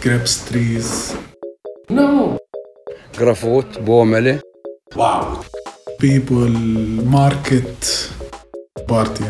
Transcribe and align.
grapes 0.00 0.44
trees. 0.44 1.14
No. 1.90 2.38
جرافوت 3.18 3.78
بومله 3.78 4.40
Wow. 4.96 5.44
People, 5.98 6.50
market, 7.04 8.10
party. 8.88 9.24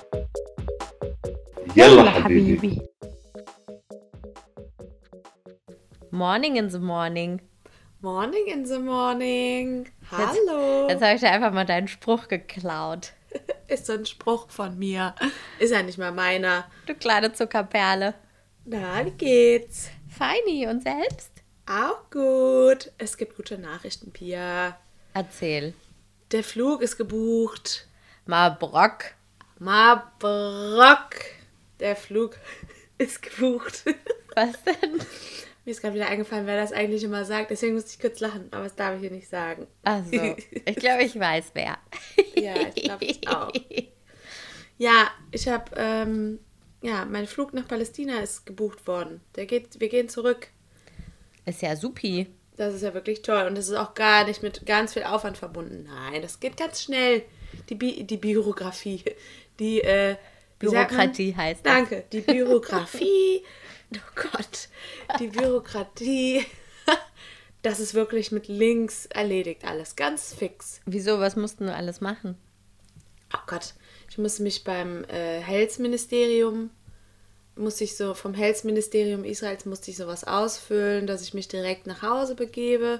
يلا 1.76 2.10
حبيبي. 2.10 2.80
Morning 6.12 6.56
in 6.56 6.68
the 6.70 6.78
morning. 6.78 7.40
Morning 8.02 8.46
in 8.46 8.64
the 8.66 8.78
morning. 8.78 9.88
Hallo. 10.12 10.88
Jetzt 10.88 11.02
habe 11.02 11.14
ich 11.14 11.20
dir 11.20 11.30
einfach 11.30 11.52
mal 11.52 11.64
deinen 11.64 11.88
Spruch 11.88 12.28
geklaut. 12.28 13.12
Ist 13.68 13.86
so 13.86 13.94
ein 13.94 14.06
Spruch 14.06 14.48
von 14.48 14.78
mir. 14.78 15.14
Ist 15.58 15.72
ja 15.72 15.82
nicht 15.82 15.98
mal 15.98 16.12
meiner. 16.12 16.64
Du 16.86 16.94
kleine 16.94 17.32
Zuckerperle. 17.32 18.14
Na, 18.66 19.04
wie 19.04 19.10
geht's? 19.10 19.90
Feini 20.19 20.67
und 20.67 20.83
selbst? 20.83 21.31
Auch 21.65 22.09
gut. 22.09 22.91
Es 22.97 23.15
gibt 23.15 23.37
gute 23.37 23.57
Nachrichten, 23.57 24.11
Pia. 24.11 24.77
Erzähl. 25.13 25.73
Der 26.33 26.43
Flug 26.43 26.81
ist 26.81 26.97
gebucht. 26.97 27.87
Marbrock. 28.25 29.13
Marbrock. 29.59 31.15
Der 31.79 31.95
Flug 31.95 32.37
ist 32.97 33.21
gebucht. 33.21 33.85
Was 34.35 34.61
denn? 34.63 34.95
Mir 35.63 35.71
ist 35.71 35.79
gerade 35.79 35.95
wieder 35.95 36.09
eingefallen, 36.09 36.45
wer 36.45 36.59
das 36.59 36.73
eigentlich 36.73 37.05
immer 37.05 37.23
sagt. 37.23 37.51
Deswegen 37.51 37.75
musste 37.75 37.91
ich 37.91 38.01
kurz 38.01 38.19
lachen, 38.19 38.49
aber 38.51 38.65
das 38.65 38.75
darf 38.75 38.95
ich 38.95 38.99
hier 38.99 39.11
nicht 39.11 39.29
sagen. 39.29 39.67
Also, 39.83 40.35
ich 40.65 40.75
glaube, 40.75 41.03
ich 41.03 41.17
weiß 41.17 41.51
wer. 41.53 41.77
Ja, 42.35 42.55
ich 42.75 42.83
glaube 42.83 43.05
ich 43.05 43.25
auch. 43.29 43.53
Ja, 44.77 45.11
ich 45.31 45.47
habe, 45.47 45.71
ähm, 45.77 46.39
ja, 46.81 47.05
mein 47.05 47.27
Flug 47.27 47.53
nach 47.53 47.67
Palästina 47.67 48.19
ist 48.19 48.45
gebucht 48.45 48.87
worden. 48.87 49.21
Der 49.35 49.45
geht, 49.45 49.79
wir 49.79 49.89
gehen 49.89 50.09
zurück. 50.09 50.47
Ist 51.45 51.61
ja 51.61 51.75
supi. 51.75 52.27
Das 52.57 52.73
ist 52.73 52.81
ja 52.81 52.93
wirklich 52.93 53.21
toll. 53.21 53.47
Und 53.47 53.57
das 53.57 53.67
ist 53.67 53.75
auch 53.75 53.93
gar 53.93 54.25
nicht 54.25 54.43
mit 54.43 54.65
ganz 54.65 54.93
viel 54.93 55.03
Aufwand 55.03 55.37
verbunden. 55.37 55.87
Nein, 55.87 56.21
das 56.21 56.39
geht 56.39 56.57
ganz 56.57 56.83
schnell. 56.83 57.23
Die, 57.69 57.75
Bi 57.75 58.03
die 58.03 58.17
Bürokratie. 58.17 59.03
Die, 59.59 59.81
äh, 59.81 60.11
sagt 60.11 60.21
man? 60.61 60.87
Bürokratie 60.87 61.35
heißt 61.35 61.65
das. 61.65 61.73
Danke. 61.73 62.05
Die 62.11 62.21
Bürokratie. 62.21 63.43
oh 63.95 64.21
Gott. 64.31 64.69
Die 65.19 65.27
Bürokratie. 65.27 66.45
Das 67.61 67.81
ist 67.81 67.93
wirklich 67.93 68.31
mit 68.31 68.47
Links 68.47 69.05
erledigt 69.07 69.65
alles. 69.65 69.97
Ganz 69.97 70.33
fix. 70.33 70.79
Wieso, 70.85 71.19
was 71.19 71.35
mussten 71.35 71.65
du 71.65 71.75
alles 71.75 71.99
machen? 71.99 72.37
Oh 73.33 73.41
Gott. 73.47 73.73
Ich 74.19 74.21
musste 74.21 74.43
mich 74.43 74.65
beim 74.65 75.05
äh, 75.05 75.39
Health-Ministerium, 75.39 76.71
musste 77.55 77.85
ich 77.85 77.95
so, 77.95 78.13
vom 78.13 78.33
Health-Ministerium 78.33 79.23
Israels 79.23 79.63
musste 79.63 79.91
ich 79.91 79.95
sowas 79.95 80.25
ausfüllen, 80.25 81.07
dass 81.07 81.21
ich 81.21 81.33
mich 81.33 81.47
direkt 81.47 81.87
nach 81.87 82.01
Hause 82.01 82.35
begebe. 82.35 82.99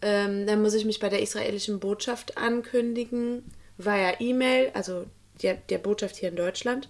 Ähm, 0.00 0.44
dann 0.48 0.60
muss 0.60 0.74
ich 0.74 0.84
mich 0.84 0.98
bei 0.98 1.08
der 1.08 1.22
israelischen 1.22 1.78
Botschaft 1.78 2.38
ankündigen, 2.38 3.44
via 3.78 4.18
E-Mail, 4.18 4.72
also 4.74 5.04
der, 5.44 5.54
der 5.54 5.78
Botschaft 5.78 6.16
hier 6.16 6.30
in 6.30 6.34
Deutschland. 6.36 6.88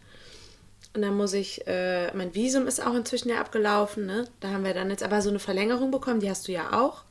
Und 0.95 1.03
dann 1.03 1.15
muss 1.15 1.35
ich, 1.35 1.67
äh, 1.67 2.11
mein 2.15 2.35
Visum 2.35 2.67
ist 2.67 2.83
auch 2.83 2.95
inzwischen 2.95 3.29
ja 3.29 3.39
abgelaufen, 3.39 4.07
ne? 4.07 4.29
Da 4.41 4.49
haben 4.49 4.65
wir 4.65 4.73
dann 4.73 4.89
jetzt 4.89 5.03
aber 5.03 5.21
so 5.21 5.29
eine 5.29 5.41
Verlängerung 5.41 5.91
bekommen, 5.91 6.21
die 6.21 6.31
hast 6.31 6.49
du 6.49 6.53
ja 6.53 6.73
auch. 6.73 7.05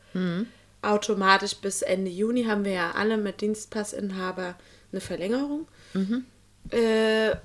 Automatisch 0.81 1.53
bis 1.58 1.83
Ende 1.83 2.09
Juni 2.09 2.45
haben 2.45 2.66
wir 2.66 2.73
ja 2.73 2.92
alle 2.94 3.17
mit 3.17 3.42
Dienstpassinhaber 3.42 4.55
eine 4.92 5.02
Verlängerung. 5.02 5.67
Äh, 6.70 7.36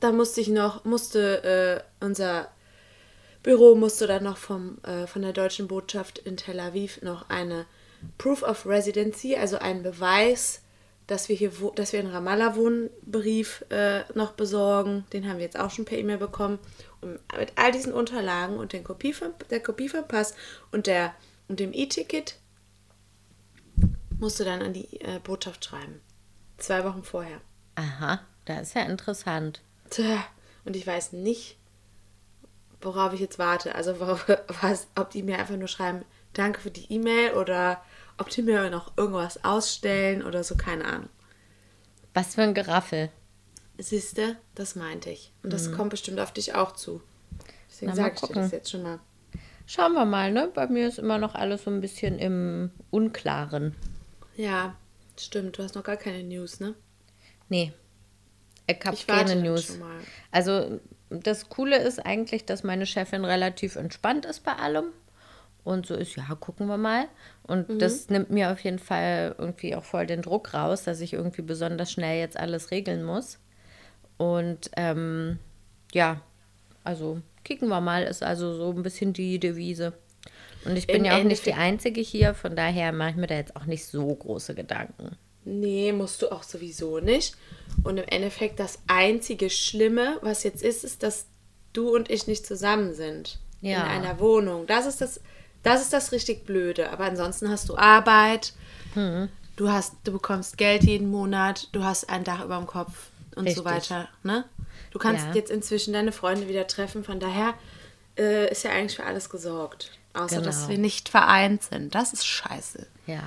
da 0.00 0.12
musste 0.12 0.40
ich 0.40 0.48
noch, 0.48 0.84
musste 0.84 1.84
äh, 2.00 2.04
unser 2.04 2.48
Büro 3.42 3.74
musste 3.74 4.06
dann 4.06 4.24
noch 4.24 4.36
vom, 4.36 4.78
äh, 4.84 5.06
von 5.06 5.22
der 5.22 5.32
deutschen 5.32 5.66
Botschaft 5.66 6.18
in 6.18 6.36
Tel 6.36 6.60
Aviv 6.60 7.00
noch 7.02 7.28
eine 7.30 7.66
Proof 8.18 8.42
of 8.42 8.66
Residency, 8.66 9.36
also 9.36 9.58
einen 9.58 9.82
Beweis, 9.82 10.62
dass 11.06 11.28
wir 11.28 11.36
hier, 11.36 11.50
dass 11.74 11.92
wir 11.92 12.00
in 12.00 12.06
Ramallah 12.06 12.54
wohnen, 12.54 12.88
Brief 13.02 13.64
äh, 13.70 14.02
noch 14.14 14.32
besorgen. 14.32 15.04
Den 15.12 15.28
haben 15.28 15.38
wir 15.38 15.44
jetzt 15.44 15.58
auch 15.58 15.70
schon 15.70 15.84
per 15.84 15.98
E-Mail 15.98 16.18
bekommen. 16.18 16.58
Und 17.00 17.18
mit 17.36 17.52
all 17.56 17.72
diesen 17.72 17.92
Unterlagen 17.92 18.58
und 18.58 18.72
den 18.72 18.84
Kopie 18.84 19.12
vom, 19.12 19.32
der 19.50 19.60
Kopie 19.60 19.88
vom 19.88 20.06
Pass 20.06 20.34
und, 20.70 20.86
der, 20.86 21.14
und 21.48 21.60
dem 21.60 21.72
E-Ticket 21.72 22.36
musste 24.18 24.44
dann 24.44 24.62
an 24.62 24.72
die 24.72 25.00
äh, 25.00 25.18
Botschaft 25.18 25.64
schreiben. 25.64 26.00
Zwei 26.58 26.84
Wochen 26.84 27.02
vorher. 27.02 27.40
Aha, 27.74 28.20
das 28.56 28.68
ist 28.68 28.74
ja 28.74 28.82
interessant. 28.82 29.60
Tja, 29.90 30.24
und 30.64 30.76
ich 30.76 30.86
weiß 30.86 31.12
nicht, 31.12 31.56
worauf 32.80 33.12
ich 33.12 33.20
jetzt 33.20 33.38
warte. 33.38 33.74
Also 33.74 34.00
worauf, 34.00 34.26
was, 34.62 34.88
ob 34.96 35.10
die 35.10 35.22
mir 35.22 35.38
einfach 35.38 35.56
nur 35.56 35.68
schreiben, 35.68 36.04
danke 36.32 36.60
für 36.60 36.70
die 36.70 36.92
E-Mail 36.92 37.32
oder 37.34 37.82
ob 38.18 38.28
die 38.28 38.42
mir 38.42 38.70
noch 38.70 38.96
irgendwas 38.96 39.44
ausstellen 39.44 40.22
oder 40.22 40.44
so, 40.44 40.56
keine 40.56 40.84
Ahnung. 40.84 41.08
Was 42.14 42.34
für 42.34 42.42
ein 42.42 42.54
Geraffel. 42.54 43.10
Siehste, 43.78 44.36
das 44.54 44.74
meinte 44.76 45.08
ich. 45.10 45.32
Und 45.42 45.52
das 45.52 45.72
kommt 45.72 45.90
bestimmt 45.90 46.20
auf 46.20 46.32
dich 46.32 46.54
auch 46.54 46.72
zu. 46.72 47.00
Deswegen 47.70 47.92
Mhm. 47.92 47.96
Sage 47.96 48.14
ich 48.16 48.20
dir 48.20 48.34
das 48.34 48.50
jetzt 48.50 48.70
schon 48.70 48.82
mal. 48.82 48.98
Schauen 49.66 49.92
wir 49.94 50.04
mal, 50.04 50.32
ne? 50.32 50.50
Bei 50.52 50.66
mir 50.66 50.88
ist 50.88 50.98
immer 50.98 51.16
noch 51.18 51.34
alles 51.34 51.64
so 51.64 51.70
ein 51.70 51.80
bisschen 51.80 52.18
im 52.18 52.72
Unklaren. 52.90 53.74
Ja, 54.36 54.74
stimmt. 55.18 55.56
Du 55.56 55.62
hast 55.62 55.76
noch 55.76 55.84
gar 55.84 55.96
keine 55.96 56.24
News, 56.24 56.60
ne? 56.60 56.74
Nee. 57.48 57.72
Ich 58.78 58.84
habe 58.86 58.96
Ich 58.96 59.08
warte 59.08 59.24
keine 59.32 59.42
News. 59.42 59.66
schon 59.66 59.78
mal. 59.80 59.98
Also 60.30 60.80
das 61.10 61.48
Coole 61.48 61.78
ist 61.78 61.98
eigentlich, 62.04 62.44
dass 62.44 62.62
meine 62.62 62.86
Chefin 62.86 63.24
relativ 63.24 63.76
entspannt 63.76 64.24
ist 64.26 64.44
bei 64.44 64.52
allem. 64.54 64.86
Und 65.62 65.86
so 65.86 65.94
ist, 65.94 66.16
ja, 66.16 66.24
gucken 66.38 66.68
wir 66.68 66.78
mal. 66.78 67.06
Und 67.42 67.68
Mhm. 67.68 67.78
das 67.80 68.08
nimmt 68.08 68.30
mir 68.30 68.50
auf 68.50 68.60
jeden 68.60 68.78
Fall 68.78 69.34
irgendwie 69.36 69.74
auch 69.76 69.84
voll 69.84 70.06
den 70.06 70.22
Druck 70.22 70.54
raus, 70.54 70.84
dass 70.84 71.00
ich 71.00 71.12
irgendwie 71.12 71.42
besonders 71.42 71.92
schnell 71.92 72.18
jetzt 72.18 72.38
alles 72.38 72.70
regeln 72.70 73.04
muss. 73.04 73.38
Und 74.16 74.70
ähm, 74.76 75.38
ja, 75.92 76.20
also 76.84 77.20
kicken 77.44 77.68
wir 77.68 77.80
mal, 77.80 78.04
ist 78.04 78.22
also 78.22 78.54
so 78.54 78.70
ein 78.70 78.82
bisschen 78.82 79.12
die 79.12 79.38
Devise. 79.38 79.92
Und 80.64 80.76
ich 80.76 80.86
bin 80.86 80.96
Im 80.98 81.04
ja 81.06 81.12
auch 81.18 81.22
nicht 81.24 81.44
die 81.46 81.50
Endeffekt- 81.50 81.58
Einzige 81.58 82.00
hier, 82.02 82.34
von 82.34 82.54
daher 82.56 82.92
mache 82.92 83.10
ich 83.10 83.16
mir 83.16 83.26
da 83.26 83.34
jetzt 83.34 83.56
auch 83.56 83.64
nicht 83.66 83.84
so 83.86 84.06
große 84.14 84.54
Gedanken. 84.54 85.16
Nee, 85.44 85.92
musst 85.92 86.22
du 86.22 86.30
auch 86.32 86.42
sowieso 86.42 87.00
nicht. 87.00 87.34
Und 87.82 87.96
im 87.98 88.04
Endeffekt 88.06 88.60
das 88.60 88.78
einzige 88.86 89.48
Schlimme, 89.50 90.18
was 90.22 90.42
jetzt 90.42 90.62
ist, 90.62 90.84
ist, 90.84 91.02
dass 91.02 91.26
du 91.72 91.94
und 91.94 92.10
ich 92.10 92.26
nicht 92.26 92.44
zusammen 92.46 92.94
sind. 92.94 93.38
Ja. 93.60 93.78
In 93.84 93.88
einer 94.04 94.18
Wohnung. 94.20 94.66
Das 94.66 94.86
ist 94.86 95.00
das, 95.00 95.20
das 95.62 95.82
ist 95.82 95.92
das 95.92 96.12
richtig 96.12 96.44
Blöde. 96.44 96.90
Aber 96.90 97.04
ansonsten 97.04 97.48
hast 97.50 97.68
du 97.68 97.76
Arbeit, 97.76 98.52
Hm. 98.94 99.28
du 99.56 99.70
hast, 99.70 99.94
du 100.04 100.12
bekommst 100.12 100.58
Geld 100.58 100.82
jeden 100.84 101.10
Monat, 101.10 101.68
du 101.72 101.84
hast 101.84 102.08
ein 102.10 102.24
Dach 102.24 102.44
über 102.44 102.56
dem 102.56 102.66
Kopf 102.66 103.10
und 103.36 103.48
so 103.50 103.62
Richtig. 103.62 103.64
weiter. 103.64 104.08
Ne? 104.24 104.44
Du 104.90 104.98
kannst 104.98 105.26
Ja. 105.26 105.34
jetzt 105.34 105.50
inzwischen 105.50 105.92
deine 105.92 106.12
Freunde 106.12 106.48
wieder 106.48 106.66
treffen. 106.66 107.04
Von 107.04 107.20
daher 107.20 107.54
äh, 108.18 108.50
ist 108.50 108.64
ja 108.64 108.72
eigentlich 108.72 108.96
für 108.96 109.04
alles 109.04 109.30
gesorgt. 109.30 109.92
Außer 110.12 110.42
dass 110.42 110.56
Genau. 110.56 110.68
wir 110.70 110.78
nicht 110.78 111.08
vereint 111.08 111.62
sind. 111.62 111.94
Das 111.94 112.12
ist 112.12 112.26
scheiße. 112.26 112.86
Ja. 113.06 113.22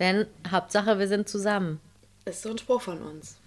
Denn 0.00 0.26
Hauptsache, 0.50 0.98
wir 0.98 1.06
sind 1.06 1.28
zusammen. 1.28 1.80
Ist 2.24 2.42
so 2.42 2.50
ein 2.50 2.58
Spruch 2.58 2.80
von 2.80 3.00
uns. 3.02 3.38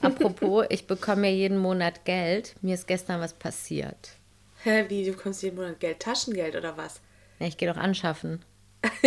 Apropos, 0.00 0.66
ich 0.70 0.86
bekomme 0.86 1.28
ja 1.28 1.34
jeden 1.34 1.58
Monat 1.58 2.04
Geld. 2.04 2.56
Mir 2.62 2.74
ist 2.74 2.86
gestern 2.86 3.20
was 3.20 3.34
passiert. 3.34 4.10
Hä, 4.64 4.86
wie, 4.88 5.04
du 5.04 5.12
bekommst 5.12 5.42
jeden 5.42 5.56
Monat 5.56 5.78
Geld, 5.78 6.00
Taschengeld 6.00 6.56
oder 6.56 6.76
was? 6.76 7.00
Ja, 7.38 7.46
ich 7.46 7.56
gehe 7.56 7.72
doch 7.72 7.80
anschaffen. 7.80 8.44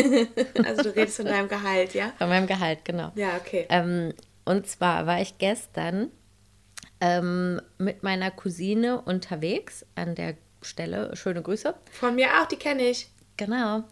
Also 0.64 0.84
du 0.84 0.96
redest 0.96 1.18
von 1.18 1.26
deinem 1.26 1.48
Gehalt, 1.48 1.96
ja? 1.96 2.14
Von 2.20 2.30
meinem 2.30 2.46
Gehalt, 2.46 2.86
genau. 2.86 3.12
Ja, 3.16 3.38
okay. 3.38 3.66
Ähm, 3.70 4.14
und 4.46 4.68
zwar 4.68 5.08
war 5.08 5.20
ich 5.20 5.40
gestern 5.40 6.12
ähm, 7.02 7.60
mit 7.80 8.04
meiner 8.04 8.30
Cousine 8.30 9.02
unterwegs 9.02 9.86
an 9.96 10.14
der 10.14 10.36
Stelle. 10.62 11.16
Schöne 11.16 11.42
Grüße. 11.42 11.74
Von 11.92 12.16
mir 12.16 12.28
auch, 12.40 12.48
die 12.48 12.58
kenne 12.58 12.84
ich. 12.84 13.10
Genau. 13.38 13.84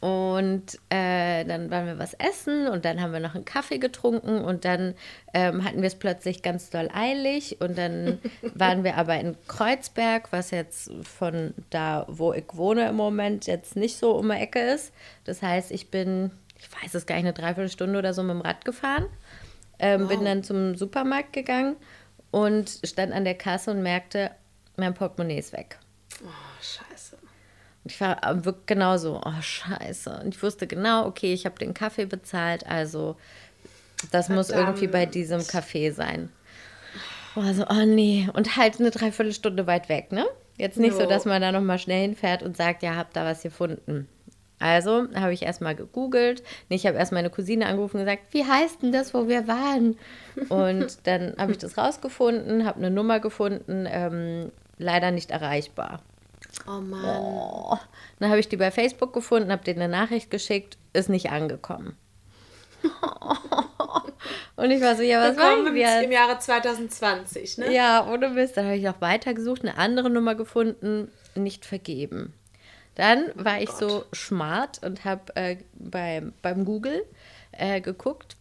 Und 0.00 0.78
äh, 0.88 1.44
dann 1.44 1.70
waren 1.70 1.84
wir 1.84 1.98
was 1.98 2.14
essen 2.14 2.68
und 2.68 2.86
dann 2.86 3.02
haben 3.02 3.12
wir 3.12 3.20
noch 3.20 3.34
einen 3.34 3.44
Kaffee 3.44 3.76
getrunken 3.76 4.42
und 4.42 4.64
dann 4.64 4.94
ähm, 5.34 5.62
hatten 5.62 5.82
wir 5.82 5.88
es 5.88 5.94
plötzlich 5.94 6.42
ganz 6.42 6.70
doll 6.70 6.88
eilig 6.94 7.60
und 7.60 7.76
dann 7.76 8.18
waren 8.54 8.82
wir 8.82 8.96
aber 8.96 9.20
in 9.20 9.36
Kreuzberg, 9.46 10.32
was 10.32 10.52
jetzt 10.52 10.90
von 11.02 11.52
da, 11.68 12.06
wo 12.08 12.32
ich 12.32 12.46
wohne 12.54 12.88
im 12.88 12.96
Moment, 12.96 13.46
jetzt 13.46 13.76
nicht 13.76 13.98
so 13.98 14.12
um 14.12 14.30
die 14.30 14.36
Ecke 14.36 14.60
ist. 14.60 14.94
Das 15.24 15.42
heißt, 15.42 15.70
ich 15.70 15.90
bin, 15.90 16.30
ich 16.58 16.68
weiß 16.82 16.94
es 16.94 17.04
gar 17.04 17.16
nicht, 17.16 17.24
eine 17.24 17.34
Dreiviertelstunde 17.34 17.98
oder 17.98 18.14
so 18.14 18.22
mit 18.22 18.36
dem 18.36 18.40
Rad 18.40 18.64
gefahren, 18.64 19.04
ähm, 19.78 20.08
bin 20.08 20.24
dann 20.24 20.42
zum 20.42 20.76
Supermarkt 20.76 21.34
gegangen 21.34 21.76
und 22.30 22.80
stand 22.84 23.12
an 23.12 23.24
der 23.24 23.34
Kasse 23.34 23.70
und 23.70 23.82
merkte, 23.82 24.30
mein 24.76 24.94
Portemonnaie 24.94 25.38
ist 25.38 25.52
weg. 25.52 25.78
Oh, 26.24 26.28
scheiße. 26.62 26.89
Und 27.84 27.92
ich 27.92 28.00
war 28.00 28.18
wirklich 28.44 28.66
genauso, 28.66 29.20
oh 29.24 29.40
scheiße. 29.40 30.20
Und 30.22 30.34
ich 30.34 30.42
wusste 30.42 30.66
genau, 30.66 31.06
okay, 31.06 31.32
ich 31.32 31.46
habe 31.46 31.58
den 31.58 31.74
Kaffee 31.74 32.06
bezahlt, 32.06 32.66
also 32.66 33.16
das 34.12 34.28
muss 34.28 34.48
Verdammt. 34.48 34.68
irgendwie 34.68 34.86
bei 34.86 35.06
diesem 35.06 35.40
Café 35.40 35.92
sein. 35.92 36.30
Oh, 37.36 37.52
so, 37.52 37.66
oh 37.68 37.84
nee. 37.86 38.28
Und 38.32 38.56
halt 38.56 38.80
eine 38.80 38.90
Dreiviertelstunde 38.90 39.66
weit 39.66 39.88
weg, 39.88 40.12
ne? 40.12 40.26
Jetzt 40.56 40.78
nicht 40.78 40.94
so, 40.94 41.02
Jo. 41.02 41.08
dass 41.08 41.24
man 41.24 41.40
da 41.40 41.52
nochmal 41.52 41.78
schnell 41.78 42.02
hinfährt 42.02 42.42
und 42.42 42.56
sagt, 42.56 42.82
ja, 42.82 42.96
hab 42.96 43.14
da 43.14 43.24
was 43.24 43.42
gefunden. 43.42 44.08
Also 44.58 45.06
habe 45.14 45.32
ich 45.32 45.42
erstmal 45.42 45.74
gegoogelt. 45.74 46.42
Nee, 46.68 46.76
ich 46.76 46.86
habe 46.86 46.98
erst 46.98 47.12
meine 47.12 47.30
Cousine 47.30 47.64
angerufen 47.66 47.96
und 47.96 48.04
gesagt, 48.04 48.24
wie 48.32 48.44
heißt 48.44 48.82
denn 48.82 48.92
das, 48.92 49.14
wo 49.14 49.26
wir 49.26 49.48
waren? 49.48 49.96
Und 50.50 51.06
dann 51.06 51.34
habe 51.38 51.52
ich 51.52 51.58
das 51.58 51.78
rausgefunden, 51.78 52.66
habe 52.66 52.78
eine 52.78 52.90
Nummer 52.90 53.20
gefunden, 53.20 53.86
ähm, 53.90 54.52
leider 54.76 55.12
nicht 55.12 55.30
erreichbar. 55.30 56.02
Oh 56.66 56.80
Mann. 56.80 57.04
Oh. 57.04 57.78
Dann 58.18 58.30
habe 58.30 58.40
ich 58.40 58.48
die 58.48 58.56
bei 58.56 58.70
Facebook 58.70 59.12
gefunden, 59.12 59.52
habe 59.52 59.64
denen 59.64 59.82
eine 59.82 59.92
Nachricht 59.92 60.30
geschickt, 60.30 60.78
ist 60.92 61.08
nicht 61.08 61.30
angekommen. 61.30 61.96
Und 64.56 64.70
ich 64.70 64.82
war 64.82 64.94
so, 64.94 65.02
ja, 65.02 65.20
was 65.26 65.36
machen 65.36 65.74
wir 65.74 65.80
jetzt? 65.80 66.04
im 66.04 66.12
Jahre 66.12 66.38
2020, 66.38 67.58
ne? 67.58 67.72
Ja, 67.72 68.06
ohne 68.10 68.28
Mist. 68.28 68.56
Dann 68.56 68.66
habe 68.66 68.76
ich 68.76 68.82
noch 68.82 69.00
weitergesucht, 69.00 69.62
eine 69.62 69.78
andere 69.78 70.10
Nummer 70.10 70.34
gefunden, 70.34 71.10
nicht 71.34 71.64
vergeben. 71.64 72.34
Dann 72.94 73.30
war 73.34 73.60
ich 73.62 73.70
so 73.70 74.04
smart 74.14 74.82
und 74.84 75.04
habe 75.04 75.34
äh, 75.36 75.56
beim, 75.74 76.34
beim 76.42 76.64
Google 76.64 77.04
äh, 77.52 77.80
geguckt, 77.80 78.36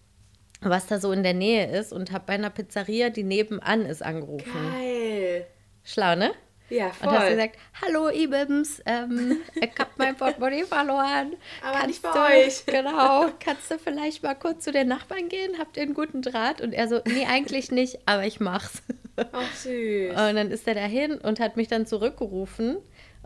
was 0.62 0.88
da 0.88 1.00
so 1.00 1.12
in 1.14 1.24
der 1.24 1.34
Nähe 1.34 1.68
ist 1.68 1.94
und 1.94 2.12
habe 2.12 2.26
bei 2.28 2.34
einer 2.34 2.50
Pizzeria, 2.50 3.10
die 3.10 3.24
nebenan 3.24 3.86
ist, 3.86 4.04
angerufen. 4.04 4.72
Geil. 4.74 5.48
Schlau, 5.84 6.16
ne? 6.16 6.32
Ja, 6.70 6.88
Und 7.02 7.12
hast 7.12 7.18
voll. 7.24 7.30
gesagt, 7.32 7.56
hallo 7.82 8.10
Ibims, 8.10 8.82
ähm, 8.86 9.38
ich 9.56 9.72
habe 9.80 9.90
mein 9.98 10.16
Portemonnaie 10.16 10.64
verloren. 10.66 11.34
Aber 11.64 11.88
nicht 11.88 12.02
bei 12.02 12.12
du, 12.12 12.20
euch." 12.46 12.66
Genau, 12.66 13.28
kannst 13.40 13.72
du 13.72 13.80
vielleicht 13.80 14.22
mal 14.24 14.36
kurz 14.36 14.64
zu 14.64 14.72
den 14.72 14.88
Nachbarn 14.88 15.30
gehen? 15.30 15.58
Habt 15.58 15.78
ihr 15.78 15.84
einen 15.84 15.94
guten 15.94 16.22
Draht? 16.22 16.62
Und 16.62 16.74
er 16.74 16.88
so, 16.88 17.02
nee, 17.06 17.26
eigentlich 17.26 17.72
nicht, 17.72 18.00
aber 18.06 18.26
ich 18.26 18.40
mach's. 18.40 18.84
Ach, 19.18 19.54
süß. 19.56 20.12
Und 20.12 20.36
dann 20.36 20.52
ist 20.52 20.68
er 20.68 20.76
dahin 20.76 21.18
und 21.18 21.40
hat 21.40 21.58
mich 21.58 21.68
dann 21.68 21.86
zurückgerufen 21.86 22.78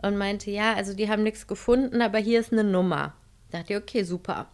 und 0.02 0.16
meinte, 0.16 0.50
ja, 0.50 0.74
also 0.74 0.94
die 0.94 1.08
haben 1.08 1.22
nichts 1.22 1.46
gefunden, 1.46 2.02
aber 2.02 2.18
hier 2.18 2.40
ist 2.40 2.52
eine 2.52 2.64
Nummer. 2.64 3.14
Da 3.50 3.58
dachte 3.58 3.74
ich, 3.74 3.78
okay, 3.78 4.02
super. 4.02 4.48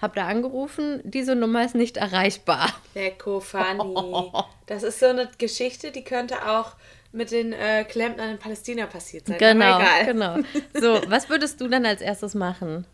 Hab 0.00 0.16
da 0.16 0.26
angerufen, 0.26 1.00
diese 1.04 1.36
Nummer 1.36 1.64
ist 1.64 1.76
nicht 1.76 1.96
erreichbar. 1.96 2.72
Lecko 2.94 3.38
funny. 3.40 4.32
Das 4.66 4.82
ist 4.82 5.00
so 5.00 5.06
eine 5.06 5.30
Geschichte, 5.38 5.92
die 5.92 6.02
könnte 6.02 6.48
auch 6.48 6.72
mit 7.12 7.30
den 7.30 7.52
äh, 7.52 7.84
Klempnern 7.84 8.30
in 8.30 8.38
Palästina 8.38 8.86
passiert 8.86 9.26
sein. 9.26 9.38
Genau, 9.38 9.78
genau. 10.04 10.36
So, 10.74 11.00
was 11.10 11.28
würdest 11.28 11.60
du 11.60 11.68
dann 11.68 11.84
als 11.86 12.00
erstes 12.00 12.34
machen? 12.34 12.86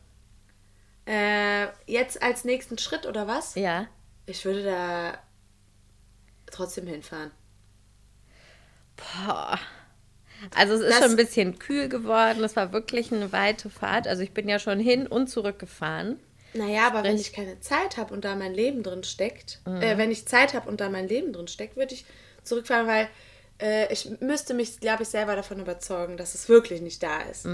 Äh, 1.07 1.67
jetzt 1.87 2.23
als 2.23 2.45
nächsten 2.45 2.79
Schritt 2.79 3.07
oder 3.07 3.27
was? 3.27 3.55
Ja. 3.55 3.87
Ich 4.27 4.45
würde 4.45 4.65
da 4.65 5.19
trotzdem 6.51 6.87
hinfahren. 6.87 7.31
Boah. 8.97 9.59
Also 10.55 10.75
es 10.75 10.81
ist 10.81 10.91
Das- 10.91 10.99
schon 10.99 11.11
ein 11.11 11.17
bisschen 11.17 11.59
kühl 11.59 11.89
geworden. 11.89 12.43
Es 12.45 12.57
war 12.57 12.73
wirklich 12.73 13.13
eine 13.13 13.33
weite 13.33 13.71
Fahrt. 13.71 14.07
Also 14.07 14.23
ich 14.23 14.33
bin 14.33 14.49
ja 14.49 14.59
schon 14.59 14.79
hin 14.81 15.07
und 15.07 15.29
zurück 15.29 15.59
gefahren. 15.59 16.19
Naja, 16.55 16.87
aber 16.87 17.03
wenn 17.05 17.19
Sprich- 17.19 17.29
ich 17.29 17.33
keine 17.35 17.61
Zeit 17.61 17.97
habe 17.97 18.13
und 18.15 18.25
da 18.25 18.35
mein 18.35 18.55
Leben 18.55 18.83
drin 18.83 19.05
steckt, 19.05 19.61
Mhm. 19.67 19.83
äh, 19.83 19.99
wenn 19.99 20.11
ich 20.11 20.27
Zeit 20.27 20.55
habe 20.55 20.69
und 20.69 20.81
da 20.81 20.89
mein 20.89 21.07
Leben 21.09 21.33
drin 21.33 21.49
steckt, 21.49 21.77
würde 21.77 21.95
ich 21.95 22.05
zurückfahren, 22.43 22.87
weil 22.87 23.09
äh, 23.61 23.93
ich 23.93 24.09
müsste 24.21 24.55
mich, 24.55 24.81
glaube 24.81 25.03
ich, 25.03 25.09
selber 25.09 25.37
davon 25.37 25.61
überzeugen, 25.61 26.17
dass 26.17 26.35
es 26.35 26.49
wirklich 26.49 26.81
nicht 26.81 27.03
da 27.03 27.21
ist. 27.23 27.47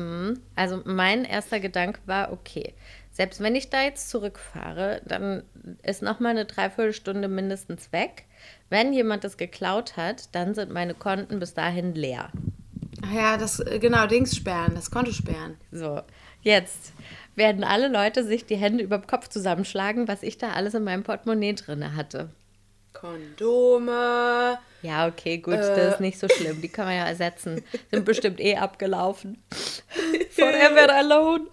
Also 0.55 0.83
mein 0.85 1.25
erster 1.25 1.61
Gedanke 1.61 2.01
war, 2.07 2.33
okay, 2.33 2.75
selbst 3.11 3.41
wenn 3.41 3.55
ich 3.55 3.71
da 3.71 3.83
jetzt 3.83 4.11
zurückfahre, 4.11 5.01
dann 5.05 5.45
ist 5.83 6.03
noch 6.03 6.21
mal 6.21 6.31
eine 6.31 6.47
Dreiviertelstunde 6.47 7.29
mindestens 7.29 7.93
weg. 7.93 8.25
Wenn 8.71 8.93
jemand 8.93 9.25
das 9.25 9.37
geklaut 9.37 9.97
hat, 9.97 10.35
dann 10.35 10.55
sind 10.55 10.73
meine 10.73 10.95
Konten 10.95 11.39
bis 11.39 11.55
dahin 11.55 11.95
leer. 11.95 12.31
Ach 13.03 13.13
ja, 13.13 13.37
das, 13.37 13.61
äh, 13.61 13.79
genau, 13.79 14.07
Dings 14.07 14.35
sperren, 14.35 14.75
das 14.75 14.91
Konto 14.91 15.13
sperren. 15.13 15.57
So, 15.71 16.03
jetzt 16.43 16.93
werden 17.37 17.65
alle 17.65 17.89
Leute 17.89 18.25
sich 18.25 18.47
die 18.47 18.57
Hände 18.57 18.83
über 18.83 18.99
den 18.99 19.07
Kopf 19.07 19.29
zusammenschlagen, 19.29 20.09
was 20.09 20.23
ich 20.23 20.39
da 20.39 20.51
alles 20.51 20.75
in 20.75 20.85
meinem 20.85 21.03
Portemonnaie 21.03 21.55
drin 21.55 21.97
hatte. 21.97 22.31
Kondome. 22.93 24.59
Ja, 24.85 25.07
okay, 25.09 25.39
gut, 25.39 25.55
das 25.55 25.95
ist 25.95 26.01
nicht 26.01 26.19
so 26.19 26.29
schlimm. 26.29 26.61
Die 26.61 26.69
kann 26.69 26.85
man 26.85 26.95
ja 26.95 27.07
ersetzen. 27.07 27.65
Sind 27.91 28.05
bestimmt 28.05 28.39
eh 28.39 28.57
abgelaufen. 28.57 29.43
Forever 30.31 30.95
alone. 30.95 31.47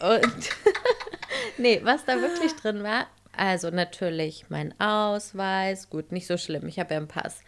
Und 0.00 0.48
nee, 1.58 1.80
was 1.82 2.04
da 2.04 2.20
wirklich 2.20 2.52
drin 2.54 2.84
war, 2.84 3.06
also 3.36 3.70
natürlich 3.70 4.44
mein 4.48 4.78
Ausweis, 4.80 5.90
gut, 5.90 6.12
nicht 6.12 6.26
so 6.28 6.36
schlimm. 6.36 6.66
Ich 6.68 6.78
habe 6.78 6.94
ja 6.94 6.98
einen 6.98 7.08
Pass. 7.08 7.40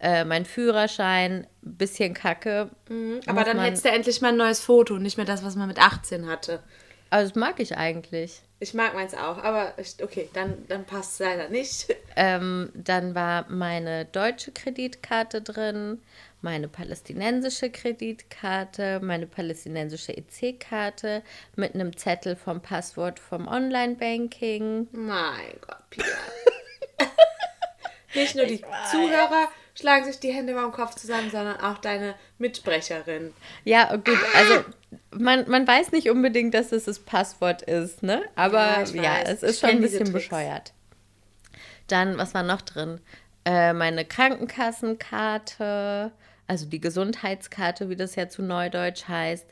Äh, 0.00 0.24
mein 0.24 0.44
Führerschein, 0.44 1.46
bisschen 1.62 2.12
kacke. 2.12 2.70
Aber 2.88 2.94
Muss 3.34 3.44
dann 3.44 3.56
man- 3.56 3.66
hättest 3.66 3.84
du 3.84 3.90
endlich 3.90 4.20
mal 4.20 4.28
ein 4.28 4.36
neues 4.36 4.60
Foto, 4.60 4.98
nicht 4.98 5.16
mehr 5.16 5.26
das, 5.26 5.44
was 5.44 5.54
man 5.56 5.68
mit 5.68 5.78
18 5.78 6.26
hatte. 6.28 6.60
Also 7.08 7.30
das 7.30 7.36
mag 7.40 7.60
ich 7.60 7.76
eigentlich. 7.76 8.42
Ich 8.58 8.72
mag 8.72 8.94
meins 8.94 9.12
auch, 9.12 9.36
aber 9.36 9.74
ich, 9.76 10.02
okay, 10.02 10.30
dann, 10.32 10.66
dann 10.68 10.86
passt 10.86 11.14
es 11.14 11.18
leider 11.18 11.48
nicht. 11.48 11.94
Ähm, 12.18 12.70
dann 12.72 13.14
war 13.14 13.44
meine 13.50 14.06
deutsche 14.06 14.50
Kreditkarte 14.50 15.42
drin, 15.42 16.00
meine 16.40 16.66
palästinensische 16.66 17.68
Kreditkarte, 17.68 19.00
meine 19.00 19.26
palästinensische 19.26 20.16
EC-Karte 20.16 21.22
mit 21.56 21.74
einem 21.74 21.94
Zettel 21.94 22.34
vom 22.34 22.62
Passwort 22.62 23.18
vom 23.18 23.48
Online-Banking. 23.48 24.88
Mein 24.92 25.60
Gott, 25.60 25.90
Pia. 25.90 26.04
Nicht 28.14 28.34
nur 28.34 28.46
die 28.46 28.62
Zuhörer 28.90 29.48
schlagen 29.78 30.06
sich 30.06 30.18
die 30.18 30.32
Hände 30.32 30.52
über 30.52 30.62
den 30.62 30.72
Kopf 30.72 30.96
zusammen, 30.96 31.30
sondern 31.30 31.60
auch 31.60 31.78
deine 31.78 32.14
Mitbrecherin. 32.38 33.32
Ja, 33.64 33.94
gut, 33.94 34.18
also 34.34 34.64
man, 35.10 35.48
man 35.48 35.68
weiß 35.68 35.92
nicht 35.92 36.10
unbedingt, 36.10 36.54
dass 36.54 36.72
es 36.72 36.84
das 36.84 36.98
Passwort 36.98 37.62
ist, 37.62 38.02
ne? 38.02 38.22
Aber 38.34 38.84
Ja, 38.92 39.02
ja, 39.02 39.20
es 39.22 39.42
ist 39.42 39.60
schon 39.60 39.70
ein 39.70 39.80
bisschen 39.80 40.12
bescheuert. 40.12 40.74
Dann, 41.88 42.18
was 42.18 42.34
war 42.34 42.42
noch 42.42 42.62
drin? 42.62 43.00
Äh, 43.44 43.72
meine 43.74 44.04
Krankenkassenkarte, 44.04 46.10
also 46.48 46.66
die 46.66 46.80
Gesundheitskarte, 46.80 47.88
wie 47.90 47.96
das 47.96 48.16
ja 48.16 48.28
zu 48.28 48.42
Neudeutsch 48.42 49.06
heißt, 49.06 49.46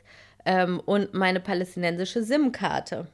ähm, 0.45 0.81
und 0.81 1.13
meine 1.13 1.39
palästinensische 1.39 2.23
SIM-Karte. 2.23 3.07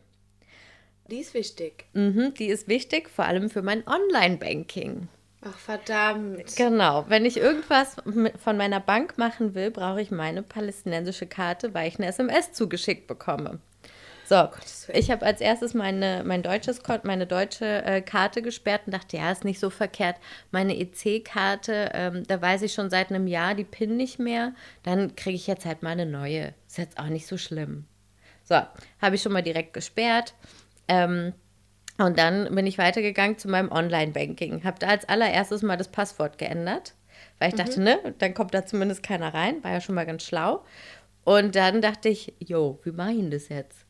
Die 1.09 1.19
ist 1.19 1.33
wichtig. 1.33 1.85
Mhm, 1.93 2.33
die 2.35 2.47
ist 2.47 2.67
wichtig, 2.67 3.09
vor 3.09 3.25
allem 3.25 3.49
für 3.49 3.61
mein 3.61 3.85
Online-Banking. 3.85 5.07
Ach, 5.43 5.57
verdammt. 5.57 6.55
Genau, 6.55 7.05
wenn 7.07 7.25
ich 7.25 7.37
irgendwas 7.37 7.95
von 8.43 8.57
meiner 8.57 8.79
Bank 8.79 9.17
machen 9.17 9.55
will, 9.55 9.71
brauche 9.71 10.01
ich 10.01 10.11
meine 10.11 10.43
palästinensische 10.43 11.25
Karte, 11.25 11.73
weil 11.73 11.87
ich 11.87 11.97
eine 11.97 12.07
SMS 12.07 12.51
zugeschickt 12.51 13.07
bekomme. 13.07 13.59
So, 14.31 14.35
Willen. 14.35 14.99
ich 14.99 15.11
habe 15.11 15.25
als 15.25 15.41
erstes 15.41 15.73
meine, 15.73 16.23
mein 16.25 16.41
deutsches 16.41 16.79
meine 17.03 17.27
deutsche 17.27 17.83
äh, 17.83 18.01
Karte 18.01 18.41
gesperrt 18.41 18.83
und 18.85 18.93
dachte, 18.93 19.17
ja, 19.17 19.31
ist 19.31 19.43
nicht 19.43 19.59
so 19.59 19.69
verkehrt. 19.69 20.15
Meine 20.51 20.77
EC-Karte, 20.77 21.89
ähm, 21.93 22.23
da 22.27 22.41
weiß 22.41 22.61
ich 22.61 22.73
schon 22.73 22.89
seit 22.89 23.09
einem 23.09 23.27
Jahr 23.27 23.55
die 23.55 23.65
PIN 23.65 23.97
nicht 23.97 24.19
mehr. 24.19 24.53
Dann 24.83 25.17
kriege 25.17 25.35
ich 25.35 25.47
jetzt 25.47 25.65
halt 25.65 25.83
mal 25.83 25.89
eine 25.89 26.05
neue. 26.05 26.53
Ist 26.67 26.77
jetzt 26.77 26.97
auch 26.97 27.07
nicht 27.07 27.27
so 27.27 27.37
schlimm. 27.37 27.85
So, 28.43 28.61
habe 29.01 29.15
ich 29.15 29.21
schon 29.21 29.33
mal 29.33 29.43
direkt 29.43 29.73
gesperrt. 29.73 30.33
Ähm, 30.87 31.33
und 32.05 32.17
dann 32.17 32.53
bin 32.53 32.67
ich 32.67 32.77
weitergegangen 32.77 33.37
zu 33.37 33.49
meinem 33.49 33.71
Online-Banking. 33.71 34.63
Habe 34.63 34.79
da 34.79 34.87
als 34.87 35.07
allererstes 35.07 35.61
mal 35.61 35.77
das 35.77 35.89
Passwort 35.89 36.37
geändert, 36.37 36.93
weil 37.39 37.49
ich 37.49 37.55
dachte, 37.55 37.81
ne, 37.81 38.15
dann 38.19 38.33
kommt 38.33 38.53
da 38.53 38.65
zumindest 38.65 39.03
keiner 39.03 39.33
rein. 39.33 39.63
War 39.63 39.71
ja 39.71 39.81
schon 39.81 39.95
mal 39.95 40.05
ganz 40.05 40.23
schlau. 40.23 40.63
Und 41.23 41.55
dann 41.55 41.81
dachte 41.81 42.09
ich, 42.09 42.33
jo, 42.39 42.79
wie 42.83 42.91
mache 42.91 43.11
ich 43.11 43.17
denn 43.17 43.31
das 43.31 43.49
jetzt? 43.49 43.85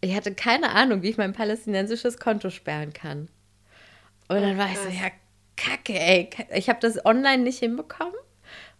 Ich 0.00 0.14
hatte 0.14 0.34
keine 0.34 0.70
Ahnung, 0.70 1.02
wie 1.02 1.10
ich 1.10 1.18
mein 1.18 1.32
palästinensisches 1.32 2.18
Konto 2.18 2.50
sperren 2.50 2.92
kann. 2.92 3.28
Und 4.28 4.40
dann 4.40 4.58
war 4.58 4.70
ich 4.70 4.78
so, 4.78 4.88
ja, 4.88 5.10
kacke, 5.56 5.98
ey. 5.98 6.30
Ich 6.54 6.68
habe 6.68 6.80
das 6.80 7.04
online 7.04 7.42
nicht 7.42 7.58
hinbekommen. 7.58 8.14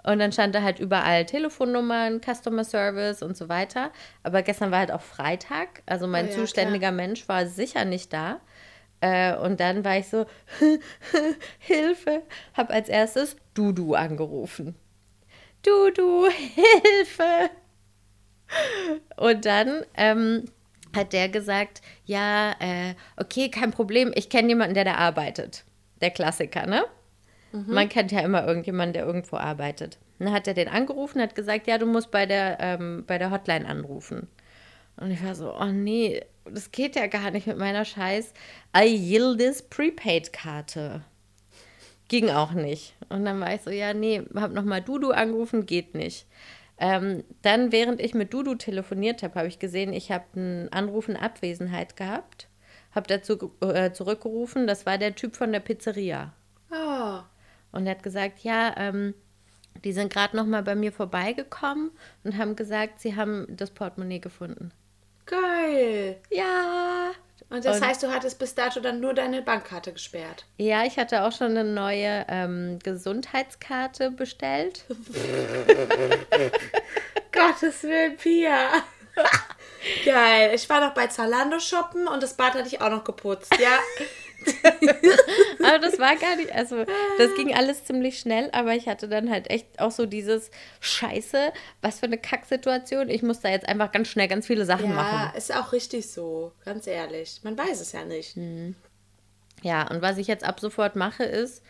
Und 0.07 0.21
dann 0.21 0.31
stand 0.31 0.55
da 0.55 0.63
halt 0.63 0.79
überall 0.79 1.27
Telefonnummern, 1.27 2.21
Customer 2.21 2.63
Service 2.63 3.23
und 3.23 3.37
so 3.37 3.49
weiter. 3.49 3.91
Aber 4.23 4.43
gestern 4.43 4.71
war 4.71 4.79
halt 4.79 4.93
auch 4.93 5.01
Freitag. 5.01 5.83
Also 5.85 6.07
mein 6.07 6.27
Oh 6.27 6.31
ja, 6.31 6.35
zuständiger 6.37 6.93
Mensch 6.93 7.29
war 7.29 7.47
sicher 7.47 7.85
nicht 7.85 8.13
da. 8.13 8.41
Äh, 9.01 9.37
und 9.37 9.59
dann 9.59 9.85
war 9.85 9.99
ich 9.99 10.09
so, 10.09 10.27
Hilfe, 11.59 12.23
habe 12.55 12.73
als 12.73 12.89
erstes 12.89 13.37
Dudu 13.55 13.95
angerufen. 13.95 14.77
Dudu, 15.63 16.29
Hilfe! 16.31 17.51
Und 19.17 19.45
dann 19.45 19.85
ähm, 19.97 20.45
hat 20.95 21.13
der 21.13 21.29
gesagt, 21.29 21.83
ja, 22.05 22.53
äh, 22.61 22.95
okay, 23.17 23.51
kein 23.51 23.73
Problem, 23.73 24.13
ich 24.15 24.31
kenne 24.31 24.49
jemanden, 24.49 24.75
der 24.75 24.85
da 24.85 24.95
arbeitet. 24.95 25.65
Der 26.01 26.11
Klassiker, 26.11 26.67
ne? 26.67 26.85
Man 27.53 27.88
kennt 27.88 28.12
ja 28.12 28.21
immer 28.21 28.47
irgendjemanden, 28.47 28.93
der 28.93 29.07
irgendwo 29.07 29.37
arbeitet. 29.37 29.99
Dann 30.19 30.33
hat 30.33 30.47
er 30.47 30.55
den 30.55 30.69
angerufen, 30.69 31.21
hat 31.21 31.35
gesagt, 31.35 31.67
ja, 31.67 31.79
du 31.79 31.87
musst 31.87 32.11
bei 32.11 32.26
der, 32.26 32.59
ähm, 32.61 33.05
bei 33.07 33.19
der 33.19 33.31
Hotline 33.31 33.67
anrufen. 33.67 34.29
Und 34.97 35.11
ich 35.11 35.23
war 35.25 35.35
so, 35.35 35.55
oh 35.55 35.67
nee, 35.67 36.23
das 36.45 36.71
geht 36.71 36.97
ja 36.97 37.07
gar 37.07 37.31
nicht 37.31 37.47
mit 37.47 37.59
meiner 37.59 37.85
scheiß 37.85 38.33
I 38.76 38.87
Yildiz 38.87 39.62
Prepaid-Karte. 39.62 41.03
Ging 42.09 42.31
auch 42.31 42.53
nicht. 42.53 42.95
Und 43.09 43.25
dann 43.25 43.41
war 43.41 43.55
ich 43.55 43.62
so, 43.62 43.71
ja, 43.71 43.93
nee, 43.93 44.23
hab 44.35 44.53
nochmal 44.53 44.81
Dudu 44.81 45.11
angerufen, 45.11 45.67
geht 45.67 45.95
nicht. 45.95 46.26
Ähm, 46.79 47.25
dann, 47.43 47.73
während 47.73 48.00
ich 48.00 48.15
mit 48.15 48.33
Dudu 48.33 48.55
telefoniert 48.55 49.23
habe, 49.23 49.35
habe 49.35 49.49
ich 49.49 49.59
gesehen, 49.59 49.93
ich 49.93 50.12
habe 50.12 50.25
einen 50.35 50.69
Anruf 50.73 51.09
in 51.09 51.17
Abwesenheit 51.17 51.97
gehabt. 51.97 52.49
Habe 52.95 53.09
dazu 53.09 53.53
äh, 53.61 53.93
zurückgerufen, 53.93 54.67
das 54.67 54.87
war 54.87 54.99
der 54.99 55.15
Typ 55.15 55.37
von 55.37 55.53
der 55.53 55.61
Pizzeria. 55.61 56.33
Und 57.76 57.87
er 57.87 57.92
hat 57.92 58.02
gesagt, 58.02 58.40
ja, 58.40 58.75
ähm, 58.76 59.14
die 59.85 59.92
sind 59.92 60.12
gerade 60.12 60.37
noch 60.37 60.47
mal 60.47 60.62
bei 60.62 60.75
mir 60.75 60.92
vorbeigekommen 60.92 61.90
und 62.25 62.37
haben 62.38 62.56
gesagt, 62.56 63.00
sie 63.00 63.14
haben 63.16 63.47
das 63.50 63.71
Portemonnaie 63.71 64.21
gefunden. 64.21 64.73
geil. 65.26 66.18
Ja. 66.30 67.11
Und 67.49 67.64
das 67.64 67.76
Und- 67.76 67.87
heißt, 67.87 68.02
du 68.02 68.09
hattest 68.12 68.38
bis 68.40 68.54
dato 68.56 68.80
dann 68.80 68.99
nur 69.00 69.14
deine 69.14 69.40
Bankkarte 69.42 69.92
gesperrt. 69.92 70.47
Ja, 70.56 70.85
ich 70.85 70.99
hatte 70.99 71.23
auch 71.23 71.30
schon 71.33 71.56
eine 71.56 71.62
neue 71.64 72.25
ähm, 72.28 72.78
Gesundheitskarte 72.83 74.11
bestellt. 74.11 74.85
Gottes 77.33 77.83
Willen, 77.83 78.16
Pia. 78.16 78.68
Geil. 80.04 80.52
Ich 80.54 80.68
war 80.68 80.80
noch 80.80 80.95
bei 80.95 81.06
Zalando 81.06 81.59
shoppen 81.61 82.09
und 82.09 82.23
das 82.23 82.35
Bad 82.35 82.54
hatte 82.54 82.66
ich 82.68 82.80
auch 82.80 82.90
noch 82.90 83.04
geputzt, 83.04 83.54
ja. 83.61 83.78
Aber 85.64 85.78
das 85.78 85.99
war 85.99 86.14
gar 86.16 86.37
nicht, 86.37 86.52
also 86.55 86.85
das 87.19 87.35
ging 87.37 87.55
alles 87.55 87.85
ziemlich 87.85 88.19
schnell, 88.19 88.49
aber 88.52 88.75
ich 88.75 88.87
hatte 88.88 89.09
dann 89.09 89.31
halt 89.31 89.50
echt 89.50 89.81
auch 89.81 89.90
so 89.90 90.07
dieses 90.07 90.50
Scheiße, 90.81 91.52
was 91.83 91.99
für 92.00 92.07
eine 92.07 92.19
Kacksituation. 92.19 93.09
Ich 93.09 93.23
muss 93.23 93.40
da 93.40 93.49
jetzt 93.49 93.69
einfach 93.69 93.90
ganz 93.93 94.09
schnell 94.09 94.28
ganz 94.28 94.47
viele 94.47 94.64
Sachen 94.64 94.90
Ja, 94.90 94.95
machen. 94.95 95.37
ist 95.37 95.55
auch 95.55 95.73
richtig 95.73 96.09
so, 96.11 96.52
ganz 96.64 96.87
ehrlich. 96.87 97.40
Man 97.43 97.57
weiß 97.59 97.81
es 97.81 97.93
ja 97.93 98.05
nicht. 98.05 98.37
Ja, 99.62 99.88
und 99.90 100.02
was 100.02 100.19
ich 100.19 100.26
jetzt 100.26 100.45
ab 100.45 100.61
sofort 100.61 100.95
mache, 100.97 101.25
ist, 101.25 101.62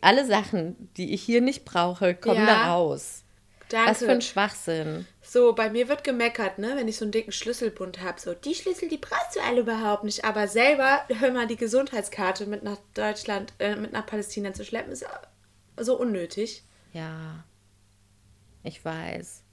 alle 0.00 0.26
Sachen, 0.26 0.90
die 0.96 1.12
ich 1.14 1.22
hier 1.22 1.40
nicht 1.40 1.64
brauche, 1.64 2.14
kommen 2.14 2.36
Ja. 2.40 2.46
da 2.46 2.72
raus. 2.74 3.24
Danke. 3.70 3.90
Was 3.90 3.98
für 3.98 4.10
ein 4.10 4.20
Schwachsinn. 4.22 5.06
So, 5.32 5.52
bei 5.52 5.70
mir 5.70 5.88
wird 5.88 6.02
gemeckert, 6.02 6.58
ne, 6.58 6.72
wenn 6.74 6.88
ich 6.88 6.96
so 6.96 7.04
einen 7.04 7.12
dicken 7.12 7.30
Schlüsselbund 7.30 8.02
habe. 8.02 8.20
So, 8.20 8.34
die 8.34 8.52
Schlüssel, 8.52 8.88
die 8.88 8.96
brauchst 8.96 9.36
du 9.36 9.40
alle 9.40 9.60
überhaupt 9.60 10.02
nicht. 10.02 10.24
Aber 10.24 10.48
selber, 10.48 11.02
hör 11.20 11.30
mal, 11.30 11.46
die 11.46 11.54
Gesundheitskarte 11.54 12.46
mit 12.46 12.64
nach 12.64 12.78
Deutschland, 12.94 13.52
äh, 13.60 13.76
mit 13.76 13.92
nach 13.92 14.04
Palästina 14.06 14.52
zu 14.52 14.64
schleppen, 14.64 14.90
ist 14.90 15.06
so 15.78 15.96
unnötig. 15.96 16.64
Ja, 16.92 17.44
ich 18.64 18.84
weiß. 18.84 19.44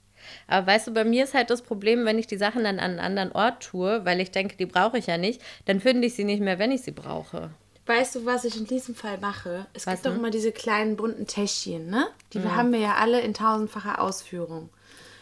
Aber 0.48 0.66
weißt 0.66 0.88
du, 0.88 0.94
bei 0.94 1.04
mir 1.04 1.22
ist 1.22 1.34
halt 1.34 1.48
das 1.48 1.62
Problem, 1.62 2.04
wenn 2.04 2.18
ich 2.18 2.26
die 2.26 2.38
Sachen 2.38 2.64
dann 2.64 2.80
an 2.80 2.98
einen 2.98 2.98
anderen 2.98 3.30
Ort 3.30 3.62
tue, 3.62 4.04
weil 4.04 4.20
ich 4.20 4.32
denke, 4.32 4.56
die 4.56 4.66
brauche 4.66 4.98
ich 4.98 5.06
ja 5.06 5.16
nicht, 5.16 5.40
dann 5.66 5.78
finde 5.78 6.08
ich 6.08 6.14
sie 6.14 6.24
nicht 6.24 6.42
mehr, 6.42 6.58
wenn 6.58 6.72
ich 6.72 6.82
sie 6.82 6.90
brauche. 6.90 7.50
Weißt 7.86 8.16
du, 8.16 8.26
was 8.26 8.44
ich 8.44 8.56
in 8.56 8.66
diesem 8.66 8.96
Fall 8.96 9.18
mache? 9.18 9.66
Es 9.74 9.86
Was 9.86 9.94
gibt 10.02 10.06
doch 10.06 10.16
immer 10.16 10.30
diese 10.30 10.50
kleinen 10.50 10.96
bunten 10.96 11.28
Täschchen, 11.28 11.88
ne? 11.88 12.08
Die 12.32 12.42
haben 12.42 12.72
wir 12.72 12.80
ja 12.80 12.96
alle 12.96 13.20
in 13.20 13.32
tausendfacher 13.32 14.02
Ausführung. 14.02 14.70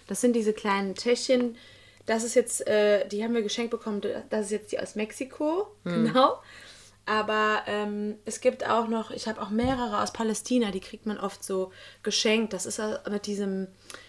Das 0.07 0.21
sind 0.21 0.35
diese 0.35 0.53
kleinen 0.53 0.95
Täschchen. 0.95 1.57
Das 2.07 2.23
ist 2.23 2.35
jetzt, 2.35 2.67
äh, 2.67 3.07
die 3.09 3.25
haben 3.25 3.35
wir 3.35 3.43
geschenkt 3.43 3.71
bekommen. 3.71 4.01
Das 4.31 4.47
ist 4.47 4.51
jetzt 4.53 4.73
die 4.73 4.79
aus 4.79 4.95
Mexiko, 4.95 5.67
genau. 5.85 6.41
Aber 7.05 7.63
ähm, 7.67 8.19
es 8.25 8.41
gibt 8.41 8.69
auch 8.69 8.89
noch, 8.89 9.13
ich 9.13 9.29
habe 9.29 9.41
auch 9.41 9.51
mehrere 9.51 10.03
aus 10.03 10.13
Palästina, 10.13 10.73
die 10.73 10.81
kriegt 10.81 11.07
man 11.07 11.19
oft 11.19 11.45
so 11.45 11.73
geschenkt. 12.03 12.53
Das 12.53 12.67
ist 12.67 12.81
mit 13.09 13.27
diesem 13.27 13.69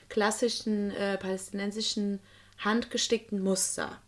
klassischen 0.09 0.91
äh, 0.91 1.17
palästinensischen 1.17 2.19
handgestickten 2.57 3.39
Muster. 3.41 4.01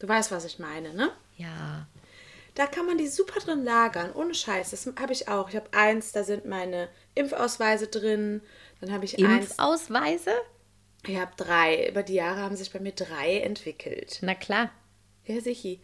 Du 0.00 0.08
weißt, 0.08 0.32
was 0.32 0.44
ich 0.44 0.58
meine, 0.58 0.92
ne? 0.94 1.12
Ja. 1.36 1.86
Da 2.56 2.66
kann 2.66 2.86
man 2.86 2.98
die 2.98 3.08
super 3.08 3.40
drin 3.40 3.64
lagern, 3.64 4.12
ohne 4.12 4.34
Scheiß. 4.34 4.70
Das 4.70 4.86
habe 5.00 5.12
ich 5.12 5.28
auch. 5.28 5.48
Ich 5.48 5.56
habe 5.56 5.68
eins, 5.72 6.12
da 6.12 6.24
sind 6.24 6.44
meine 6.44 6.88
Impfausweise 7.14 7.86
drin. 7.86 8.42
Dann 8.80 8.92
habe 8.92 9.04
ich 9.04 9.24
eins. 9.24 9.50
Impfausweise? 9.50 10.32
Ich 11.06 11.16
habe 11.18 11.32
drei. 11.36 11.88
Über 11.88 12.02
die 12.02 12.14
Jahre 12.14 12.40
haben 12.40 12.56
sich 12.56 12.72
bei 12.72 12.80
mir 12.80 12.92
drei 12.92 13.38
entwickelt. 13.40 14.18
Na 14.22 14.34
klar. 14.34 14.70
Ja, 15.26 15.40
sicher. 15.40 15.76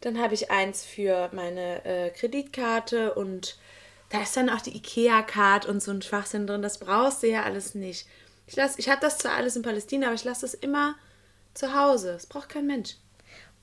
Dann 0.00 0.18
habe 0.20 0.34
ich 0.34 0.50
eins 0.50 0.84
für 0.84 1.28
meine 1.32 1.84
äh, 1.84 2.10
Kreditkarte 2.10 3.14
und 3.14 3.58
da 4.10 4.22
ist 4.22 4.36
dann 4.36 4.48
auch 4.48 4.60
die 4.60 4.76
IKEA-Card 4.76 5.66
und 5.66 5.82
so 5.82 5.90
ein 5.90 6.02
Schwachsinn 6.02 6.46
drin. 6.46 6.62
Das 6.62 6.78
brauchst 6.78 7.22
du 7.22 7.28
ja 7.28 7.42
alles 7.42 7.74
nicht. 7.74 8.06
Ich, 8.46 8.56
lass- 8.56 8.78
ich 8.78 8.88
habe 8.88 9.00
das 9.00 9.18
zwar 9.18 9.32
alles 9.32 9.56
in 9.56 9.62
Palästina, 9.62 10.06
aber 10.06 10.14
ich 10.14 10.24
lasse 10.24 10.42
das 10.42 10.54
immer 10.54 10.94
zu 11.54 11.74
Hause. 11.78 12.12
Das 12.12 12.26
braucht 12.26 12.48
kein 12.48 12.66
Mensch. 12.66 12.94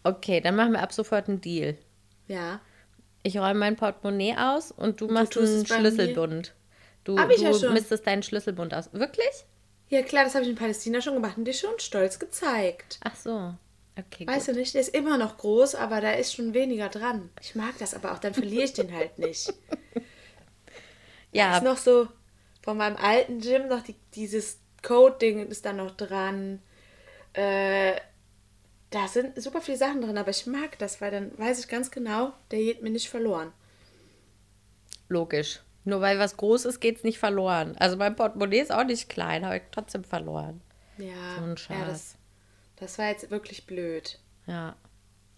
Okay, 0.04 0.42
dann 0.42 0.56
machen 0.56 0.74
wir 0.74 0.82
ab 0.84 0.94
sofort 0.94 1.28
einen 1.30 1.42
Deal. 1.42 1.78
Ja. 2.28 2.60
Ich 3.24 3.38
räume 3.38 3.56
mein 3.60 3.76
Portemonnaie 3.76 4.36
aus 4.38 4.72
und 4.72 5.02
du 5.02 5.08
machst 5.08 5.36
es 5.38 5.50
einen 5.52 5.66
Schlüsselbund. 5.66 6.54
Du, 7.06 7.18
Hab 7.18 7.32
ich 7.32 7.38
du 7.38 7.44
ja 7.44 7.54
schon. 7.54 7.74
misstest 7.74 8.06
deinen 8.06 8.22
Schlüsselbund 8.22 8.74
aus. 8.74 8.90
Wirklich? 8.94 9.46
Ja, 9.90 10.02
klar, 10.04 10.24
das 10.26 10.36
habe 10.36 10.44
ich 10.46 10.50
in 10.52 10.56
Palästina 10.56 11.02
schon 11.02 11.16
gemacht 11.16 11.38
und 11.38 11.46
dir 11.46 11.54
schon 11.54 11.80
stolz 11.80 12.20
gezeigt. 12.20 13.02
Ach 13.02 13.16
so. 13.16 13.56
Okay, 13.98 14.28
Weißt 14.28 14.48
gut. 14.48 14.48
du 14.48 14.54
nicht, 14.54 14.74
der 14.76 14.82
ist 14.82 14.94
immer 14.96 15.18
noch 15.18 15.38
groß, 15.38 15.74
aber 15.76 16.00
da 16.02 16.12
ist 16.12 16.34
schon 16.36 16.54
weniger 16.54 16.90
dran. 16.90 17.30
Ich 17.42 17.56
mag 17.56 17.76
das 17.80 17.94
aber 17.96 18.14
auch, 18.14 18.20
dann 18.20 18.34
verliere 18.36 18.64
ich 18.66 18.74
den 18.74 18.94
halt 18.94 19.18
nicht. 19.20 19.54
Da 19.54 19.58
Ja, 21.32 21.52
ist 21.52 21.62
noch 21.62 21.78
so 21.78 22.08
von 22.62 22.78
meinem 22.78 22.96
alten 22.98 23.40
Gym 23.40 23.68
noch 23.68 23.84
die, 23.84 23.96
dieses 24.16 24.60
Code-Ding 24.84 25.48
ist 25.48 25.66
da 25.66 25.74
noch 25.74 25.92
dran. 25.92 26.62
Äh, 27.34 27.96
da 28.92 29.08
sind 29.08 29.42
super 29.42 29.62
viele 29.62 29.78
Sachen 29.78 30.02
drin, 30.02 30.18
aber 30.18 30.32
ich 30.32 30.48
mag 30.48 30.80
das, 30.80 31.02
weil 31.02 31.12
dann 31.12 31.38
weiß 31.38 31.60
ich 31.60 31.68
ganz 31.68 31.92
genau, 31.92 32.34
der 32.52 32.60
geht 32.60 32.82
mir 32.84 32.90
nicht 32.92 33.10
verloren. 33.10 33.54
logisch. 35.10 35.62
Nur 35.86 36.02
weil 36.02 36.20
was 36.20 36.36
groß 36.38 36.66
ist, 36.66 36.80
geht 36.80 36.98
es 36.98 37.04
nicht 37.04 37.20
verloren. 37.20 37.76
Also 37.78 37.96
mein 37.96 38.16
Portemonnaie 38.16 38.60
ist 38.60 38.72
auch 38.72 38.84
nicht 38.84 39.08
klein, 39.08 39.46
habe 39.46 39.58
ich 39.58 39.64
trotzdem 39.72 40.04
verloren. 40.04 40.62
Ja, 40.98 41.36
So 41.38 41.44
ein 41.44 41.50
ja 41.52 41.58
Schatz. 41.58 41.88
das, 41.88 42.16
das 42.78 42.98
war 43.00 43.08
jetzt 43.08 43.30
wirklich 43.32 43.66
blöd. 43.66 44.20
Ja. 44.48 44.76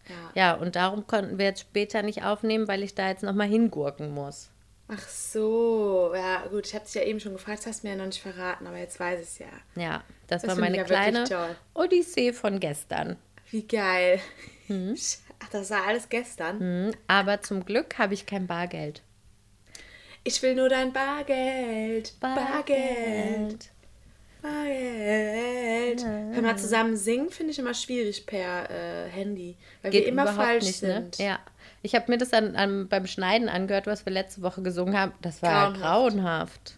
Ja. 0.08 0.32
Ja, 0.36 0.54
und 0.54 0.76
darum 0.78 1.06
konnten 1.06 1.38
wir 1.38 1.46
jetzt 1.48 1.62
später 1.62 2.02
nicht 2.02 2.24
aufnehmen, 2.24 2.68
weil 2.70 2.82
ich 2.82 2.96
da 2.96 3.10
jetzt 3.10 3.24
nochmal 3.24 3.48
hingurken 3.48 4.14
muss. 4.14 4.50
Ach 4.90 5.06
so, 5.06 6.14
ja 6.16 6.48
gut, 6.48 6.66
ich 6.66 6.74
habe 6.74 6.86
dich 6.86 6.94
ja 6.94 7.02
eben 7.02 7.20
schon 7.20 7.34
gefragt, 7.34 7.60
das 7.60 7.66
hast 7.68 7.84
du 7.84 7.88
mir 7.88 7.94
ja 7.94 8.00
noch 8.00 8.06
nicht 8.06 8.22
verraten, 8.22 8.68
aber 8.68 8.78
jetzt 8.78 9.02
weiß 9.02 9.20
ich 9.20 9.28
es 9.28 9.40
ja. 9.40 9.48
Ja, 9.76 10.04
das, 10.28 10.44
Das 10.44 10.52
war 10.52 10.56
meine 10.62 10.78
ja 10.78 10.84
kleine. 10.86 11.26
Odyssee 11.74 12.32
von 12.32 12.62
gestern. 12.62 13.18
Wie 13.52 13.68
geil. 13.68 14.22
Mhm. 14.70 14.96
Ach, 15.44 15.50
das 15.50 15.70
war 15.72 15.86
alles 15.86 16.08
gestern. 16.08 16.60
Hm, 16.60 16.92
Aber 17.08 17.42
zum 17.42 17.66
Glück 17.66 17.98
habe 17.98 18.14
ich 18.14 18.26
kein 18.26 18.48
Bargeld. 18.48 19.02
Ich 20.28 20.42
will 20.44 20.56
nur 20.56 20.68
dein 20.68 20.92
Bargeld. 20.92 22.20
Bargeld. 22.20 23.70
Bargeld. 24.42 26.04
Wenn 26.04 26.44
wir 26.44 26.58
zusammen 26.58 26.98
singen, 26.98 27.30
finde 27.30 27.54
ich 27.54 27.60
immer 27.60 27.74
schwierig 27.74 28.26
per 28.26 28.70
äh, 28.70 29.10
Handy. 29.10 29.56
Weil 29.82 29.92
Geht 29.92 30.04
wir 30.04 30.12
immer 30.12 30.28
falsch 30.28 30.66
nicht, 30.66 30.80
sind. 30.80 31.18
ne? 31.18 31.26
Ja. 31.26 31.40
Ich 31.82 31.96
habe 31.96 32.12
mir 32.12 32.18
das 32.18 32.28
dann 32.30 32.58
an, 32.58 32.90
beim 32.90 33.08
Schneiden 33.08 33.48
angehört, 33.48 33.88
was 33.88 34.06
wir 34.06 34.12
letzte 34.12 34.42
Woche 34.42 34.62
gesungen 34.62 35.00
haben. 35.00 35.14
Das 35.22 35.42
war 35.42 35.72
Grauenhaft. 35.72 35.82
grauenhaft. 35.82 36.78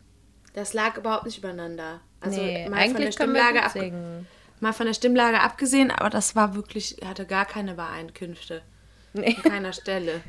Das 0.53 0.73
lag 0.73 0.97
überhaupt 0.97 1.25
nicht 1.25 1.39
übereinander. 1.39 2.01
Also 2.21 2.39
nee, 2.39 2.69
mal 2.69 2.69
von 2.69 2.73
der 2.73 2.81
eigentlich 2.81 3.17
können 3.17 3.33
wir 3.33 3.41
Stimmlage 3.41 3.63
ab, 3.63 4.23
mal 4.59 4.73
von 4.73 4.85
der 4.85 4.93
Stimmlage 4.93 5.39
abgesehen, 5.39 5.89
aber 5.89 6.11
das 6.11 6.35
war 6.35 6.53
wirklich, 6.53 6.97
hatte 7.03 7.25
gar 7.25 7.45
keine 7.45 7.71
Übereinkünfte. 7.71 8.61
Nee. 9.13 9.35
An 9.37 9.51
keiner 9.51 9.73
Stelle. 9.73 10.21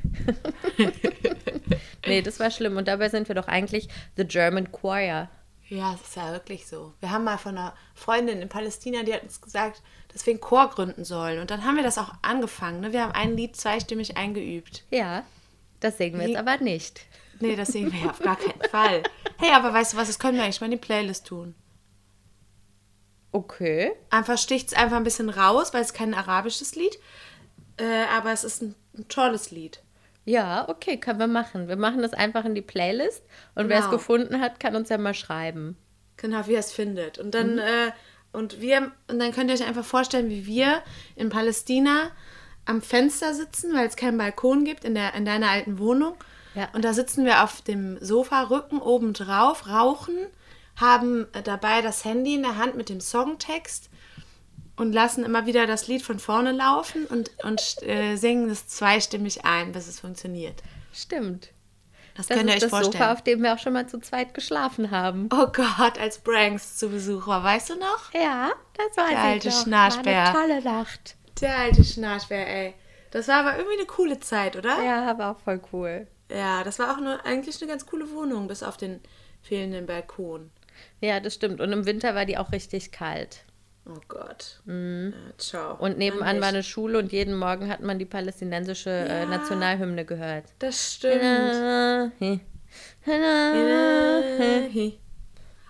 nee, 2.06 2.22
das 2.22 2.40
war 2.40 2.50
schlimm. 2.50 2.76
Und 2.76 2.88
dabei 2.88 3.08
sind 3.08 3.28
wir 3.28 3.34
doch 3.34 3.48
eigentlich 3.48 3.88
The 4.16 4.24
German 4.24 4.72
Choir. 4.72 5.28
Ja, 5.68 5.92
das 5.92 6.08
ist 6.08 6.16
ja 6.16 6.32
wirklich 6.32 6.66
so. 6.66 6.94
Wir 6.98 7.12
haben 7.12 7.24
mal 7.24 7.38
von 7.38 7.56
einer 7.56 7.74
Freundin 7.94 8.42
in 8.42 8.48
Palästina, 8.48 9.04
die 9.04 9.14
hat 9.14 9.22
uns 9.22 9.40
gesagt, 9.40 9.82
dass 10.12 10.26
wir 10.26 10.32
einen 10.32 10.40
Chor 10.40 10.68
gründen 10.68 11.04
sollen. 11.04 11.38
Und 11.38 11.50
dann 11.50 11.64
haben 11.64 11.76
wir 11.76 11.84
das 11.84 11.96
auch 11.96 12.12
angefangen. 12.22 12.80
Ne? 12.80 12.92
Wir 12.92 13.02
haben 13.02 13.12
ein 13.12 13.36
Lied 13.36 13.54
zweistimmig 13.54 14.16
eingeübt. 14.16 14.84
Ja, 14.90 15.24
das 15.78 15.96
singen 15.96 16.18
wir 16.18 16.28
jetzt 16.28 16.38
aber 16.38 16.58
nicht. 16.58 17.02
Nee, 17.38 17.56
das 17.56 17.68
singen 17.68 17.92
wir 17.92 18.00
ja 18.00 18.10
auf 18.10 18.18
gar 18.18 18.36
keinen 18.36 18.68
Fall. 18.68 19.02
Hey, 19.38 19.52
aber 19.52 19.72
weißt 19.72 19.92
du 19.92 19.96
was, 19.96 20.08
das 20.08 20.18
können 20.18 20.36
wir 20.36 20.44
eigentlich 20.44 20.60
mal 20.60 20.66
in 20.66 20.72
die 20.72 20.76
Playlist 20.76 21.26
tun. 21.26 21.54
Okay. 23.32 23.92
Einfach 24.10 24.38
sticht 24.38 24.68
es 24.68 24.74
einfach 24.74 24.96
ein 24.96 25.04
bisschen 25.04 25.30
raus, 25.30 25.72
weil 25.72 25.82
es 25.82 25.94
kein 25.94 26.14
arabisches 26.14 26.74
Lied, 26.74 26.98
äh, 27.78 28.04
aber 28.12 28.32
es 28.32 28.44
ist 28.44 28.60
ein, 28.60 28.74
ein 28.98 29.08
tolles 29.08 29.52
Lied. 29.52 29.82
Ja, 30.24 30.68
okay, 30.68 30.98
können 30.98 31.18
wir 31.18 31.26
machen. 31.26 31.68
Wir 31.68 31.76
machen 31.76 32.02
das 32.02 32.12
einfach 32.12 32.44
in 32.44 32.54
die 32.54 32.62
Playlist 32.62 33.22
und 33.54 33.68
wer 33.68 33.78
es 33.78 33.84
Genau. 33.86 33.96
gefunden 33.96 34.40
hat, 34.40 34.60
kann 34.60 34.76
uns 34.76 34.88
ja 34.88 34.98
mal 34.98 35.14
schreiben. 35.14 35.76
Genau, 36.16 36.46
wie 36.46 36.54
er 36.54 36.60
es 36.60 36.72
findet. 36.72 37.18
Und 37.18 37.34
dann, 37.34 37.58
äh, 37.58 37.90
und 38.32 38.60
wir, 38.60 38.92
und 39.08 39.18
dann 39.18 39.32
könnt 39.32 39.50
ihr 39.50 39.54
euch 39.54 39.66
einfach 39.66 39.84
vorstellen, 39.84 40.28
wie 40.28 40.46
wir 40.46 40.82
in 41.16 41.30
Palästina 41.30 42.10
am 42.66 42.82
Fenster 42.82 43.34
sitzen, 43.34 43.74
weil 43.74 43.88
es 43.88 43.96
keinen 43.96 44.18
Balkon 44.18 44.64
gibt 44.64 44.84
in, 44.84 44.94
der, 44.94 45.14
in 45.14 45.24
deiner 45.24 45.48
alten 45.48 45.78
Wohnung. 45.78 46.14
Ja. 46.54 46.68
Und 46.74 46.84
da 46.84 46.92
sitzen 46.92 47.24
wir 47.24 47.42
auf 47.42 47.62
dem 47.62 47.98
Sofa, 48.00 48.42
Rücken 48.42 48.80
oben 48.80 49.14
drauf, 49.14 49.66
rauchen, 49.68 50.16
haben 50.76 51.26
äh, 51.32 51.42
dabei 51.42 51.80
das 51.82 52.04
Handy 52.04 52.34
in 52.34 52.42
der 52.42 52.56
Hand 52.56 52.76
mit 52.76 52.88
dem 52.88 53.00
Songtext 53.00 53.89
und 54.80 54.92
lassen 54.92 55.24
immer 55.24 55.46
wieder 55.46 55.66
das 55.66 55.86
Lied 55.88 56.02
von 56.02 56.18
vorne 56.18 56.52
laufen 56.52 57.06
und, 57.06 57.30
und 57.44 57.82
äh, 57.82 58.16
singen 58.16 58.48
es 58.48 58.66
zweistimmig 58.66 59.44
ein, 59.44 59.72
bis 59.72 59.86
es 59.88 60.00
funktioniert. 60.00 60.62
Stimmt. 60.92 61.50
Das, 62.16 62.26
Das 62.26 62.36
könnt 62.36 62.50
ihr 62.50 62.54
euch 62.54 62.60
das 62.60 62.70
vorstellen. 62.70 62.92
Sofa, 62.92 63.12
auf 63.12 63.22
dem 63.22 63.42
wir 63.42 63.54
auch 63.54 63.58
schon 63.58 63.72
mal 63.72 63.86
zu 63.86 64.00
zweit 64.00 64.34
geschlafen 64.34 64.90
haben. 64.90 65.28
Oh 65.32 65.46
Gott, 65.46 65.98
als 65.98 66.18
Branks 66.18 66.76
zu 66.76 66.88
Besuch 66.88 67.26
war, 67.26 67.44
weißt 67.44 67.70
du 67.70 67.74
noch? 67.76 68.12
Ja, 68.14 68.50
das 68.76 68.96
war 68.96 69.08
Der 69.10 69.18
alte. 69.18 69.50
Schnarchbär. 69.50 70.34
War 70.34 70.42
eine 70.42 70.60
tolle 70.60 70.62
Nacht. 70.62 71.16
Der 71.40 71.56
alte 71.56 71.84
Schnarchbär, 71.84 72.48
ey. 72.48 72.74
Das 73.10 73.28
war 73.28 73.36
aber 73.36 73.56
irgendwie 73.56 73.78
eine 73.78 73.86
coole 73.86 74.20
Zeit, 74.20 74.56
oder? 74.56 74.82
Ja, 74.82 75.18
war 75.18 75.32
auch 75.36 75.40
voll 75.40 75.60
cool. 75.72 76.06
Ja, 76.30 76.62
das 76.64 76.78
war 76.78 76.94
auch 76.94 77.00
nur, 77.00 77.24
eigentlich 77.24 77.60
eine 77.60 77.70
ganz 77.70 77.86
coole 77.86 78.10
Wohnung, 78.12 78.46
bis 78.48 78.62
auf 78.62 78.76
den 78.76 79.00
fehlenden 79.42 79.86
Balkon. 79.86 80.50
Ja, 81.00 81.20
das 81.20 81.34
stimmt. 81.34 81.60
Und 81.60 81.72
im 81.72 81.86
Winter 81.86 82.14
war 82.14 82.24
die 82.24 82.38
auch 82.38 82.52
richtig 82.52 82.92
kalt. 82.92 83.44
Oh 83.86 83.98
Gott. 84.08 84.60
Ja, 84.66 85.10
ciao. 85.38 85.74
Und 85.76 85.98
nebenan 85.98 86.36
Mann, 86.36 86.40
war 86.40 86.48
eine 86.48 86.62
Schule 86.62 86.98
und 86.98 87.12
jeden 87.12 87.36
Morgen 87.36 87.68
hat 87.68 87.80
man 87.80 87.98
die 87.98 88.04
palästinensische 88.04 88.90
äh, 88.90 89.20
Ja. 89.22 89.26
Nationalhymne 89.26 90.04
gehört. 90.04 90.44
Das 90.58 90.94
stimmt. 90.94 91.22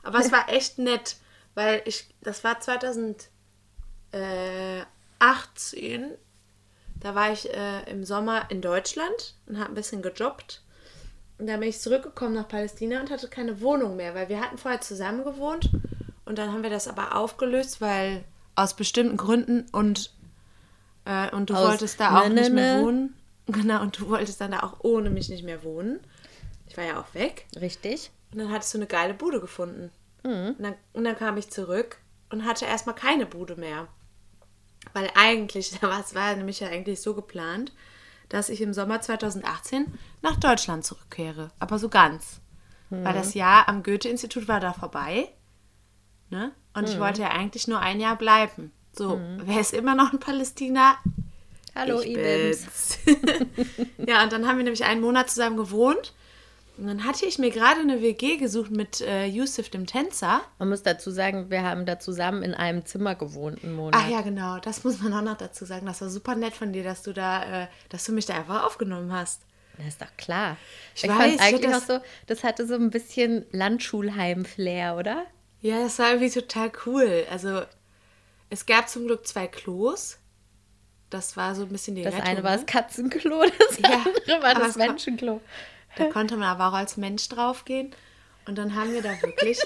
Aber 0.03 0.19
es 0.19 0.33
war 0.33 0.49
echt 0.49 0.79
nett, 0.79 1.17
weil 1.55 1.83
ich, 1.85 2.13
das 2.21 2.43
war 2.45 2.61
2018, 2.61 3.27
da 7.01 7.15
war 7.15 7.33
ich 7.33 7.53
äh, 7.55 7.91
im 7.91 8.05
Sommer 8.05 8.51
in 8.51 8.61
Deutschland 8.61 9.35
und 9.47 9.59
habe 9.59 9.71
ein 9.71 9.75
bisschen 9.75 10.03
gejobbt. 10.03 10.63
Und 11.39 11.47
dann 11.47 11.61
bin 11.61 11.71
ich 11.71 11.81
zurückgekommen 11.81 12.35
nach 12.35 12.49
Palästina 12.49 13.01
und 13.01 13.11
hatte 13.11 13.29
keine 13.29 13.63
Wohnung 13.63 13.97
mehr, 13.97 14.15
weil 14.15 14.29
wir 14.29 14.41
hatten 14.41 14.59
vorher 14.59 14.83
zusammen 14.83 15.25
gewohnt 15.25 15.71
und 16.31 16.39
dann 16.39 16.53
haben 16.53 16.63
wir 16.63 16.71
das 16.71 16.87
aber 16.89 17.17
aufgelöst, 17.17 17.81
weil 17.81 18.25
aus 18.55 18.75
bestimmten 18.75 19.17
Gründen 19.17 19.67
und, 19.73 20.15
äh, 21.05 21.29
und 21.35 21.51
du 21.51 21.55
Aus 21.55 21.69
wolltest 21.69 21.99
da 21.99 22.21
auch 22.21 22.29
nicht 22.29 22.53
mehr 22.53 22.77
ne. 22.77 22.83
wohnen. 22.83 23.15
Genau, 23.47 23.83
und 23.83 23.99
du 23.99 24.09
wolltest 24.09 24.41
dann 24.41 24.53
da 24.53 24.61
auch 24.61 24.77
ohne 24.85 25.11
mich 25.11 25.29
nicht 25.29 25.43
mehr 25.43 25.65
wohnen. 25.65 25.99
Ich 26.69 26.77
war 26.77 26.85
ja 26.85 27.01
auch 27.01 27.15
weg. 27.15 27.47
Richtig? 27.61 28.13
Und 28.31 28.39
dann 28.39 28.53
hattest 28.53 28.73
du 28.73 28.79
eine 28.79 28.87
geile 28.87 29.13
Bude 29.13 29.41
gefunden. 29.41 29.91
Mhm. 30.23 30.55
Und, 30.57 30.63
dann, 30.63 30.75
und 30.93 31.03
dann 31.03 31.17
kam 31.17 31.37
ich 31.37 31.51
zurück 31.51 31.99
und 32.29 32.45
hatte 32.47 32.65
erstmal 32.67 32.95
keine 32.95 33.27
Bude 33.27 33.57
mehr. 33.57 33.89
Weil 34.93 35.11
eigentlich, 35.17 35.71
da 35.81 35.89
war 36.15 36.37
nämlich 36.37 36.61
ja 36.61 36.69
eigentlich 36.69 37.01
so 37.03 37.15
geplant, 37.15 37.73
dass 38.29 38.51
ich 38.51 38.61
im 38.61 38.73
Sommer 38.73 39.01
2018 39.01 39.93
nach 40.23 40.37
Deutschland 40.37 40.85
zurückkehre. 40.85 41.51
Aber 41.59 41.81
so 41.81 41.89
ganz. 41.89 42.41
Weil 42.91 43.01
Mhm. 43.01 43.17
das 43.17 43.35
Jahr 43.35 43.69
am 43.69 43.83
Goethe-Institut 43.83 44.47
war 44.47 44.61
da 44.61 44.73
vorbei. 44.73 45.29
Ne? 46.31 46.53
Und 46.75 46.83
Mhm. 46.83 46.89
ich 46.89 47.01
wollte 47.01 47.23
ja 47.23 47.29
eigentlich 47.31 47.69
nur 47.69 47.81
ein 47.81 48.01
Jahr 48.01 48.17
bleiben. 48.17 48.73
So, 48.93 49.21
wer 49.45 49.61
ist 49.61 49.73
immer 49.73 49.95
noch 49.95 50.13
in 50.13 50.21
Palästina? 50.21 50.97
Hallo, 51.75 52.01
ich 52.01 52.15
bin's. 52.15 52.99
ja, 54.07 54.23
und 54.25 54.33
dann 54.33 54.47
haben 54.47 54.57
wir 54.57 54.65
nämlich 54.65 54.85
einen 54.85 55.01
Monat 55.01 55.31
zusammen 55.31 55.57
gewohnt. 55.57 56.13
Und 56.77 56.87
dann 56.87 57.05
hatte 57.05 57.27
ich 57.27 57.39
mir 57.39 57.51
gerade 57.51 57.81
eine 57.81 58.01
WG 58.01 58.37
gesucht 58.39 58.71
mit 58.71 59.01
äh, 59.03 59.27
Yusuf, 59.27 59.69
dem 59.69 59.87
Tänzer. 59.87 60.41
Man 60.59 60.71
muss 60.71 60.83
dazu 60.83 61.11
sagen, 61.11 61.51
wir 61.51 61.63
haben 61.63 61.85
da 61.85 61.99
zusammen 61.99 62.43
in 62.43 62.55
einem 62.55 62.87
Zimmer 62.87 63.15
gewohnt 63.15 63.63
einen 63.63 63.75
Monat. 63.75 64.01
Ach 64.03 64.09
ja, 64.09 64.23
genau, 64.23 64.59
das 64.59 64.83
muss 64.83 65.01
man 65.03 65.13
auch 65.13 65.23
noch 65.23 65.37
dazu 65.37 65.65
sagen. 65.67 65.87
Das 65.87 66.01
war 66.01 66.09
super 66.09 66.35
nett 66.37 66.55
von 66.55 66.73
dir, 66.73 66.83
dass 66.83 67.03
du 67.03 67.13
da, 67.13 67.65
äh, 67.65 67.67
dass 67.91 68.05
du 68.05 68.13
mich 68.13 68.27
da 68.27 68.35
einfach 68.37 68.65
aufgenommen 68.65 69.13
hast. 69.13 69.43
Das 69.77 69.89
ist 69.89 70.01
doch 70.01 70.17
klar. 70.17 70.57
Ich 70.95 71.05
Ich, 71.05 71.11
weiß, 71.11 71.17
fand 71.19 71.35
ich 71.35 71.41
eigentlich 71.41 71.73
hab 71.73 71.83
auch 71.83 71.87
so, 71.87 71.99
das 72.27 72.45
hatte 72.45 72.67
so 72.67 72.75
ein 72.75 72.91
bisschen 72.91 73.45
Landschulheim-Flair, 73.53 74.97
oder? 74.97 75.27
Ja, 75.63 75.83
das 75.83 75.99
war 75.99 76.09
irgendwie 76.13 76.31
total 76.31 76.73
cool. 76.87 77.27
Also, 77.31 77.63
es 78.49 78.67
gab 78.67 78.89
zum 78.89 79.07
Glück 79.07 79.27
zwei 79.27 79.47
Klos. 79.47 80.19
Das 81.11 81.37
war 81.37 81.55
so 81.55 81.63
ein 81.63 81.69
bisschen 81.69 81.97
die 81.97 82.03
Das 82.03 82.15
Rettung. 82.15 82.29
eine 82.29 82.43
war 82.45 82.53
das 82.53 82.61
ne? 82.61 82.67
Katzenklo, 82.67 83.43
das 83.69 83.79
Ja, 83.79 84.05
andere 84.05 84.43
war 84.43 84.55
das 84.55 84.77
Menschenklo. 84.77 85.41
Da 85.97 86.05
konnte 86.07 86.37
man 86.37 86.49
aber 86.49 86.69
auch 86.69 86.79
als 86.79 86.97
Mensch 86.97 87.29
draufgehen. 87.29 87.95
Und 88.47 88.57
dann 88.57 88.75
haben 88.75 88.93
wir 88.93 89.03
da 89.03 89.11
wirklich. 89.23 89.59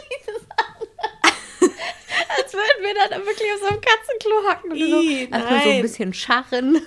Als 1.61 2.53
würden 2.53 2.83
wir 2.83 2.95
dann 3.09 3.21
wirklich 3.27 3.53
auf 3.55 3.61
so 3.61 3.67
einem 3.69 3.81
Katzenklo 3.81 4.51
hocken 4.51 4.71
und 4.73 4.77
Ih, 4.79 5.27
so, 5.27 5.35
erstmal 5.35 5.63
so 5.63 5.71
ein 5.71 5.83
bisschen 5.83 6.15
scharren. 6.15 6.81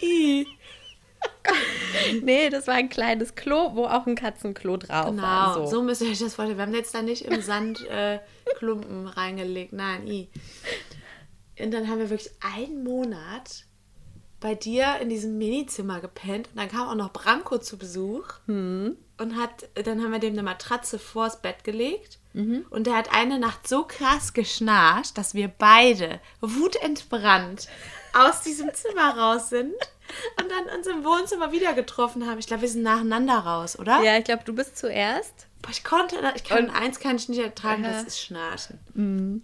Ih. 0.00 0.46
nee, 2.22 2.48
das 2.50 2.66
war 2.66 2.74
ein 2.74 2.88
kleines 2.88 3.34
Klo, 3.34 3.74
wo 3.74 3.86
auch 3.86 4.06
ein 4.06 4.14
Katzenklo 4.14 4.76
drauf 4.76 5.06
Genau, 5.06 5.22
war. 5.22 5.54
so. 5.54 5.66
So. 5.66 5.82
müsst 5.82 6.02
ihr 6.02 6.10
euch 6.10 6.18
das 6.18 6.34
vorstellen. 6.34 6.58
Wir 6.58 6.66
haben 6.66 6.74
jetzt 6.74 6.94
da 6.94 7.02
nicht 7.02 7.24
im 7.24 7.40
Sand 7.40 7.86
äh, 7.88 8.18
Klumpen 8.58 9.06
reingelegt. 9.06 9.72
Nein, 9.72 10.06
i. 10.06 10.28
Und 11.58 11.72
dann 11.72 11.88
haben 11.88 11.98
wir 11.98 12.10
wirklich 12.10 12.30
einen 12.40 12.84
Monat 12.84 13.64
bei 14.40 14.54
dir 14.54 14.96
in 15.00 15.10
diesem 15.10 15.36
Minizimmer 15.38 16.00
gepennt. 16.00 16.48
Und 16.48 16.56
dann 16.56 16.68
kam 16.68 16.88
auch 16.88 16.94
noch 16.94 17.12
Branko 17.12 17.58
zu 17.58 17.76
Besuch. 17.76 18.26
Hm. 18.46 18.96
Und 19.18 19.36
hat, 19.36 19.68
dann 19.74 20.02
haben 20.02 20.12
wir 20.12 20.18
dem 20.18 20.32
eine 20.32 20.42
Matratze 20.42 20.98
vors 20.98 21.42
Bett 21.42 21.62
gelegt. 21.64 22.18
Mhm. 22.32 22.64
Und 22.70 22.86
der 22.86 22.96
hat 22.96 23.12
eine 23.12 23.38
Nacht 23.38 23.68
so 23.68 23.84
krass 23.84 24.32
geschnarcht, 24.32 25.18
dass 25.18 25.34
wir 25.34 25.48
beide 25.48 26.20
wutentbrannt 26.40 27.68
aus 28.14 28.40
diesem 28.42 28.72
Zimmer 28.72 29.16
raus 29.18 29.50
sind 29.50 29.74
und 30.40 30.50
dann 30.50 30.76
uns 30.78 30.86
im 30.86 31.04
Wohnzimmer 31.04 31.52
wieder 31.52 31.72
getroffen 31.74 32.26
haben. 32.28 32.38
Ich 32.38 32.46
glaube, 32.46 32.62
wir 32.62 32.68
sind 32.68 32.82
nacheinander 32.82 33.38
raus, 33.38 33.78
oder? 33.78 34.02
Ja, 34.02 34.16
ich 34.18 34.24
glaube, 34.24 34.44
du 34.44 34.54
bist 34.54 34.76
zuerst. 34.76 35.46
Boah, 35.62 35.70
ich 35.70 35.84
konnte, 35.84 36.16
ich 36.36 36.44
kann 36.44 36.64
Und- 36.64 36.70
eins 36.70 37.00
kann 37.00 37.16
ich 37.16 37.28
nicht 37.28 37.40
ertragen, 37.40 37.84
Aha. 37.84 37.92
das 37.92 38.02
ist 38.04 38.20
Schnarchen. 38.20 39.42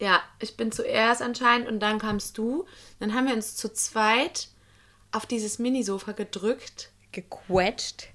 Ja, 0.00 0.20
ich 0.40 0.56
bin 0.56 0.72
zuerst 0.72 1.22
anscheinend 1.22 1.68
und 1.68 1.80
dann 1.80 1.98
kamst 1.98 2.36
du. 2.38 2.66
Dann 2.98 3.14
haben 3.14 3.26
wir 3.28 3.34
uns 3.34 3.54
zu 3.56 3.72
zweit 3.72 4.48
auf 5.12 5.26
dieses 5.26 5.58
Minisofa 5.58 6.12
gedrückt. 6.12 6.90
Gequetscht. 7.12 8.08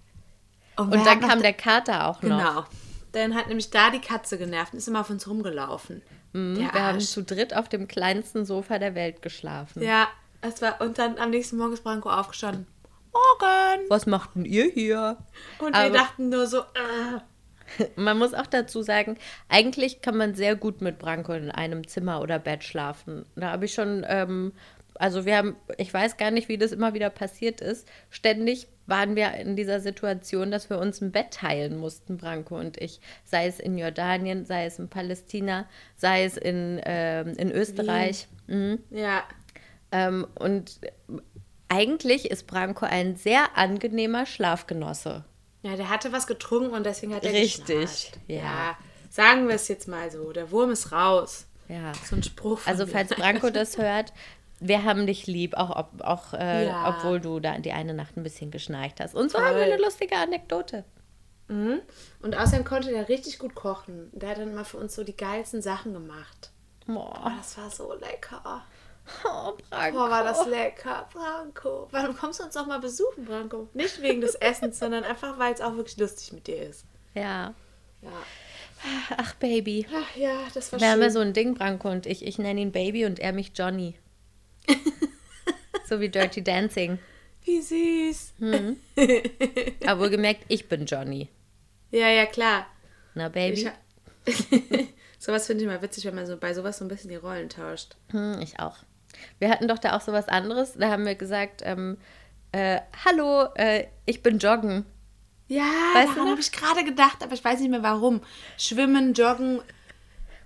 wer 0.76 0.84
Und 0.86 1.06
dann 1.06 1.22
kam 1.22 1.42
der 1.42 1.54
Kater 1.54 2.08
auch 2.08 2.22
noch. 2.22 2.38
Genau. 2.40 2.66
Dann 3.14 3.36
hat 3.36 3.48
nämlich 3.48 3.70
da 3.70 3.90
die 3.90 4.02
Katze 4.02 4.38
genervt 4.38 4.74
und 4.74 4.80
ist 4.80 4.88
immer 4.88 5.02
auf 5.02 5.10
uns 5.10 5.28
rumgelaufen. 5.28 6.02
Mhm, 6.34 6.58
Wir 6.58 6.74
haben 6.74 7.00
zu 7.00 7.24
dritt 7.24 7.56
auf 7.56 7.70
dem 7.70 7.88
kleinsten 7.88 8.46
Sofa 8.46 8.80
der 8.80 8.94
Welt 8.96 9.22
geschlafen. 9.22 9.82
Ja, 9.82 10.08
es 10.48 10.62
war, 10.62 10.82
und 10.82 10.98
dann 10.98 11.18
am 11.18 11.30
nächsten 11.30 11.58
Morgen 11.58 11.74
ist 11.74 11.84
Branko 11.84 12.10
aufgestanden. 12.10 12.68
Morgen! 13.14 13.86
Was 13.90 14.06
macht 14.06 14.36
denn 14.36 14.46
ihr 14.46 14.66
hier? 14.66 15.18
Und 15.60 15.74
Aber- 15.76 15.92
wir 15.92 16.00
dachten 16.00 16.30
nur 16.30 16.48
so, 16.48 16.60
äh, 16.60 17.20
Man 17.96 18.18
muss 18.18 18.34
auch 18.34 18.48
dazu 18.48 18.82
sagen, 18.82 19.18
eigentlich 19.50 20.02
kann 20.02 20.18
man 20.18 20.36
sehr 20.36 20.56
gut 20.56 20.82
mit 20.82 21.00
Branko 21.00 21.34
in 21.34 21.52
einem 21.52 21.88
Zimmer 21.88 22.22
oder 22.22 22.40
Bett 22.40 22.64
schlafen. 22.64 23.26
Da 23.36 23.52
habe 23.52 23.66
ich 23.66 23.74
schon, 23.74 24.06
ähm, 24.08 24.54
also 24.96 25.26
wir 25.26 25.38
haben, 25.38 25.56
ich 25.78 25.94
weiß 25.94 26.18
gar 26.18 26.32
nicht, 26.32 26.50
wie 26.50 26.58
das 26.58 26.72
immer 26.72 26.94
wieder 26.94 27.10
passiert 27.10 27.62
ist. 27.62 27.88
Ständig 28.10 28.68
waren 28.86 29.16
wir 29.16 29.34
in 29.34 29.56
dieser 29.56 29.80
Situation, 29.82 30.50
dass 30.50 30.70
wir 30.70 30.80
uns 30.80 31.02
ein 31.02 31.12
Bett 31.12 31.32
teilen 31.32 31.78
mussten, 31.78 32.18
Branko 32.18 32.58
und 32.58 32.82
ich. 32.82 33.02
Sei 33.26 33.48
es 33.48 33.60
in 33.60 33.78
Jordanien, 33.78 34.46
sei 34.46 34.66
es 34.66 34.80
in 34.80 34.88
Palästina, 34.88 35.66
sei 35.98 36.24
es 36.24 36.38
in, 36.38 36.80
ähm, 36.86 37.34
in 37.38 37.52
Österreich. 37.52 38.28
Mhm. 38.48 38.80
ja. 38.92 39.24
Ähm, 39.92 40.28
und 40.36 40.80
eigentlich 41.70 42.30
ist 42.32 42.48
Branko 42.48 42.86
ein 42.86 43.16
sehr 43.16 43.58
angenehmer 43.58 44.26
Schlafgenosse. 44.26 45.24
Ja, 45.64 45.76
der 45.76 45.90
hatte 45.90 46.12
was 46.14 46.28
getrunken 46.28 46.72
und 46.74 46.86
deswegen 46.86 47.14
hat 47.14 47.24
er 47.26 47.34
Richtig, 47.34 48.12
ja. 48.28 48.36
ja. 48.38 48.78
Sagen 49.10 49.48
wir 49.48 49.56
es 49.56 49.68
jetzt 49.68 49.88
mal 49.88 50.12
so, 50.12 50.32
der 50.32 50.52
Wurm 50.52 50.72
ist 50.72 50.92
raus. 50.92 51.48
Ja. 51.68 51.92
So 52.06 52.16
ein 52.16 52.24
Spruch 52.24 52.60
von 52.60 52.72
Also 52.72 52.86
mir. 52.86 52.92
falls 52.92 53.10
Branko 53.10 53.50
das 53.50 53.78
hört, 53.78 54.14
wir 54.60 54.84
haben 54.84 55.06
dich 55.08 55.28
lieb, 55.28 55.56
auch, 55.56 55.76
ob, 55.76 56.02
auch 56.02 56.34
äh, 56.34 56.68
Ja. 56.68 56.90
obwohl 56.90 57.20
du 57.20 57.40
da 57.40 57.58
die 57.58 57.72
eine 57.74 57.94
Nacht 57.94 58.16
ein 58.18 58.24
bisschen 58.24 58.52
geschnarcht 58.52 59.00
hast. 59.00 59.16
Und 59.16 59.32
so 59.32 59.40
haben 59.40 59.56
wir 59.56 59.64
Toll. 59.64 59.74
eine 59.74 59.82
lustige 59.82 60.16
Anekdote. 60.16 60.84
Mhm. 61.50 61.80
Und 62.22 62.36
außerdem 62.38 62.66
konnte 62.66 62.90
der 62.92 63.10
richtig 63.10 63.40
gut 63.40 63.56
kochen. 63.56 64.10
Der 64.14 64.30
hat 64.30 64.38
dann 64.38 64.52
immer 64.52 64.66
für 64.66 64.78
uns 64.78 64.96
so 64.96 65.04
die 65.04 65.16
geilsten 65.18 65.62
Sachen 65.62 65.94
gemacht. 65.94 66.52
Oh, 66.88 66.94
Boah, 66.94 67.34
das 67.38 67.58
war 67.58 67.70
so 67.70 67.94
lecker. 67.94 68.64
Oh, 69.26 69.54
Branko. 69.70 69.98
Boah, 69.98 70.10
war 70.10 70.24
das 70.24 70.46
lecker, 70.48 71.08
Branko. 71.14 71.88
Warum 71.92 72.16
kommst 72.16 72.40
du 72.40 72.44
uns 72.44 72.58
auch 72.58 72.66
mal 72.66 72.80
besuchen, 72.80 73.26
Branko? 73.26 73.68
Nicht 73.74 74.02
wegen 74.02 74.22
des 74.22 74.36
Essens, 74.36 74.80
sondern 74.80 75.04
einfach, 75.04 75.38
weil 75.40 75.54
es 75.54 75.62
auch 75.62 75.76
wirklich 75.76 75.98
lustig 75.98 76.34
mit 76.34 76.48
dir 76.48 76.62
ist. 76.64 76.86
Ja. 77.14 77.54
Ja. 78.02 78.12
Ach, 79.18 79.34
Baby. 79.36 79.88
Ach 79.94 80.16
ja, 80.16 80.38
das 80.54 80.72
war 80.72 80.80
Wir 80.80 80.90
haben 80.90 81.00
schön. 81.00 81.04
ja 81.04 81.10
so 81.10 81.20
ein 81.20 81.34
Ding, 81.34 81.56
Branko 81.56 81.90
und 81.90 82.06
ich. 82.06 82.26
Ich 82.26 82.38
nenne 82.38 82.62
ihn 82.62 82.72
Baby 82.72 83.06
und 83.06 83.20
er 83.20 83.34
mich 83.34 83.52
Johnny. 83.56 83.96
so 85.86 86.00
wie 86.00 86.10
Dirty 86.10 86.44
Dancing. 86.44 87.00
Wie 87.44 87.62
süß. 87.62 88.34
Hm. 88.40 88.78
Aber 89.88 90.02
wohlgemerkt, 90.02 90.44
ich 90.48 90.68
bin 90.68 90.86
Johnny. 90.86 91.30
Ja, 91.92 92.10
ja, 92.10 92.26
klar. 92.26 92.68
Na, 93.16 93.30
Baby? 93.30 93.72
Sowas 95.18 95.48
finde 95.48 95.64
ich 95.64 95.70
mal 95.70 95.82
witzig, 95.82 96.06
wenn 96.06 96.16
man 96.16 96.28
so 96.28 96.38
bei 96.38 96.54
sowas 96.54 96.78
so 96.78 96.86
ein 96.86 96.90
bisschen 96.90 97.10
die 97.10 97.16
Rollen 97.16 97.50
tauscht. 97.50 97.96
Hm, 98.12 98.40
ich 98.42 98.60
auch. 98.60 98.78
Wir 99.40 99.50
hatten 99.50 99.68
doch 99.68 99.80
da 99.80 99.96
auch 99.96 100.02
sowas 100.02 100.28
anderes. 100.28 100.74
Da 100.74 100.90
haben 100.90 101.06
wir 101.06 101.16
gesagt, 101.16 101.62
ähm, 101.66 101.98
äh, 102.52 102.80
hallo, 103.06 103.46
äh, 103.56 103.86
ich 104.06 104.24
bin 104.24 104.40
joggen. 104.40 104.86
Ja, 105.50 105.64
Weißt 105.94 106.10
daran 106.16 106.30
habe 106.32 106.42
ich 106.42 106.52
gerade 106.52 106.84
gedacht, 106.84 107.24
aber 107.24 107.34
ich 107.34 107.44
weiß 107.44 107.60
nicht 107.62 107.70
mehr 107.70 107.84
warum. 107.84 108.22
Schwimmen, 108.58 109.14
Joggen. 109.14 109.62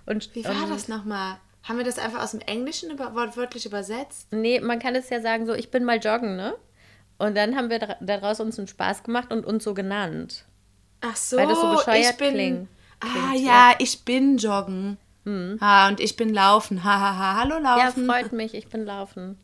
Und, 0.06 0.32
Wie 0.34 0.44
war 0.44 0.62
und, 0.64 0.70
das 0.70 0.86
nochmal? 0.88 1.38
Haben 1.64 1.78
wir 1.78 1.84
das 1.84 1.98
einfach 1.98 2.22
aus 2.22 2.32
dem 2.32 2.40
Englischen 2.40 2.90
über, 2.90 3.14
wortwörtlich 3.14 3.66
übersetzt? 3.66 4.28
Nee, 4.32 4.60
man 4.60 4.78
kann 4.78 4.94
es 4.94 5.10
ja 5.10 5.20
sagen 5.20 5.46
so, 5.46 5.54
ich 5.54 5.70
bin 5.70 5.84
mal 5.84 5.98
joggen, 5.98 6.36
ne? 6.36 6.54
Und 7.18 7.36
dann 7.36 7.56
haben 7.56 7.70
wir 7.70 7.96
daraus 8.00 8.40
uns 8.40 8.58
einen 8.58 8.68
Spaß 8.68 9.02
gemacht 9.04 9.32
und 9.32 9.44
uns 9.46 9.62
so 9.64 9.74
genannt. 9.74 10.44
Ach 11.00 11.16
so, 11.16 11.36
Weil 11.36 11.46
das 11.48 11.60
so 11.60 11.70
bescheuert 11.70 12.12
ich 12.12 12.16
bin. 12.16 12.34
kling- 12.34 12.66
ah 13.00 13.30
klingt, 13.30 13.46
ja, 13.46 13.72
ich 13.78 14.04
bin 14.04 14.38
joggen. 14.38 14.98
Ah, 15.60 15.88
und 15.88 16.00
ich 16.00 16.16
bin 16.16 16.32
laufen. 16.34 16.82
Ha, 16.84 16.98
ha, 17.00 17.16
ha. 17.16 17.36
Hallo 17.40 17.56
Ja, 17.56 17.76
laufen. 17.84 18.06
freut 18.06 18.32
mich, 18.32 18.54
ich 18.54 18.68
bin 18.68 18.84
laufen. 18.84 19.38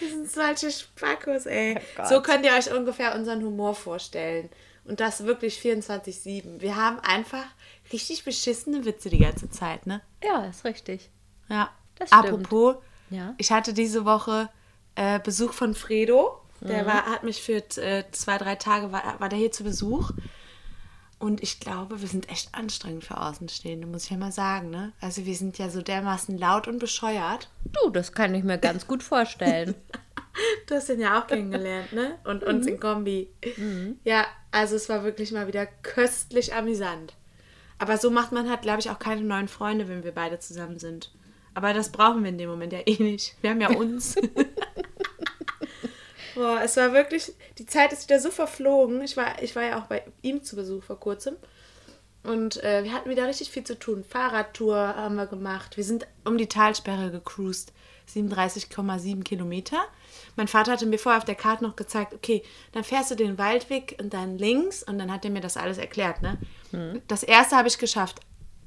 Das 0.00 0.10
sind 0.10 0.30
solche 0.30 0.70
Spackos, 0.70 1.46
ey. 1.46 1.78
Oh 1.98 2.04
so 2.08 2.20
könnt 2.22 2.44
ihr 2.44 2.52
euch 2.52 2.70
ungefähr 2.72 3.14
unseren 3.14 3.42
Humor 3.42 3.74
vorstellen. 3.74 4.50
Und 4.84 5.00
das 5.00 5.24
wirklich 5.24 5.58
24-7. 5.58 6.60
Wir 6.60 6.76
haben 6.76 7.00
einfach 7.00 7.44
richtig 7.92 8.24
beschissene 8.24 8.84
Witze 8.84 9.08
die 9.10 9.18
ganze 9.18 9.50
Zeit, 9.50 9.86
ne? 9.86 10.00
Ja, 10.22 10.44
ist 10.46 10.64
richtig. 10.64 11.10
Ja. 11.48 11.70
Das 11.98 12.10
stimmt. 12.10 12.24
Apropos, 12.26 12.76
Ja. 13.10 13.34
ich 13.38 13.50
hatte 13.52 13.72
diese 13.72 14.04
Woche 14.04 14.48
äh, 14.94 15.18
Besuch 15.20 15.52
von 15.52 15.74
Fredo. 15.74 16.40
Der 16.60 16.82
Mhm. 16.82 16.86
war, 16.86 17.06
hat 17.06 17.22
mich 17.22 17.42
für 17.42 17.56
äh, 17.80 18.04
zwei, 18.12 18.38
drei 18.38 18.54
Tage, 18.56 18.92
war, 18.92 19.18
war 19.18 19.28
der 19.28 19.38
hier 19.38 19.52
zu 19.52 19.64
Besuch. 19.64 20.10
Und 21.18 21.42
ich 21.42 21.60
glaube, 21.60 22.02
wir 22.02 22.08
sind 22.08 22.28
echt 22.28 22.54
anstrengend 22.54 23.04
für 23.04 23.18
Außenstehende, 23.18 23.86
muss 23.86 24.04
ich 24.04 24.10
ja 24.10 24.18
mal 24.18 24.32
sagen, 24.32 24.68
ne? 24.68 24.92
Also 25.00 25.24
wir 25.24 25.34
sind 25.34 25.56
ja 25.56 25.70
so 25.70 25.80
dermaßen 25.80 26.36
laut 26.36 26.68
und 26.68 26.78
bescheuert. 26.78 27.48
Du, 27.64 27.90
das 27.90 28.12
kann 28.12 28.34
ich 28.34 28.44
mir 28.44 28.58
ganz 28.58 28.86
gut 28.86 29.02
vorstellen. 29.02 29.74
Du 30.66 30.74
hast 30.74 30.90
ihn 30.90 31.00
ja 31.00 31.18
auch 31.18 31.26
kennengelernt, 31.26 31.94
ne? 31.94 32.18
Und 32.24 32.44
uns 32.44 32.66
in 32.66 32.78
Kombi. 32.78 33.30
Ja, 34.04 34.26
also 34.50 34.76
es 34.76 34.86
war 34.90 35.02
wirklich 35.02 35.32
mal 35.32 35.46
wieder 35.46 35.64
köstlich 35.64 36.52
amüsant. 36.52 37.14
Aber 37.78 37.96
so 37.96 38.10
macht 38.10 38.32
man 38.32 38.50
halt, 38.50 38.60
glaube 38.60 38.80
ich, 38.80 38.90
auch 38.90 38.98
keine 38.98 39.22
neuen 39.22 39.48
Freunde, 39.48 39.88
wenn 39.88 40.04
wir 40.04 40.12
beide 40.12 40.38
zusammen 40.38 40.78
sind. 40.78 41.10
Aber 41.54 41.72
das 41.72 41.90
brauchen 41.90 42.22
wir 42.22 42.28
in 42.28 42.36
dem 42.36 42.50
Moment 42.50 42.74
ja 42.74 42.80
eh 42.84 43.02
nicht. 43.02 43.34
Wir 43.40 43.50
haben 43.50 43.62
ja 43.62 43.70
uns. 43.70 44.14
Boah, 46.36 46.60
es 46.62 46.76
war 46.76 46.92
wirklich, 46.92 47.32
die 47.58 47.64
Zeit 47.64 47.94
ist 47.94 48.08
wieder 48.08 48.20
so 48.20 48.30
verflogen. 48.30 49.00
Ich 49.00 49.16
war, 49.16 49.42
ich 49.42 49.56
war 49.56 49.62
ja 49.62 49.80
auch 49.80 49.86
bei 49.86 50.04
ihm 50.20 50.42
zu 50.44 50.54
Besuch 50.54 50.84
vor 50.84 51.00
kurzem. 51.00 51.34
Und 52.22 52.62
äh, 52.62 52.84
wir 52.84 52.92
hatten 52.92 53.08
wieder 53.08 53.26
richtig 53.26 53.50
viel 53.50 53.64
zu 53.64 53.78
tun. 53.78 54.04
Fahrradtour 54.04 54.76
haben 54.76 55.14
wir 55.14 55.26
gemacht. 55.26 55.78
Wir 55.78 55.84
sind 55.84 56.06
um 56.24 56.36
die 56.36 56.48
Talsperre 56.48 57.10
gecruised. 57.10 57.72
37,7 58.12 59.24
Kilometer. 59.24 59.78
Mein 60.36 60.46
Vater 60.46 60.72
hatte 60.72 60.86
mir 60.86 60.98
vorher 60.98 61.18
auf 61.18 61.24
der 61.24 61.34
Karte 61.34 61.64
noch 61.64 61.74
gezeigt, 61.74 62.14
okay, 62.14 62.42
dann 62.72 62.84
fährst 62.84 63.10
du 63.10 63.14
den 63.14 63.38
Waldweg 63.38 63.96
und 64.00 64.14
dann 64.14 64.38
links 64.38 64.82
und 64.82 64.98
dann 64.98 65.10
hat 65.10 65.24
er 65.24 65.30
mir 65.30 65.40
das 65.40 65.56
alles 65.56 65.78
erklärt. 65.78 66.22
Ne? 66.22 66.38
Das 67.08 67.22
erste 67.22 67.56
habe 67.56 67.66
ich 67.66 67.78
geschafft, 67.78 68.20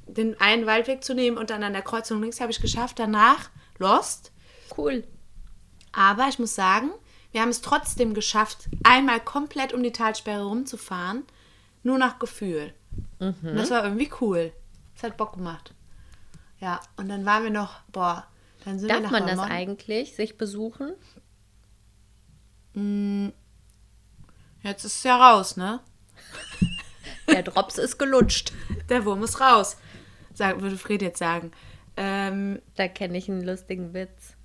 den 0.07 0.39
einen 0.41 0.65
Waldweg 0.65 1.03
zu 1.03 1.13
nehmen 1.13 1.37
und 1.37 1.51
dann 1.51 1.63
an 1.63 1.73
der 1.73 1.83
Kreuzung 1.83 2.21
links 2.21 2.41
habe 2.41 2.51
ich 2.51 2.59
geschafft. 2.59 2.99
Danach 2.99 3.49
Lost. 3.77 4.31
Cool. 4.75 5.05
Aber 5.93 6.27
ich 6.27 6.37
muss 6.37 6.53
sagen, 6.53 6.91
wir 7.31 7.41
haben 7.41 7.49
es 7.49 7.61
trotzdem 7.61 8.13
geschafft, 8.13 8.69
einmal 8.83 9.19
komplett 9.19 9.73
um 9.73 9.83
die 9.83 9.91
Talsperre 9.91 10.43
rumzufahren, 10.45 11.23
nur 11.83 11.97
nach 11.97 12.19
Gefühl. 12.19 12.73
Und 13.19 13.35
das 13.43 13.69
war 13.71 13.83
irgendwie 13.83 14.09
cool. 14.21 14.51
Das 14.95 15.03
hat 15.03 15.17
Bock 15.17 15.33
gemacht. 15.33 15.73
Ja, 16.59 16.81
und 16.97 17.07
dann 17.09 17.25
waren 17.25 17.43
wir 17.43 17.51
noch, 17.51 17.81
boah, 17.91 18.25
dann 18.65 18.79
sind 18.79 18.89
wir 18.89 18.95
Darf 18.95 19.03
nach 19.03 19.11
man 19.11 19.21
das 19.27 19.31
Vermont. 19.35 19.51
eigentlich, 19.51 20.15
sich 20.15 20.37
besuchen? 20.37 20.93
Jetzt 24.61 24.85
ist 24.85 24.97
es 24.97 25.03
ja 25.03 25.15
raus, 25.17 25.57
ne? 25.57 25.79
Der 27.27 27.43
Drops 27.43 27.77
ist 27.77 27.97
gelutscht. 27.97 28.53
Der 28.89 29.05
Wurm 29.05 29.23
ist 29.23 29.39
raus, 29.39 29.77
würde 30.35 30.77
Fred 30.77 31.01
jetzt 31.01 31.19
sagen. 31.19 31.51
Ähm, 31.95 32.61
Da 32.75 32.87
kenne 32.87 33.17
ich 33.17 33.29
einen 33.29 33.43
lustigen 33.43 33.93
Witz. 33.93 34.35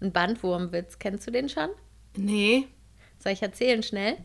Ein 0.00 0.12
Bandwurmwitz. 0.12 0.98
Kennst 0.98 1.26
du 1.26 1.30
den 1.30 1.48
schon? 1.48 1.70
nee. 2.16 2.68
Soll 3.18 3.32
ich 3.32 3.42
erzählen 3.42 3.82
schnell? 3.82 4.18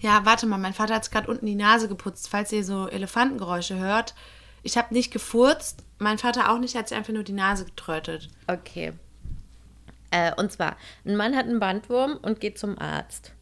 Ja, 0.00 0.20
warte 0.24 0.46
mal, 0.46 0.58
mein 0.58 0.74
Vater 0.74 0.94
hat 0.94 1.10
gerade 1.10 1.30
unten 1.30 1.46
die 1.46 1.54
Nase 1.54 1.88
geputzt, 1.88 2.28
falls 2.28 2.52
ihr 2.52 2.62
so 2.62 2.88
Elefantengeräusche 2.88 3.78
hört. 3.78 4.14
Ich 4.62 4.76
habe 4.76 4.94
nicht 4.94 5.12
gefurzt, 5.12 5.82
mein 5.98 6.18
Vater 6.18 6.52
auch 6.52 6.58
nicht, 6.58 6.74
er 6.74 6.80
hat 6.80 6.88
sich 6.88 6.96
einfach 6.96 7.12
nur 7.12 7.22
die 7.22 7.32
Nase 7.32 7.64
getrötet. 7.64 8.28
Okay. 8.46 8.92
Äh, 10.10 10.32
und 10.36 10.52
zwar, 10.52 10.76
ein 11.04 11.16
Mann 11.16 11.34
hat 11.34 11.46
einen 11.46 11.58
Bandwurm 11.58 12.18
und 12.20 12.40
geht 12.40 12.58
zum 12.58 12.78
Arzt. 12.78 13.32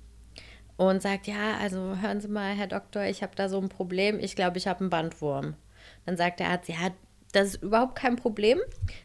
Und 0.77 1.03
sagt, 1.03 1.27
ja, 1.27 1.59
also 1.61 1.97
hören 2.01 2.21
Sie 2.21 2.29
mal, 2.29 2.55
Herr 2.55 2.66
Doktor, 2.66 3.05
ich 3.05 3.23
habe 3.23 3.37
da 3.37 3.49
so 3.49 3.61
ein 3.61 3.68
Problem. 3.68 4.18
Ich 4.18 4.35
glaube, 4.35 4.59
ich 4.59 4.66
habe 4.66 4.81
einen 4.81 4.90
Bandwurm. 4.90 5.55
Dann 6.07 6.16
sagt 6.16 6.40
der 6.40 6.49
Arzt, 6.49 6.68
ja, 6.68 6.90
das 7.33 7.49
ist 7.49 7.62
überhaupt 7.62 7.97
kein 7.97 8.16
Problem. 8.16 8.59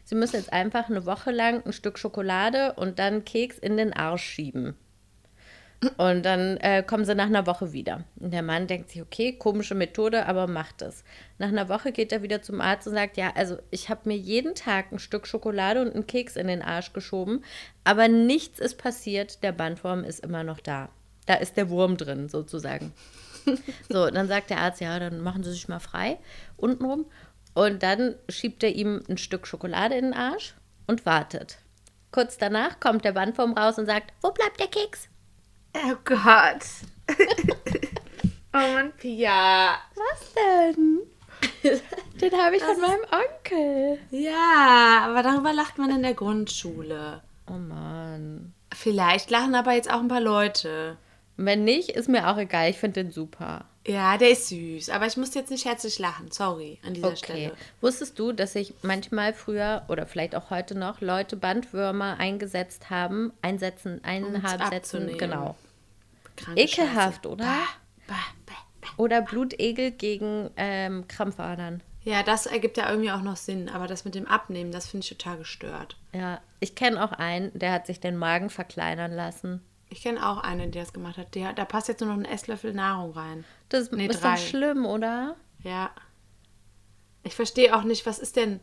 Sie 0.04 0.14
müssen 0.14 0.36
jetzt 0.36 0.52
einfach 0.52 0.88
eine 0.88 1.06
Woche 1.06 1.30
lang 1.30 1.64
ein 1.64 1.72
Stück 1.72 1.98
Schokolade 1.98 2.74
und 2.74 2.98
dann 2.98 3.24
Keks 3.24 3.58
in 3.58 3.76
den 3.76 3.92
Arsch 3.92 4.24
schieben. 4.24 4.76
Und 5.96 6.24
dann 6.24 6.56
äh, 6.56 6.82
kommen 6.82 7.04
sie 7.04 7.14
nach 7.14 7.26
einer 7.26 7.46
Woche 7.46 7.72
wieder. 7.72 8.04
Und 8.16 8.32
der 8.32 8.42
Mann 8.42 8.66
denkt 8.66 8.90
sich, 8.90 9.00
okay, 9.00 9.34
komische 9.34 9.76
Methode, 9.76 10.26
aber 10.26 10.48
macht 10.48 10.82
es. 10.82 11.04
Nach 11.38 11.48
einer 11.48 11.68
Woche 11.68 11.92
geht 11.92 12.10
er 12.10 12.22
wieder 12.22 12.42
zum 12.42 12.60
Arzt 12.60 12.88
und 12.88 12.94
sagt, 12.94 13.16
ja, 13.16 13.32
also 13.36 13.58
ich 13.70 13.88
habe 13.88 14.00
mir 14.04 14.16
jeden 14.16 14.56
Tag 14.56 14.90
ein 14.90 14.98
Stück 14.98 15.26
Schokolade 15.26 15.80
und 15.80 15.94
einen 15.94 16.06
Keks 16.08 16.34
in 16.34 16.48
den 16.48 16.62
Arsch 16.62 16.92
geschoben, 16.92 17.44
aber 17.84 18.08
nichts 18.08 18.58
ist 18.58 18.76
passiert, 18.76 19.44
der 19.44 19.52
Bandwurm 19.52 20.02
ist 20.02 20.18
immer 20.20 20.42
noch 20.42 20.58
da. 20.58 20.88
Da 21.26 21.34
ist 21.34 21.56
der 21.56 21.70
Wurm 21.70 21.96
drin, 21.96 22.28
sozusagen. 22.28 22.92
So, 23.88 24.10
dann 24.10 24.28
sagt 24.28 24.50
der 24.50 24.58
Arzt, 24.58 24.82
ja, 24.82 24.98
dann 24.98 25.20
machen 25.20 25.42
Sie 25.42 25.52
sich 25.52 25.68
mal 25.68 25.78
frei, 25.78 26.18
untenrum. 26.58 27.06
Und 27.58 27.82
dann 27.82 28.14
schiebt 28.28 28.62
er 28.62 28.72
ihm 28.72 29.02
ein 29.08 29.18
Stück 29.18 29.44
Schokolade 29.44 29.96
in 29.96 30.04
den 30.04 30.14
Arsch 30.14 30.54
und 30.86 31.04
wartet. 31.04 31.58
Kurz 32.12 32.38
danach 32.38 32.78
kommt 32.78 33.04
der 33.04 33.10
Bandwurm 33.10 33.52
raus 33.54 33.80
und 33.80 33.86
sagt, 33.86 34.12
wo 34.22 34.30
bleibt 34.30 34.60
der 34.60 34.68
Keks? 34.68 35.08
Oh 35.74 35.96
Gott. 36.04 36.62
oh 38.54 38.58
Mann, 38.58 38.92
Pia. 38.96 39.76
Was 39.96 40.34
denn? 40.34 41.00
Den 42.20 42.32
habe 42.40 42.54
ich 42.54 42.62
von 42.62 42.80
meinem 42.80 43.04
Onkel. 43.10 43.98
Ja, 44.12 45.00
aber 45.08 45.24
darüber 45.24 45.52
lacht 45.52 45.78
man 45.78 45.90
in 45.90 46.02
der 46.02 46.14
Grundschule. 46.14 47.24
Oh 47.48 47.54
Mann. 47.54 48.54
Vielleicht 48.72 49.32
lachen 49.32 49.56
aber 49.56 49.72
jetzt 49.72 49.90
auch 49.90 49.98
ein 49.98 50.06
paar 50.06 50.20
Leute. 50.20 50.96
Wenn 51.36 51.64
nicht, 51.64 51.90
ist 51.90 52.08
mir 52.08 52.28
auch 52.28 52.38
egal. 52.38 52.70
Ich 52.70 52.78
finde 52.78 53.02
den 53.02 53.10
super. 53.10 53.64
Ja, 53.88 54.18
der 54.18 54.30
ist 54.30 54.48
süß, 54.48 54.90
aber 54.90 55.06
ich 55.06 55.16
muss 55.16 55.34
jetzt 55.34 55.50
nicht 55.50 55.64
herzlich 55.64 55.98
lachen. 55.98 56.30
Sorry 56.30 56.78
an 56.86 56.94
dieser 56.94 57.08
Okay. 57.08 57.16
Stelle. 57.16 57.52
Wusstest 57.80 58.18
du, 58.18 58.32
dass 58.32 58.52
sich 58.52 58.74
manchmal 58.82 59.32
früher 59.32 59.82
oder 59.88 60.06
vielleicht 60.06 60.34
auch 60.36 60.50
heute 60.50 60.76
noch 60.76 61.00
Leute 61.00 61.36
Bandwürmer 61.36 62.18
eingesetzt 62.18 62.90
haben, 62.90 63.32
einsetzen, 63.42 64.04
eineinhalb 64.04 64.60
setzen, 64.64 64.76
abzunehmen. 64.76 65.18
genau. 65.18 65.56
Ekelhaft, 66.54 67.26
oder? 67.26 67.44
Bah, 67.44 67.68
bah, 68.06 68.14
bah. 68.46 68.88
Oder 68.96 69.22
Blutegel 69.22 69.90
gegen 69.90 70.50
ähm, 70.56 71.06
Krampfadern. 71.08 71.82
Ja, 72.04 72.22
das 72.22 72.46
ergibt 72.46 72.76
ja 72.76 72.88
irgendwie 72.90 73.10
auch 73.10 73.22
noch 73.22 73.36
Sinn, 73.36 73.68
aber 73.68 73.86
das 73.86 74.04
mit 74.04 74.14
dem 74.14 74.26
Abnehmen, 74.26 74.72
das 74.72 74.86
finde 74.86 75.04
ich 75.04 75.10
total 75.10 75.38
gestört. 75.38 75.96
Ja, 76.14 76.40
ich 76.60 76.74
kenne 76.74 77.02
auch 77.04 77.12
einen, 77.12 77.56
der 77.58 77.72
hat 77.72 77.86
sich 77.86 78.00
den 78.00 78.16
Magen 78.16 78.50
verkleinern 78.50 79.12
lassen. 79.12 79.62
Ich 79.90 80.02
kenne 80.02 80.26
auch 80.28 80.38
eine, 80.38 80.68
die 80.68 80.78
das 80.78 80.92
gemacht 80.92 81.16
hat. 81.16 81.34
Der, 81.34 81.52
da 81.54 81.64
passt 81.64 81.88
jetzt 81.88 82.00
nur 82.00 82.10
noch 82.10 82.16
ein 82.18 82.24
Esslöffel 82.26 82.74
Nahrung 82.74 83.12
rein. 83.12 83.44
Das 83.70 83.90
Nee, 83.90 84.06
ist 84.06 84.22
drei. 84.22 84.34
doch 84.34 84.40
schlimm, 84.40 84.84
oder? 84.86 85.36
Ja. 85.62 85.90
Ich 87.22 87.34
verstehe 87.34 87.74
auch 87.76 87.82
nicht, 87.82 88.06
was 88.06 88.18
ist 88.18 88.36
denn. 88.36 88.60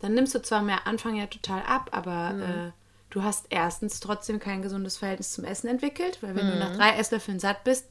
Dann 0.00 0.14
nimmst 0.14 0.34
du 0.34 0.42
zwar 0.42 0.58
am 0.60 0.70
Anfang 0.84 1.16
ja 1.16 1.26
total 1.26 1.62
ab, 1.62 1.90
aber 1.92 2.30
Mhm. 2.34 2.42
äh, 2.42 2.72
du 3.10 3.22
hast 3.22 3.46
erstens 3.50 4.00
trotzdem 4.00 4.38
kein 4.40 4.62
gesundes 4.62 4.96
Verhältnis 4.96 5.32
zum 5.32 5.44
Essen 5.44 5.68
entwickelt, 5.68 6.18
weil 6.22 6.34
wenn 6.34 6.46
du 6.48 6.52
Mhm. 6.54 6.58
nach 6.58 6.76
drei 6.76 6.90
Esslöffeln 6.98 7.38
satt 7.40 7.64
bist, 7.64 7.86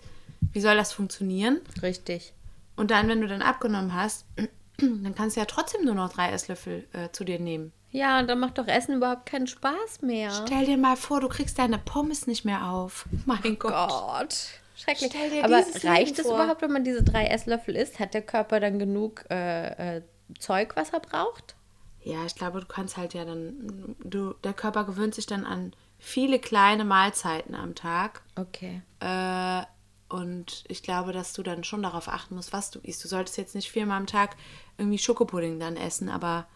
wie 0.52 0.62
soll 0.62 0.76
das 0.76 0.94
funktionieren? 0.94 1.62
Richtig. 1.82 2.34
Und 2.76 2.92
dann, 2.92 3.08
wenn 3.08 3.22
du 3.22 3.28
dann 3.28 3.42
abgenommen 3.42 3.94
hast, 3.94 4.26
dann 4.78 5.16
kannst 5.16 5.36
du 5.36 5.40
ja 5.40 5.46
trotzdem 5.46 5.86
nur 5.86 5.96
noch 5.96 6.12
drei 6.12 6.32
Esslöffel 6.32 6.88
äh, 6.94 7.10
zu 7.12 7.24
dir 7.24 7.40
nehmen. 7.40 7.72
Ja, 7.94 8.20
und 8.20 8.28
dann 8.28 8.40
macht 8.40 8.58
doch 8.58 8.68
Essen 8.68 8.96
überhaupt 8.96 9.28
keinen 9.28 9.46
Spaß 9.46 10.02
mehr. 10.02 10.32
Stell 10.48 10.66
dir 10.66 10.78
mal 10.78 10.98
vor, 10.98 11.22
du 11.22 11.30
kriegst 11.30 11.60
deine 11.60 11.78
Pommes 11.78 12.26
nicht 12.26 12.44
mehr 12.44 12.68
auf. 12.68 13.06
Mein 13.26 13.60
Gott. 13.60 13.72
Gott. 13.72 14.36
Schrecklich. 14.76 15.12
Stell 15.12 15.30
dir 15.30 15.46
Aber 15.46 15.64
reicht 15.84 16.18
es 16.18 16.26
überhaupt, 16.26 16.64
wenn 16.64 16.72
man 16.72 16.84
diese 16.84 17.04
drei 17.04 17.28
Esslöffel 17.28 17.76
isst? 17.76 18.00
Hat 18.00 18.16
der 18.16 18.24
Körper 18.24 18.60
dann 18.60 18.80
genug 18.80 19.24
äh, 19.30 19.98
äh, 19.98 20.02
Zeug, 20.40 20.76
was 20.76 20.90
er 20.90 21.02
braucht? 21.02 21.56
Ja, 22.02 22.26
ich 22.26 22.34
glaube, 22.34 22.60
du 22.60 22.66
kannst 22.66 22.98
halt 22.98 23.14
ja 23.14 23.26
dann, 23.26 23.96
du, 24.04 24.34
der 24.44 24.54
Körper 24.54 24.86
gewöhnt 24.86 25.14
sich 25.14 25.28
dann 25.28 25.46
an 25.46 25.74
viele 26.00 26.40
kleine 26.40 26.86
Mahlzeiten 26.86 27.54
am 27.54 27.76
Tag. 27.76 28.24
Okay. 28.36 28.82
Äh, 29.02 29.62
und 30.10 30.64
ich 30.68 30.82
glaube, 30.82 31.14
dass 31.14 31.34
du 31.34 31.44
dann 31.44 31.64
schon 31.64 31.84
darauf 31.84 32.08
achten 32.08 32.34
musst, 32.34 32.54
was 32.54 32.72
du 32.72 32.80
isst. 32.80 33.04
Du 33.04 33.08
solltest 33.08 33.38
jetzt 33.38 33.54
nicht 33.54 33.70
viermal 33.70 33.98
am 33.98 34.08
Tag 34.08 34.36
irgendwie 34.80 34.98
Schokopudding 34.98 35.60
dann 35.60 35.78
essen, 35.78 36.10
aber 36.10 36.48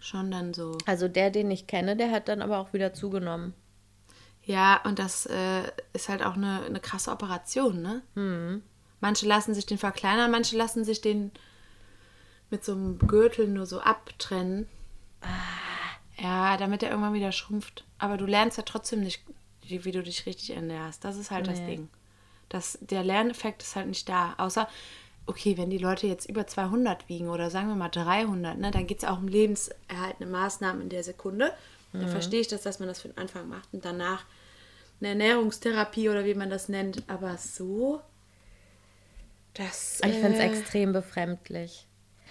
schon 0.00 0.30
dann 0.30 0.54
so. 0.54 0.76
Also 0.86 1.08
der, 1.08 1.30
den 1.30 1.50
ich 1.50 1.66
kenne, 1.66 1.96
der 1.96 2.10
hat 2.10 2.28
dann 2.28 2.42
aber 2.42 2.58
auch 2.58 2.72
wieder 2.72 2.92
zugenommen. 2.92 3.54
Ja, 4.42 4.80
und 4.84 4.98
das 4.98 5.26
äh, 5.26 5.62
ist 5.92 6.08
halt 6.08 6.22
auch 6.24 6.34
eine, 6.34 6.62
eine 6.64 6.80
krasse 6.80 7.10
Operation, 7.10 7.82
ne? 7.82 8.62
Manche 9.00 9.26
lassen 9.26 9.54
sich 9.54 9.66
den 9.66 9.78
verkleinern, 9.78 10.30
manche 10.30 10.56
lassen 10.56 10.84
sich 10.84 11.00
den 11.00 11.30
mit 12.50 12.64
so 12.64 12.72
einem 12.72 12.98
Gürtel 12.98 13.46
nur 13.48 13.66
so 13.66 13.80
abtrennen. 13.80 14.66
Ja, 16.18 16.56
damit 16.56 16.82
er 16.82 16.90
irgendwann 16.90 17.14
wieder 17.14 17.32
schrumpft. 17.32 17.84
Aber 17.98 18.16
du 18.16 18.26
lernst 18.26 18.58
ja 18.58 18.64
trotzdem 18.64 19.00
nicht, 19.00 19.22
wie, 19.62 19.92
du 19.92 20.02
dich 20.02 20.26
richtig 20.26 20.50
ernährst. 20.50 21.04
Das 21.04 21.16
ist 21.16 21.30
halt 21.30 21.46
das 21.46 21.60
Nee. 21.60 21.66
Ding. 21.66 21.88
Das, 22.48 22.78
der 22.80 23.04
Lerneffekt 23.04 23.62
ist 23.62 23.76
halt 23.76 23.86
nicht 23.86 24.08
da. 24.08 24.34
Außer, 24.38 24.68
okay, 25.30 25.56
wenn 25.56 25.70
die 25.70 25.78
Leute 25.78 26.06
jetzt 26.06 26.28
über 26.28 26.46
200 26.46 27.08
wiegen 27.08 27.28
oder 27.28 27.50
sagen 27.50 27.68
wir 27.68 27.74
mal 27.74 27.88
300, 27.88 28.58
ne, 28.58 28.70
dann 28.70 28.86
geht 28.86 28.98
es 28.98 29.04
auch 29.08 29.18
um 29.18 29.28
lebenserhaltende 29.28 30.30
Maßnahmen 30.30 30.82
in 30.82 30.88
der 30.88 31.02
Sekunde. 31.02 31.52
Dann 31.92 32.06
verstehe 32.08 32.40
ich 32.40 32.46
das, 32.48 32.62
dass 32.62 32.78
man 32.78 32.86
das 32.88 33.00
für 33.00 33.08
den 33.08 33.18
Anfang 33.18 33.48
macht 33.48 33.68
und 33.72 33.84
danach 33.84 34.24
eine 35.00 35.08
Ernährungstherapie 35.08 36.08
oder 36.08 36.24
wie 36.24 36.34
man 36.34 36.48
das 36.50 36.68
nennt. 36.68 37.02
Aber 37.08 37.36
so, 37.36 38.00
das. 39.54 40.00
Ich 40.04 40.12
finde 40.12 40.34
es 40.34 40.38
äh, 40.38 40.46
extrem 40.46 40.92
befremdlich. 40.92 41.86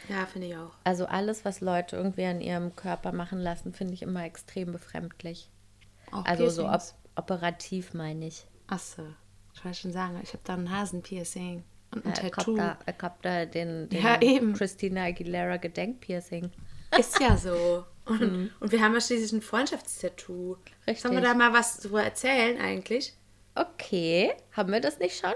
Ja, 0.08 0.26
finde 0.26 0.48
ich 0.48 0.56
auch. 0.56 0.72
Also 0.86 1.08
alles, 1.08 1.44
was 1.44 1.60
Leute 1.60 1.98
irgendwie 1.98 2.24
an 2.24 2.40
ihrem 2.40 2.76
Körper 2.76 3.12
machen 3.12 3.40
lassen, 3.40 3.74
finde 3.74 3.94
ich 3.96 4.02
immer 4.02 4.24
extrem 4.24 4.72
befremdlich. 4.72 5.50
Auch 6.12 6.24
Also 6.26 6.50
so 6.50 6.64
op 6.64 6.70
Piercings. 6.70 6.96
operativ 7.16 7.94
meine 7.94 8.28
ich. 8.28 8.46
Achso, 8.68 9.04
ich 9.54 9.66
wollte 9.66 9.78
schon 9.78 9.92
sagen, 9.92 10.20
ich 10.24 10.30
habe 10.30 10.44
da 10.46 10.54
ein 10.54 10.72
Hasenpiercing 10.72 11.64
und 11.94 12.06
ein 12.06 12.14
Ja, 12.16 12.24
Ich 12.26 12.32
Tattoo. 12.32 12.58
habe 12.60 12.78
da, 12.86 12.94
hab 13.02 13.22
da 13.22 13.46
den, 13.46 13.90
den 13.90 14.02
Ja, 14.04 14.22
eben. 14.22 14.54
Christina 14.54 15.06
Aguilera 15.06 15.58
Gedenkpiercing. 15.58 16.52
Ist 16.98 17.20
ja 17.20 17.38
so. 17.38 17.86
Und, 18.10 18.50
und 18.60 18.72
wir 18.72 18.82
haben 18.82 18.96
ja 18.96 19.02
schließlich 19.02 19.32
ein 19.34 19.42
Freundschaftstattoo. 19.44 20.58
Richtig. 20.88 21.02
Sollen 21.04 21.14
wir 21.14 21.22
da 21.22 21.36
mal 21.36 21.54
was 21.54 21.78
so 21.78 21.96
erzählen 21.96 22.60
eigentlich? 22.60 23.14
Okay, 23.54 24.34
haben 24.54 24.72
wir 24.74 24.82
das 24.82 24.98
nicht 24.98 25.20
schon? 25.20 25.34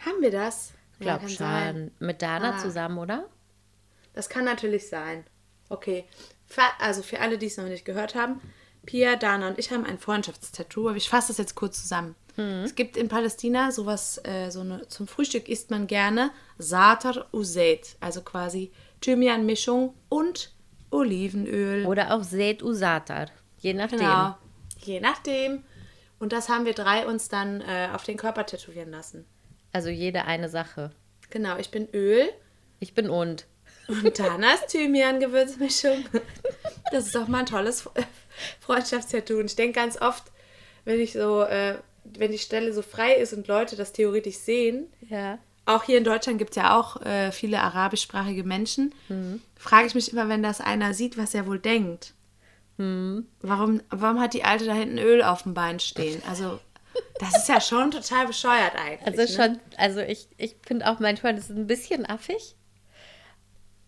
Haben 0.00 0.20
wir 0.20 0.32
das? 0.32 0.72
Ich 0.94 0.98
glaube 0.98 1.20
kann 1.20 1.28
schon. 1.28 1.36
sein. 1.36 1.90
Mit 2.00 2.22
Dana 2.22 2.56
Ah. 2.56 2.58
zusammen, 2.58 2.98
oder? 2.98 3.28
Das 4.14 4.28
kann 4.28 4.44
natürlich 4.44 4.88
sein. 4.88 5.24
Okay. 5.68 6.06
Also 6.80 7.02
für 7.02 7.20
alle, 7.20 7.38
die 7.38 7.46
es 7.46 7.56
noch 7.56 7.66
nicht 7.66 7.84
gehört 7.84 8.16
haben, 8.16 8.40
Pia, 8.84 9.14
Dana 9.14 9.46
und 9.46 9.58
ich 9.60 9.70
haben 9.70 9.84
ein 9.86 9.98
Freundschaftstattoo, 10.00 10.88
aber 10.88 10.96
ich 10.96 11.08
fasse 11.08 11.28
das 11.28 11.38
jetzt 11.38 11.54
kurz 11.54 11.80
zusammen. 11.82 12.16
Es 12.36 12.74
gibt 12.74 12.96
in 12.96 13.08
Palästina 13.08 13.72
sowas, 13.72 14.20
äh, 14.24 14.50
so 14.50 14.60
eine, 14.60 14.86
zum 14.88 15.06
Frühstück 15.06 15.48
isst 15.48 15.70
man 15.70 15.86
gerne 15.86 16.30
Satar 16.58 17.26
Uzet, 17.32 17.96
also 18.00 18.20
quasi 18.20 18.72
Thymian-Mischung 19.00 19.94
und 20.08 20.52
Olivenöl. 20.90 21.86
Oder 21.86 22.14
auch 22.14 22.22
Seyd 22.22 22.62
Usatar. 22.62 23.26
Je 23.58 23.72
nachdem. 23.72 23.98
Genau. 23.98 24.36
Je 24.80 25.00
nachdem. 25.00 25.64
Und 26.18 26.32
das 26.32 26.48
haben 26.48 26.64
wir 26.64 26.74
drei 26.74 27.06
uns 27.06 27.28
dann 27.28 27.60
äh, 27.60 27.88
auf 27.92 28.04
den 28.04 28.16
Körper 28.16 28.46
tätowieren 28.46 28.90
lassen. 28.90 29.26
Also 29.72 29.88
jede 29.88 30.24
eine 30.24 30.48
Sache. 30.48 30.90
Genau, 31.30 31.56
ich 31.58 31.70
bin 31.70 31.88
Öl 31.92 32.28
Ich 32.80 32.94
bin 32.94 33.10
und. 33.10 33.46
und 33.88 34.18
Dana 34.18 34.54
ist 34.54 34.68
Thymian-Gewürzmischung. 34.68 36.04
Das 36.92 37.06
ist 37.06 37.16
auch 37.16 37.28
mal 37.28 37.40
ein 37.40 37.46
tolles 37.46 37.88
Freundschaftstattoo. 38.60 39.38
Und 39.38 39.46
ich 39.46 39.56
denke 39.56 39.80
ganz 39.80 40.00
oft, 40.00 40.24
wenn 40.84 41.00
ich 41.00 41.12
so, 41.12 41.42
äh, 41.42 41.78
wenn 42.18 42.32
die 42.32 42.38
Stelle 42.38 42.72
so 42.72 42.82
frei 42.82 43.14
ist 43.14 43.32
und 43.32 43.48
Leute 43.48 43.76
das 43.76 43.92
theoretisch 43.92 44.36
sehen, 44.36 44.86
Ja. 45.08 45.38
auch 45.64 45.82
hier 45.84 45.98
in 45.98 46.04
Deutschland 46.04 46.38
gibt 46.38 46.50
es 46.50 46.56
ja 46.56 46.78
auch 46.78 47.00
äh, 47.02 47.32
viele 47.32 47.60
arabischsprachige 47.60 48.44
Menschen, 48.44 48.94
frage 49.56 49.86
ich 49.86 49.94
mich 49.94 50.12
immer, 50.12 50.28
wenn 50.28 50.42
das 50.42 50.60
einer 50.60 50.94
sieht, 50.94 51.16
was 51.18 51.34
er 51.34 51.46
wohl 51.46 51.58
denkt. 51.58 52.12
Warum, 52.78 53.80
warum 53.88 54.20
hat 54.20 54.34
die 54.34 54.44
Alte 54.44 54.66
da 54.66 54.74
hinten 54.74 54.98
Öl 54.98 55.22
auf 55.22 55.44
dem 55.44 55.54
Bein 55.54 55.80
stehen? 55.80 56.22
Also, 56.28 56.60
das 57.18 57.34
ist 57.38 57.48
ja 57.48 57.58
schon 57.60 57.90
total 57.90 58.26
bescheuert 58.26 58.72
eigentlich. 58.76 59.18
Also 59.18 59.22
ne? 59.42 59.48
schon, 59.48 59.60
also 59.78 60.00
ich, 60.00 60.28
ich 60.36 60.56
finde 60.66 60.86
auch 60.90 60.98
manchmal, 60.98 61.34
das 61.34 61.44
ist 61.48 61.56
ein 61.56 61.66
bisschen 61.66 62.04
affig. 62.04 62.54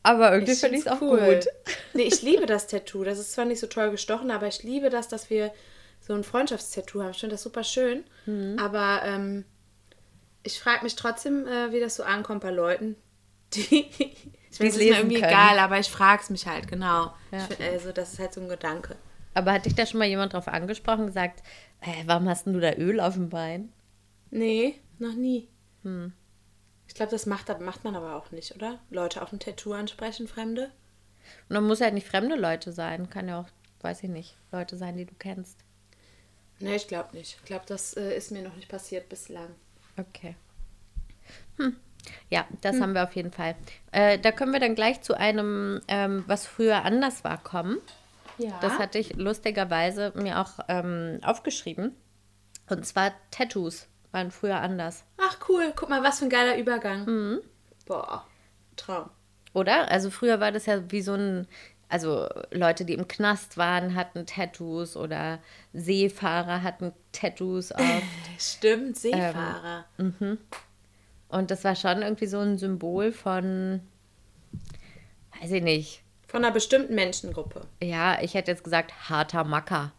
Aber 0.03 0.33
irgendwie 0.33 0.55
finde 0.55 0.77
ich 0.79 0.87
es 0.87 0.89
auch 0.91 0.99
find's 1.01 1.13
cool. 1.21 1.35
gut. 1.35 1.47
Nee, 1.93 2.05
ich 2.05 2.23
liebe 2.23 2.47
das 2.47 2.67
Tattoo. 2.67 3.05
Das 3.05 3.19
ist 3.19 3.33
zwar 3.33 3.45
nicht 3.45 3.61
so 3.61 3.67
toll 3.67 3.91
gestochen, 3.91 4.31
aber 4.31 4.47
ich 4.47 4.63
liebe 4.63 4.89
das, 4.89 5.09
dass 5.09 5.29
wir 5.29 5.53
so 6.09 6.15
ein 6.15 6.25
Freundschaftstattoo 6.25 7.03
haben. 7.03 7.11
Ich 7.11 7.21
finde 7.21 7.35
das 7.35 7.43
super 7.43 7.63
schön. 7.63 8.03
Mhm. 8.27 8.59
Aber 8.59 9.03
ähm, 9.05 9.45
ich 10.43 10.59
frage 10.59 10.83
mich 10.83 10.97
trotzdem, 10.97 11.47
äh, 11.47 11.71
wie 11.71 11.81
das 11.81 11.97
so 11.97 12.03
ankommt 12.03 12.41
bei 12.41 12.51
Leuten, 12.51 12.97
die. 13.55 13.87
ich 14.51 14.59
meine, 14.59 14.71
es 14.71 14.77
ist 14.77 14.79
mir 14.79 14.97
irgendwie 14.97 15.21
können. 15.21 15.31
egal, 15.31 15.59
aber 15.59 15.79
ich 15.79 15.89
frage 15.89 16.23
es 16.23 16.31
mich 16.31 16.47
halt, 16.47 16.67
genau. 16.67 17.13
Ja. 17.31 17.41
Find, 17.41 17.61
also, 17.61 17.93
das 17.93 18.15
ist 18.15 18.19
halt 18.19 18.33
so 18.33 18.41
ein 18.41 18.49
Gedanke. 18.49 18.97
Aber 19.35 19.53
hat 19.53 19.67
dich 19.67 19.75
da 19.75 19.87
schon 19.87 19.99
mal 19.99 20.09
jemand 20.09 20.33
drauf 20.33 20.49
angesprochen, 20.49 21.07
gesagt, 21.07 21.43
äh, 21.83 22.05
warum 22.07 22.29
hast 22.29 22.47
denn 22.47 22.55
du 22.55 22.61
da 22.61 22.73
Öl 22.73 22.99
auf 22.99 23.15
dem 23.15 23.29
Bein? 23.29 23.73
Nee, 24.31 24.81
noch 24.99 25.15
nie. 25.15 25.49
Hm. 25.83 26.13
Ich 26.89 26.95
glaube, 26.95 27.13
das 27.13 27.27
macht, 27.27 27.49
macht 27.61 27.85
man 27.85 27.95
aber 27.95 28.17
auch 28.17 28.31
nicht, 28.31 28.55
oder? 28.55 28.81
Leute 28.91 29.23
auf 29.23 29.33
ein 29.33 29.39
Tattoo 29.39 29.75
ansprechen, 29.75 30.27
Fremde? 30.27 30.73
Und 31.49 31.55
dann 31.55 31.67
muss 31.67 31.83
halt 31.83 31.93
nicht 31.93 32.09
fremde 32.09 32.35
Leute 32.35 32.73
sein. 32.73 33.11
Kann 33.11 33.29
ja 33.29 33.41
auch, 33.41 33.49
weiß 33.83 34.03
ich 34.03 34.09
nicht, 34.09 34.37
Leute 34.51 34.79
sein, 34.79 34.97
die 34.97 35.05
du 35.05 35.15
kennst. 35.19 35.59
Nee, 36.61 36.77
ich 36.77 36.89
glaube 36.89 37.17
nicht. 37.17 37.37
Ich 37.41 37.45
glaube, 37.45 37.65
das 37.67 37.95
äh, 37.95 38.17
ist 38.17 38.31
mir 38.33 38.43
noch 38.43 38.57
nicht 38.57 38.69
passiert 38.69 39.09
bislang. 39.09 39.49
Okay. 39.97 40.35
Hm. 41.57 41.77
Ja, 42.31 42.47
das 42.63 42.77
Hm. 42.77 42.83
haben 42.83 42.95
wir 42.95 43.05
auf 43.05 43.15
jeden 43.17 43.33
Fall. 43.33 43.55
Äh, 43.93 44.19
da 44.19 44.33
können 44.33 44.53
wir 44.53 44.61
dann 44.61 44.75
gleich 44.75 45.03
zu 45.03 45.15
einem, 45.15 45.81
ähm, 45.89 46.25
was 46.27 46.47
früher 46.47 46.85
anders 46.85 47.23
war, 47.25 47.43
kommen. 47.43 47.79
Ja. 48.39 48.59
Das 48.61 48.79
hatte 48.79 48.99
ich 48.99 49.17
lustigerweise 49.17 50.13
mir 50.15 50.41
auch 50.41 50.61
ähm, 50.69 51.19
aufgeschrieben. 51.23 51.95
Und 52.69 52.87
zwar 52.87 53.13
Tattoos 53.31 53.89
waren 54.13 54.31
früher 54.31 54.61
anders. 54.61 55.05
Ach 55.19 55.39
cool, 55.49 55.73
guck 55.75 55.89
mal, 55.89 56.03
was 56.03 56.21
für 56.21 56.27
ein 56.27 56.31
geiler 56.31 56.57
Übergang. 56.57 57.05
Mhm. 57.05 57.41
Boah, 57.87 58.27
Traum. 58.77 59.11
Oder? 59.55 59.91
Also 59.91 60.11
früher 60.11 60.41
war 60.41 60.53
das 60.53 60.67
ja 60.67 60.91
wie 60.91 61.03
so 61.03 61.15
ein, 61.15 61.49
also 61.89 62.29
Leute, 62.51 62.85
die 62.85 62.95
im 62.95 63.09
Knast 63.09 63.57
waren, 63.57 63.95
hatten 63.95 64.27
Tattoos 64.27 64.97
oder 64.97 65.39
Seefahrer 65.73 66.63
hatten 66.63 66.93
Tattoos 67.13 67.73
auf. 67.73 68.03
Stimmt, 68.39 68.97
Seefahrer. 68.97 69.85
Und 71.29 71.51
das 71.51 71.65
war 71.65 71.77
schon 71.77 72.03
irgendwie 72.03 72.27
so 72.27 72.39
ein 72.41 72.59
Symbol 72.59 73.13
von, 73.13 73.81
weiß 75.41 75.53
ich 75.53 75.63
nicht. 75.63 76.03
Von 76.27 76.45
einer 76.45 76.53
bestimmten 76.53 76.95
Menschengruppe. 76.95 77.63
Ja, 77.83 78.21
ich 78.21 78.35
hätte 78.35 78.51
jetzt 78.51 78.65
gesagt 78.65 79.09
harter 79.09 79.45
Macker. 79.45 79.93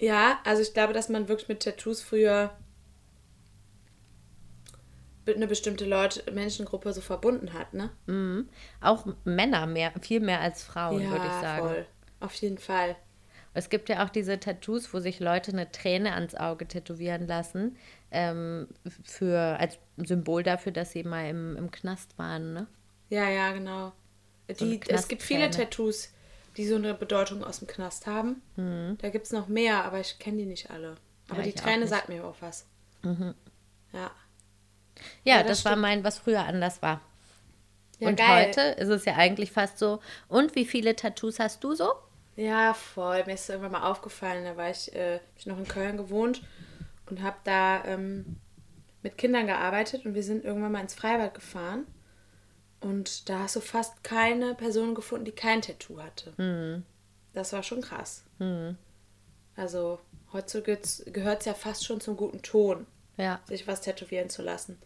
Ja, 0.00 0.38
also 0.44 0.62
ich 0.62 0.72
glaube, 0.72 0.92
dass 0.92 1.08
man 1.08 1.28
wirklich 1.28 1.48
mit 1.48 1.62
Tattoos 1.62 2.00
früher 2.00 2.52
eine 5.36 5.46
bestimmte 5.46 5.84
Leute, 5.84 6.30
Menschengruppe 6.32 6.92
so 6.92 7.00
verbunden 7.00 7.52
hat, 7.52 7.74
ne? 7.74 7.90
Auch 8.80 9.06
Männer 9.24 9.66
mehr, 9.66 9.92
viel 10.00 10.20
mehr 10.20 10.40
als 10.40 10.62
Frauen, 10.62 11.02
würde 11.02 11.26
ich 11.26 11.40
sagen. 11.42 11.68
voll. 11.68 11.86
Auf 12.20 12.34
jeden 12.34 12.58
Fall. 12.58 12.96
Es 13.54 13.70
gibt 13.70 13.88
ja 13.88 14.04
auch 14.04 14.10
diese 14.10 14.38
Tattoos, 14.38 14.92
wo 14.92 15.00
sich 15.00 15.20
Leute 15.20 15.52
eine 15.52 15.70
Träne 15.72 16.12
ans 16.14 16.34
Auge 16.34 16.66
tätowieren 16.68 17.26
lassen, 17.26 17.76
ähm, 18.10 18.68
für, 19.04 19.56
als 19.58 19.78
Symbol 19.96 20.42
dafür, 20.42 20.72
dass 20.72 20.92
sie 20.92 21.02
mal 21.02 21.28
im, 21.28 21.56
im 21.56 21.70
Knast 21.70 22.16
waren. 22.18 22.52
Ne? 22.52 22.66
Ja, 23.10 23.28
ja, 23.28 23.52
genau. 23.52 23.92
Die, 24.48 24.80
eine 24.80 24.98
es 24.98 25.08
gibt 25.08 25.22
viele. 25.22 25.50
Tattoos, 25.50 26.12
die 26.56 26.66
so 26.66 26.76
eine 26.76 26.94
Bedeutung 26.94 27.44
aus 27.44 27.58
dem 27.58 27.68
Knast 27.68 28.06
haben. 28.06 28.42
Da 28.98 29.10
gibt 29.10 29.26
es 29.26 29.32
noch 29.32 29.48
mehr, 29.48 29.84
aber 29.84 30.00
ich 30.00 30.18
kenne 30.18 30.38
die 30.38 30.46
nicht 30.46 30.70
alle. 30.70 30.96
Aber 31.28 31.38
Ja, 31.40 31.44
die 31.44 31.52
Träne 31.52 31.86
sagt 31.86 32.08
mir 32.08 32.24
auch 32.24 32.36
was. 32.40 32.66
Ja. 33.92 34.10
Ja, 35.24 35.36
Ja, 35.38 35.42
das, 35.42 35.62
das 35.62 35.64
war 35.64 35.76
mein, 35.76 36.04
was 36.04 36.18
früher 36.18 36.44
anders 36.44 36.80
war. 36.82 37.00
Ja, 37.98 38.08
Und 38.08 38.16
geil. 38.16 38.46
heute 38.48 38.60
ist 38.80 38.88
es 38.88 39.04
ja 39.04 39.16
eigentlich 39.16 39.50
fast 39.52 39.78
so. 39.78 40.00
Und 40.28 40.54
wie 40.54 40.64
viele 40.64 40.94
Tattoos 40.96 41.38
hast 41.40 41.64
du 41.64 41.74
so? 41.74 41.92
Ja, 42.36 42.72
voll. 42.74 43.24
Mir 43.26 43.34
ist 43.34 43.48
irgendwann 43.50 43.72
mal 43.72 43.90
aufgefallen, 43.90 44.44
da 44.44 44.56
war 44.56 44.70
ich, 44.70 44.94
äh, 44.94 45.18
ich 45.36 45.46
noch 45.46 45.58
in 45.58 45.66
Köln 45.66 45.96
gewohnt 45.96 46.42
und 47.10 47.22
habe 47.22 47.36
da 47.42 47.84
ähm, 47.84 48.36
mit 49.02 49.18
Kindern 49.18 49.46
gearbeitet 49.48 50.06
und 50.06 50.14
wir 50.14 50.22
sind 50.22 50.44
irgendwann 50.44 50.70
mal 50.72 50.80
ins 50.80 50.94
Freibad 50.94 51.34
gefahren. 51.34 51.86
Und 52.80 53.28
da 53.28 53.40
hast 53.40 53.56
du 53.56 53.60
fast 53.60 54.04
keine 54.04 54.54
Person 54.54 54.94
gefunden, 54.94 55.24
die 55.24 55.32
kein 55.32 55.62
Tattoo 55.62 55.98
hatte. 56.00 56.84
Das 57.32 57.52
war 57.52 57.64
schon 57.64 57.80
krass. 57.80 58.22
Also 59.56 59.98
heutzutage 60.32 60.78
gehört 61.10 61.40
es 61.40 61.46
ja 61.46 61.54
fast 61.54 61.84
schon 61.84 62.00
zum 62.00 62.16
guten 62.16 62.42
Ton, 62.42 62.86
Ja. 63.16 63.40
sich 63.48 63.66
was 63.66 63.80
tätowieren 63.80 64.30
zu 64.30 64.42
lassen. 64.42 64.78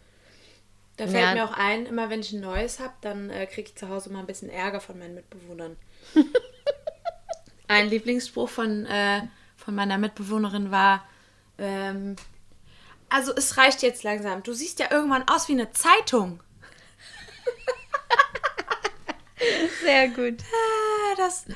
Da 1.03 1.09
Ja. 1.09 1.11
fällt 1.11 1.35
mir 1.35 1.45
auch 1.45 1.57
ein, 1.57 1.87
immer 1.87 2.11
wenn 2.11 2.21
ich 2.21 2.31
ein 2.33 2.41
neues 2.41 2.79
habe, 2.79 2.93
dann 3.01 3.29
äh, 3.29 3.47
kriege 3.47 3.71
ich 3.71 3.75
zu 3.77 3.89
Hause 3.89 4.11
mal 4.11 4.21
ein 4.21 4.27
bisschen 4.27 4.49
Ärger 4.49 4.79
von 4.81 4.97
meinen 5.01 5.17
Mitbewohnern. 5.17 5.77
ein 7.67 7.89
Lieblingsspruch 7.89 8.49
von, 8.49 8.87
äh, 8.87 9.23
von 9.57 9.75
meiner 9.75 9.99
Mitbewohnerin 9.99 10.71
war, 10.71 11.05
ähm, 11.59 12.15
also 13.09 13.35
es 13.35 13.57
reicht 13.57 13.83
jetzt 13.83 14.05
langsam. 14.05 14.45
Du 14.45 14.53
siehst 14.53 14.79
ja 14.79 14.93
irgendwann 14.93 15.27
aus 15.29 15.49
wie 15.49 15.53
eine 15.55 15.73
Zeitung. 15.73 16.41
Sehr 19.85 20.09
gut. 20.09 20.41
Ah, 20.41 21.15
Das, 21.17 21.47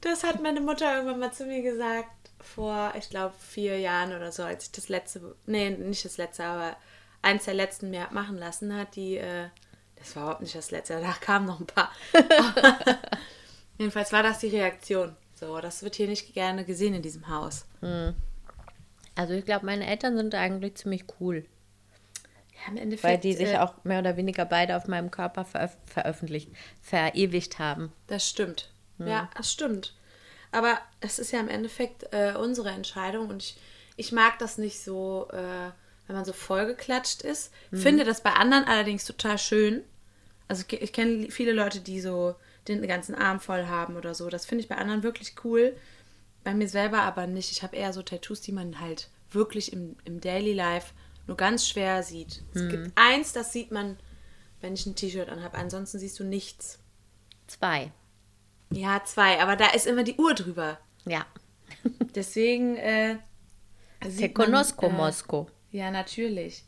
das 0.00 0.24
hat 0.24 0.42
meine 0.42 0.60
Mutter 0.62 0.94
irgendwann 0.94 1.18
mal 1.20 1.32
zu 1.32 1.44
mir 1.44 1.62
gesagt, 1.62 2.08
vor, 2.40 2.94
ich 2.98 3.10
glaube, 3.10 3.34
vier 3.38 3.78
Jahren 3.78 4.14
oder 4.14 4.32
so, 4.32 4.42
als 4.44 4.64
ich 4.64 4.72
das 4.72 4.88
letzte, 4.88 5.36
nee, 5.46 5.70
nicht 5.70 6.04
das 6.06 6.16
letzte, 6.16 6.44
aber 6.44 6.76
eins 7.24 7.44
der 7.44 7.54
letzten 7.54 7.90
mir 7.90 8.02
hab 8.02 8.12
machen 8.12 8.36
lassen 8.38 8.74
hat, 8.76 8.94
die, 8.96 9.16
äh, 9.16 9.48
das 9.96 10.14
war 10.14 10.22
überhaupt 10.24 10.42
nicht 10.42 10.54
das 10.54 10.70
letzte, 10.70 10.94
danach 10.94 11.20
kamen 11.20 11.46
noch 11.46 11.60
ein 11.60 11.66
paar. 11.66 11.90
Jedenfalls 13.78 14.12
war 14.12 14.22
das 14.22 14.38
die 14.38 14.48
Reaktion. 14.48 15.16
So, 15.34 15.60
das 15.60 15.82
wird 15.82 15.96
hier 15.96 16.06
nicht 16.06 16.32
gerne 16.34 16.64
gesehen 16.64 16.94
in 16.94 17.02
diesem 17.02 17.28
Haus. 17.28 17.66
Also 19.16 19.34
ich 19.34 19.44
glaube, 19.44 19.66
meine 19.66 19.86
Eltern 19.86 20.16
sind 20.16 20.32
da 20.32 20.40
eigentlich 20.40 20.76
ziemlich 20.76 21.04
cool, 21.20 21.44
Ja, 22.54 22.70
im 22.70 22.76
Endeffekt. 22.76 23.04
weil 23.04 23.18
die 23.18 23.32
sich 23.34 23.48
äh, 23.50 23.58
auch 23.58 23.82
mehr 23.84 23.98
oder 23.98 24.16
weniger 24.16 24.44
beide 24.44 24.76
auf 24.76 24.86
meinem 24.86 25.10
Körper 25.10 25.44
veröf 25.44 25.76
veröffentlicht, 25.86 26.50
verewigt 26.82 27.58
haben. 27.58 27.92
Das 28.06 28.28
stimmt. 28.28 28.70
Ja, 28.98 29.28
das 29.36 29.50
stimmt. 29.52 29.94
Aber 30.52 30.78
es 31.00 31.18
ist 31.18 31.32
ja 31.32 31.40
im 31.40 31.48
Endeffekt 31.48 32.04
äh, 32.12 32.34
unsere 32.38 32.70
Entscheidung 32.70 33.28
und 33.28 33.42
ich, 33.42 33.56
ich 33.96 34.12
mag 34.12 34.38
das 34.38 34.56
nicht 34.56 34.80
so, 34.80 35.28
äh, 35.32 35.70
wenn 36.06 36.16
man 36.16 36.24
so 36.24 36.32
vollgeklatscht 36.32 37.22
ist. 37.22 37.52
Finde 37.72 38.04
das 38.04 38.22
bei 38.22 38.32
anderen 38.32 38.64
allerdings 38.64 39.04
total 39.04 39.38
schön. 39.38 39.82
Also 40.48 40.64
ich, 40.68 40.82
ich 40.82 40.92
kenne 40.92 41.30
viele 41.30 41.52
Leute, 41.52 41.80
die 41.80 42.00
so 42.00 42.34
den 42.68 42.86
ganzen 42.86 43.14
Arm 43.14 43.40
voll 43.40 43.66
haben 43.66 43.96
oder 43.96 44.14
so. 44.14 44.28
Das 44.28 44.46
finde 44.46 44.62
ich 44.62 44.68
bei 44.68 44.76
anderen 44.76 45.02
wirklich 45.02 45.34
cool. 45.44 45.76
Bei 46.42 46.54
mir 46.54 46.68
selber 46.68 47.02
aber 47.02 47.26
nicht. 47.26 47.52
Ich 47.52 47.62
habe 47.62 47.76
eher 47.76 47.92
so 47.92 48.02
Tattoos, 48.02 48.40
die 48.40 48.52
man 48.52 48.80
halt 48.80 49.08
wirklich 49.30 49.72
im, 49.72 49.96
im 50.04 50.20
Daily 50.20 50.52
Life 50.52 50.92
nur 51.26 51.36
ganz 51.36 51.66
schwer 51.66 52.02
sieht. 52.02 52.42
Es 52.52 52.68
gibt 52.68 52.92
eins, 52.96 53.32
das 53.32 53.52
sieht 53.52 53.70
man, 53.70 53.96
wenn 54.60 54.74
ich 54.74 54.84
ein 54.84 54.94
T-Shirt 54.94 55.30
anhabe. 55.30 55.56
Ansonsten 55.56 55.98
siehst 55.98 56.18
du 56.20 56.24
nichts. 56.24 56.78
Zwei. 57.46 57.92
Ja, 58.70 59.02
zwei, 59.04 59.40
aber 59.40 59.56
da 59.56 59.68
ist 59.68 59.86
immer 59.86 60.04
die 60.04 60.16
Uhr 60.16 60.34
drüber. 60.34 60.78
Ja. 61.06 61.24
Deswegen 62.14 62.76
äh, 62.76 63.16
Te 64.00 64.28
man, 64.36 64.90
äh, 64.90 64.96
Mosco. 64.96 65.50
Ja, 65.74 65.90
natürlich. 65.90 66.62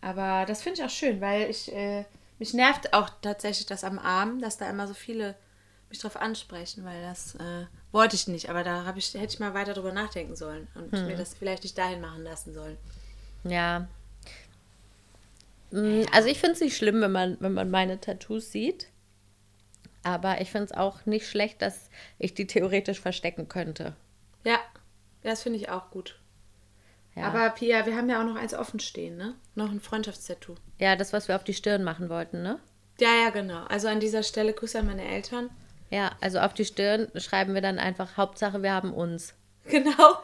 Aber 0.00 0.46
das 0.46 0.62
finde 0.62 0.78
ich 0.80 0.86
auch 0.86 0.90
schön, 0.90 1.20
weil 1.20 1.50
ich 1.50 1.72
äh, 1.72 2.04
mich 2.38 2.54
nervt 2.54 2.92
auch 2.92 3.10
tatsächlich 3.20 3.66
das 3.66 3.82
am 3.82 3.98
Arm, 3.98 4.40
dass 4.40 4.56
da 4.56 4.70
immer 4.70 4.86
so 4.86 4.94
viele 4.94 5.34
mich 5.88 5.98
drauf 5.98 6.14
ansprechen, 6.16 6.84
weil 6.84 7.02
das 7.02 7.34
äh, 7.34 7.66
wollte 7.90 8.14
ich 8.14 8.28
nicht. 8.28 8.48
Aber 8.48 8.62
da 8.62 8.94
ich 8.96 9.14
hätte 9.14 9.34
ich 9.34 9.40
mal 9.40 9.52
weiter 9.52 9.74
drüber 9.74 9.90
nachdenken 9.92 10.36
sollen 10.36 10.68
und 10.76 10.92
mir 10.92 11.16
das 11.16 11.34
vielleicht 11.34 11.64
nicht 11.64 11.76
dahin 11.76 12.00
machen 12.00 12.22
lassen 12.22 12.54
sollen. 12.54 12.76
Ja. 13.42 13.88
Mm, 15.72 16.02
Also 16.12 16.28
ich 16.28 16.38
finde 16.38 16.54
es 16.54 16.60
nicht 16.60 16.76
schlimm, 16.76 17.00
wenn 17.00 17.12
man, 17.12 17.36
wenn 17.40 17.52
man 17.52 17.68
meine 17.68 18.00
Tattoos 18.00 18.52
sieht. 18.52 18.86
Aber 20.04 20.40
ich 20.40 20.52
finde 20.52 20.66
es 20.66 20.72
auch 20.72 21.04
nicht 21.04 21.28
schlecht, 21.28 21.62
dass 21.62 21.90
ich 22.20 22.32
die 22.32 22.46
theoretisch 22.46 23.00
verstecken 23.00 23.48
könnte. 23.48 23.96
Ja 24.44 24.60
das 25.24 25.42
finde 25.42 25.58
ich 25.58 25.68
auch 25.68 25.90
gut. 25.90 26.18
Ja. 27.16 27.24
Aber 27.24 27.48
Pia, 27.50 27.86
wir 27.86 27.96
haben 27.96 28.10
ja 28.10 28.20
auch 28.20 28.26
noch 28.26 28.36
eins 28.36 28.54
offen 28.54 28.78
stehen, 28.78 29.16
ne? 29.16 29.34
Noch 29.54 29.70
ein 29.70 29.80
Freundschaftstattoo. 29.80 30.54
Ja, 30.78 30.96
das, 30.96 31.14
was 31.14 31.28
wir 31.28 31.36
auf 31.36 31.44
die 31.44 31.54
Stirn 31.54 31.82
machen 31.82 32.10
wollten, 32.10 32.42
ne? 32.42 32.60
Ja, 33.00 33.08
ja, 33.24 33.30
genau. 33.30 33.64
Also 33.64 33.88
an 33.88 34.00
dieser 34.00 34.22
Stelle 34.22 34.52
Grüße 34.52 34.78
an 34.78 34.86
meine 34.86 35.04
Eltern. 35.04 35.50
Ja, 35.90 36.12
also 36.20 36.40
auf 36.40 36.52
die 36.52 36.64
Stirn 36.64 37.08
schreiben 37.16 37.54
wir 37.54 37.62
dann 37.62 37.78
einfach 37.78 38.16
Hauptsache, 38.16 38.62
wir 38.62 38.72
haben 38.72 38.92
uns. 38.92 39.34
Genau. 39.68 40.22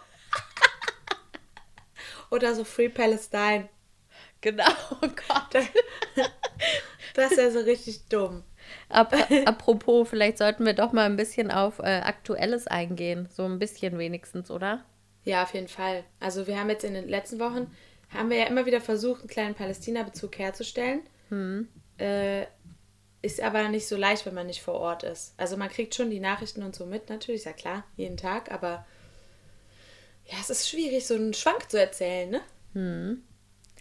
Oder 2.30 2.54
so 2.54 2.62
Free 2.62 2.88
Palestine. 2.88 3.68
Genau, 4.40 4.70
oh 4.90 5.08
Gott. 5.08 5.64
Das 7.14 7.32
ist 7.32 7.38
ja 7.38 7.50
so 7.50 7.58
richtig 7.58 8.08
dumm. 8.08 8.42
Ap 8.88 9.14
apropos, 9.46 10.08
vielleicht 10.08 10.38
sollten 10.38 10.64
wir 10.64 10.72
doch 10.72 10.92
mal 10.92 11.04
ein 11.06 11.16
bisschen 11.16 11.50
auf 11.50 11.78
äh, 11.78 12.00
Aktuelles 12.00 12.66
eingehen. 12.66 13.28
So 13.30 13.44
ein 13.44 13.58
bisschen 13.58 13.98
wenigstens, 13.98 14.50
oder? 14.50 14.84
Ja, 15.24 15.42
auf 15.42 15.54
jeden 15.54 15.68
Fall. 15.68 16.04
Also 16.20 16.46
wir 16.46 16.58
haben 16.58 16.70
jetzt 16.70 16.84
in 16.84 16.94
den 16.94 17.08
letzten 17.08 17.38
Wochen, 17.38 17.70
haben 18.10 18.30
wir 18.30 18.38
ja 18.38 18.46
immer 18.46 18.66
wieder 18.66 18.80
versucht, 18.80 19.20
einen 19.20 19.28
kleinen 19.28 19.54
Palästina-Bezug 19.54 20.38
herzustellen. 20.38 21.02
Äh, 21.98 22.46
ist 23.22 23.40
aber 23.40 23.68
nicht 23.68 23.86
so 23.86 23.96
leicht, 23.96 24.26
wenn 24.26 24.34
man 24.34 24.48
nicht 24.48 24.62
vor 24.62 24.74
Ort 24.74 25.04
ist. 25.04 25.34
Also 25.36 25.56
man 25.56 25.68
kriegt 25.68 25.94
schon 25.94 26.10
die 26.10 26.20
Nachrichten 26.20 26.62
und 26.62 26.74
so 26.74 26.86
mit, 26.86 27.08
natürlich, 27.08 27.42
ist 27.42 27.46
ja 27.46 27.52
klar, 27.52 27.84
jeden 27.96 28.16
Tag, 28.16 28.50
aber 28.50 28.84
ja, 30.26 30.36
es 30.40 30.50
ist 30.50 30.68
schwierig, 30.68 31.06
so 31.06 31.14
einen 31.14 31.34
Schwank 31.34 31.70
zu 31.70 31.78
erzählen, 31.78 32.30
ne? 32.30 32.40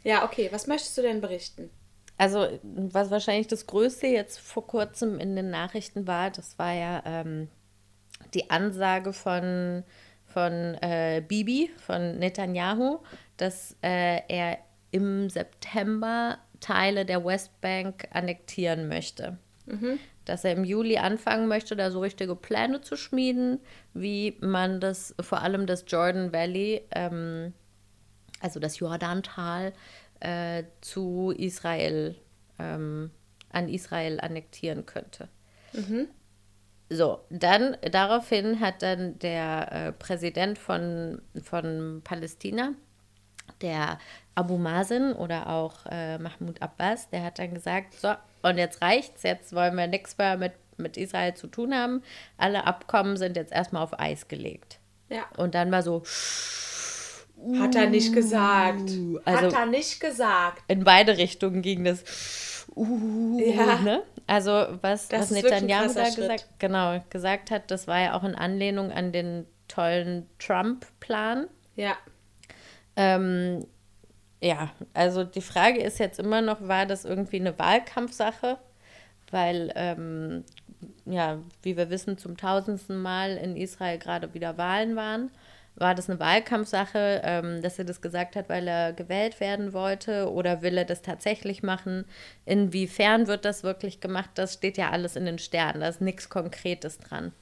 Ja, 0.03 0.25
okay, 0.25 0.49
was 0.51 0.67
möchtest 0.67 0.97
du 0.97 1.01
denn 1.01 1.21
berichten? 1.21 1.69
Also, 2.17 2.47
was 2.61 3.09
wahrscheinlich 3.09 3.47
das 3.47 3.65
Größte 3.65 4.05
jetzt 4.07 4.39
vor 4.39 4.67
kurzem 4.67 5.19
in 5.19 5.35
den 5.35 5.49
Nachrichten 5.49 6.05
war, 6.05 6.29
das 6.29 6.59
war 6.59 6.73
ja 6.73 7.01
ähm, 7.05 7.49
die 8.35 8.51
Ansage 8.51 9.11
von, 9.11 9.83
von 10.33 10.75
äh, 10.81 11.23
Bibi, 11.27 11.69
von 11.77 12.19
Netanyahu, 12.19 12.99
dass 13.37 13.75
äh, 13.81 14.21
er 14.27 14.57
im 14.91 15.29
September 15.29 16.37
Teile 16.59 17.05
der 17.05 17.25
Westbank 17.25 18.07
annektieren 18.11 18.87
möchte. 18.87 19.37
Dass 20.25 20.43
er 20.45 20.53
im 20.53 20.63
Juli 20.63 20.97
anfangen 20.97 21.47
möchte, 21.47 21.75
da 21.75 21.91
so 21.91 22.01
richtige 22.01 22.35
Pläne 22.35 22.81
zu 22.81 22.95
schmieden, 22.95 23.59
wie 23.93 24.37
man 24.39 24.79
das, 24.79 25.15
vor 25.19 25.41
allem 25.41 25.65
das 25.65 25.85
Jordan 25.87 26.31
Valley, 26.31 26.83
ähm, 26.91 27.53
also 28.39 28.59
das 28.59 28.79
Jordantal, 28.79 29.73
äh, 30.19 30.63
zu 30.81 31.33
Israel, 31.35 32.15
ähm, 32.59 33.11
an 33.51 33.67
Israel 33.69 34.19
annektieren 34.19 34.85
könnte. 34.85 35.27
So, 36.93 37.21
dann 37.29 37.77
daraufhin 37.89 38.59
hat 38.59 38.81
dann 38.81 39.17
der 39.19 39.71
äh, 39.71 39.91
Präsident 39.93 40.59
von, 40.59 41.21
von 41.41 42.01
Palästina, 42.03 42.73
der 43.61 43.97
Abu 44.35 44.57
Mazen 44.57 45.13
oder 45.13 45.47
auch 45.47 45.85
äh, 45.89 46.17
Mahmoud 46.17 46.61
Abbas, 46.61 47.09
der 47.09 47.23
hat 47.23 47.39
dann 47.39 47.53
gesagt, 47.53 47.93
so, 47.97 48.13
und 48.41 48.57
jetzt 48.57 48.81
reicht's, 48.81 49.23
jetzt 49.23 49.53
wollen 49.55 49.75
wir 49.75 49.87
nichts 49.87 50.17
mehr 50.17 50.35
mit, 50.35 50.51
mit 50.75 50.97
Israel 50.97 51.33
zu 51.33 51.47
tun 51.47 51.73
haben. 51.73 52.03
Alle 52.37 52.67
Abkommen 52.67 53.15
sind 53.15 53.37
jetzt 53.37 53.53
erstmal 53.53 53.83
auf 53.83 53.97
Eis 53.97 54.27
gelegt. 54.27 54.79
Ja. 55.07 55.23
Und 55.37 55.55
dann 55.55 55.71
war 55.71 55.83
so, 55.83 56.03
Hat 57.57 57.73
er 57.75 57.87
nicht 57.87 58.11
gesagt. 58.13 58.91
also- 59.23 59.45
Hat 59.47 59.53
er 59.53 59.65
nicht 59.65 59.99
gesagt. 60.01 60.61
in 60.67 60.83
beide 60.83 61.15
Richtungen 61.17 61.61
ging 61.61 61.85
das. 61.85 62.03
Uh, 62.75 63.39
Ja. 63.39 63.79
ne? 63.79 64.03
Also 64.27 64.51
was, 64.81 65.07
Das 65.09 65.23
was 65.23 65.31
Netanyahu 65.31 65.93
da 65.93 66.09
gesagt, 66.09 66.47
genau, 66.59 67.03
gesagt 67.09 67.51
hat, 67.51 67.69
das 67.69 67.87
war 67.87 67.99
ja 67.99 68.13
auch 68.17 68.23
in 68.23 68.35
Anlehnung 68.35 68.91
an 68.91 69.11
den 69.11 69.45
tollen 69.67 70.27
Trump-Plan. 70.39 71.47
Ja. 71.75 71.97
Ähm, 72.95 73.65
ja, 74.41 74.71
also 74.93 75.23
die 75.23 75.41
Frage 75.41 75.81
ist 75.81 75.99
jetzt 75.99 76.19
immer 76.19 76.41
noch, 76.41 76.67
war 76.67 76.85
das 76.85 77.05
irgendwie 77.05 77.39
eine 77.39 77.57
Wahlkampfsache? 77.57 78.57
Weil, 79.29 79.71
ähm, 79.75 80.43
ja, 81.05 81.39
wie 81.61 81.77
wir 81.77 81.89
wissen, 81.89 82.17
zum 82.17 82.37
tausendsten 82.37 83.01
Mal 83.01 83.37
in 83.37 83.55
Israel 83.55 83.97
gerade 83.97 84.33
wieder 84.33 84.57
Wahlen 84.57 84.95
waren. 84.95 85.31
War 85.81 85.95
das 85.95 86.09
eine 86.09 86.19
Wahlkampfsache, 86.19 87.21
ähm, 87.23 87.61
dass 87.61 87.77
er 87.79 87.85
das 87.85 88.01
gesagt 88.01 88.35
hat, 88.35 88.49
weil 88.49 88.67
er 88.67 88.93
gewählt 88.93 89.39
werden 89.39 89.73
wollte? 89.73 90.31
Oder 90.31 90.61
will 90.61 90.77
er 90.77 90.85
das 90.85 91.01
tatsächlich 91.01 91.63
machen? 91.63 92.05
Inwiefern 92.45 93.27
wird 93.27 93.43
das 93.45 93.63
wirklich 93.63 93.99
gemacht? 93.99 94.29
Das 94.35 94.53
steht 94.53 94.77
ja 94.77 94.91
alles 94.91 95.15
in 95.15 95.25
den 95.25 95.39
Sternen. 95.39 95.81
Da 95.81 95.87
ist 95.89 95.99
nichts 96.01 96.29
Konkretes 96.29 96.99
dran. 96.99 97.33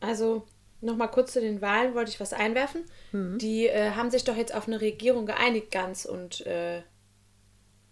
Also 0.00 0.44
nochmal 0.82 1.10
kurz 1.10 1.32
zu 1.32 1.40
den 1.40 1.62
Wahlen 1.62 1.94
wollte 1.94 2.10
ich 2.10 2.20
was 2.20 2.32
einwerfen. 2.34 2.84
Die 3.12 3.66
äh, 3.66 3.92
haben 3.92 4.10
sich 4.10 4.24
doch 4.24 4.36
jetzt 4.36 4.54
auf 4.54 4.66
eine 4.68 4.80
Regierung 4.80 5.24
geeinigt, 5.26 5.70
Ganz 5.70 6.04
und, 6.04 6.46
äh, 6.46 6.82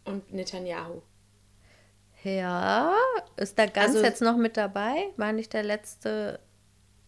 und 0.05 0.33
Netanyahu. 0.35 1.01
Ja, 2.23 2.93
ist 3.37 3.59
da 3.59 3.67
ganz 3.67 3.95
Also- 3.97 4.03
jetzt 4.05 4.23
noch 4.23 4.37
mit 4.37 4.57
dabei? 4.57 4.95
War 5.17 5.33
nicht 5.33 5.53
der 5.53 5.63
letzte, 5.63 6.41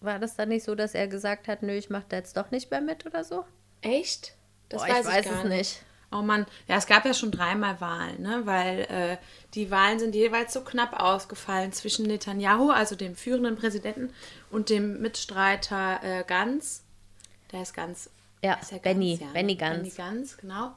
war 0.06 0.18
das 0.18 0.36
dann 0.36 0.48
nicht 0.48 0.64
so, 0.64 0.74
dass 0.74 0.94
er 0.94 1.08
gesagt 1.08 1.48
hat, 1.48 1.62
nö, 1.62 1.72
ich 1.72 1.90
mache 1.90 2.06
da 2.08 2.16
jetzt 2.16 2.36
doch 2.36 2.50
nicht 2.50 2.70
mehr 2.70 2.80
mit 2.80 3.04
oder 3.04 3.24
so? 3.24 3.44
Echt? 3.82 4.34
Das 4.68 4.82
Boah, 4.82 4.88
ich 4.88 5.04
weiß 5.04 5.26
es 5.26 5.44
nicht. 5.44 5.82
Oh 6.12 6.22
Mann, 6.22 6.46
ja, 6.68 6.76
es 6.76 6.86
gab 6.86 7.04
ja 7.04 7.12
schon 7.12 7.32
dreimal 7.32 7.80
Wahlen, 7.80 8.22
ne? 8.22 8.42
weil 8.44 8.80
äh, 8.82 9.16
die 9.54 9.70
Wahlen 9.70 9.98
sind 9.98 10.14
jeweils 10.14 10.52
so 10.52 10.62
knapp 10.62 11.00
ausgefallen 11.00 11.72
zwischen 11.72 12.06
Netanyahu, 12.06 12.70
also 12.70 12.94
dem 12.94 13.16
führenden 13.16 13.56
Präsidenten, 13.56 14.10
und 14.50 14.70
dem 14.70 15.00
Mitstreiter 15.02 16.00
äh, 16.02 16.24
Ganz. 16.24 16.84
Der 17.52 17.62
ist 17.62 17.74
Ganz. 17.74 18.08
Ja, 18.42 18.54
ist 18.54 18.70
ja 18.70 18.78
Benny, 18.78 19.18
ne? 19.20 19.30
Benny 19.32 19.56
Ganz. 19.56 19.76
Benny 19.78 19.90
Ganz, 19.90 20.36
genau. 20.36 20.76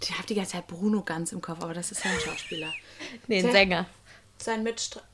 Ich 0.00 0.12
habe 0.12 0.26
die 0.28 0.34
ganze 0.34 0.52
Zeit 0.52 0.68
Bruno 0.68 1.02
Ganz 1.02 1.32
im 1.32 1.40
Kopf, 1.40 1.60
aber 1.60 1.74
das 1.74 1.90
ist 1.90 2.04
ja 2.04 2.10
ein 2.10 2.20
Schauspieler. 2.20 2.72
Nee, 3.26 3.44
ein 3.44 3.50
Sänger. 3.50 3.86
Sein 4.38 4.62
Mitstreiter. 4.62 5.06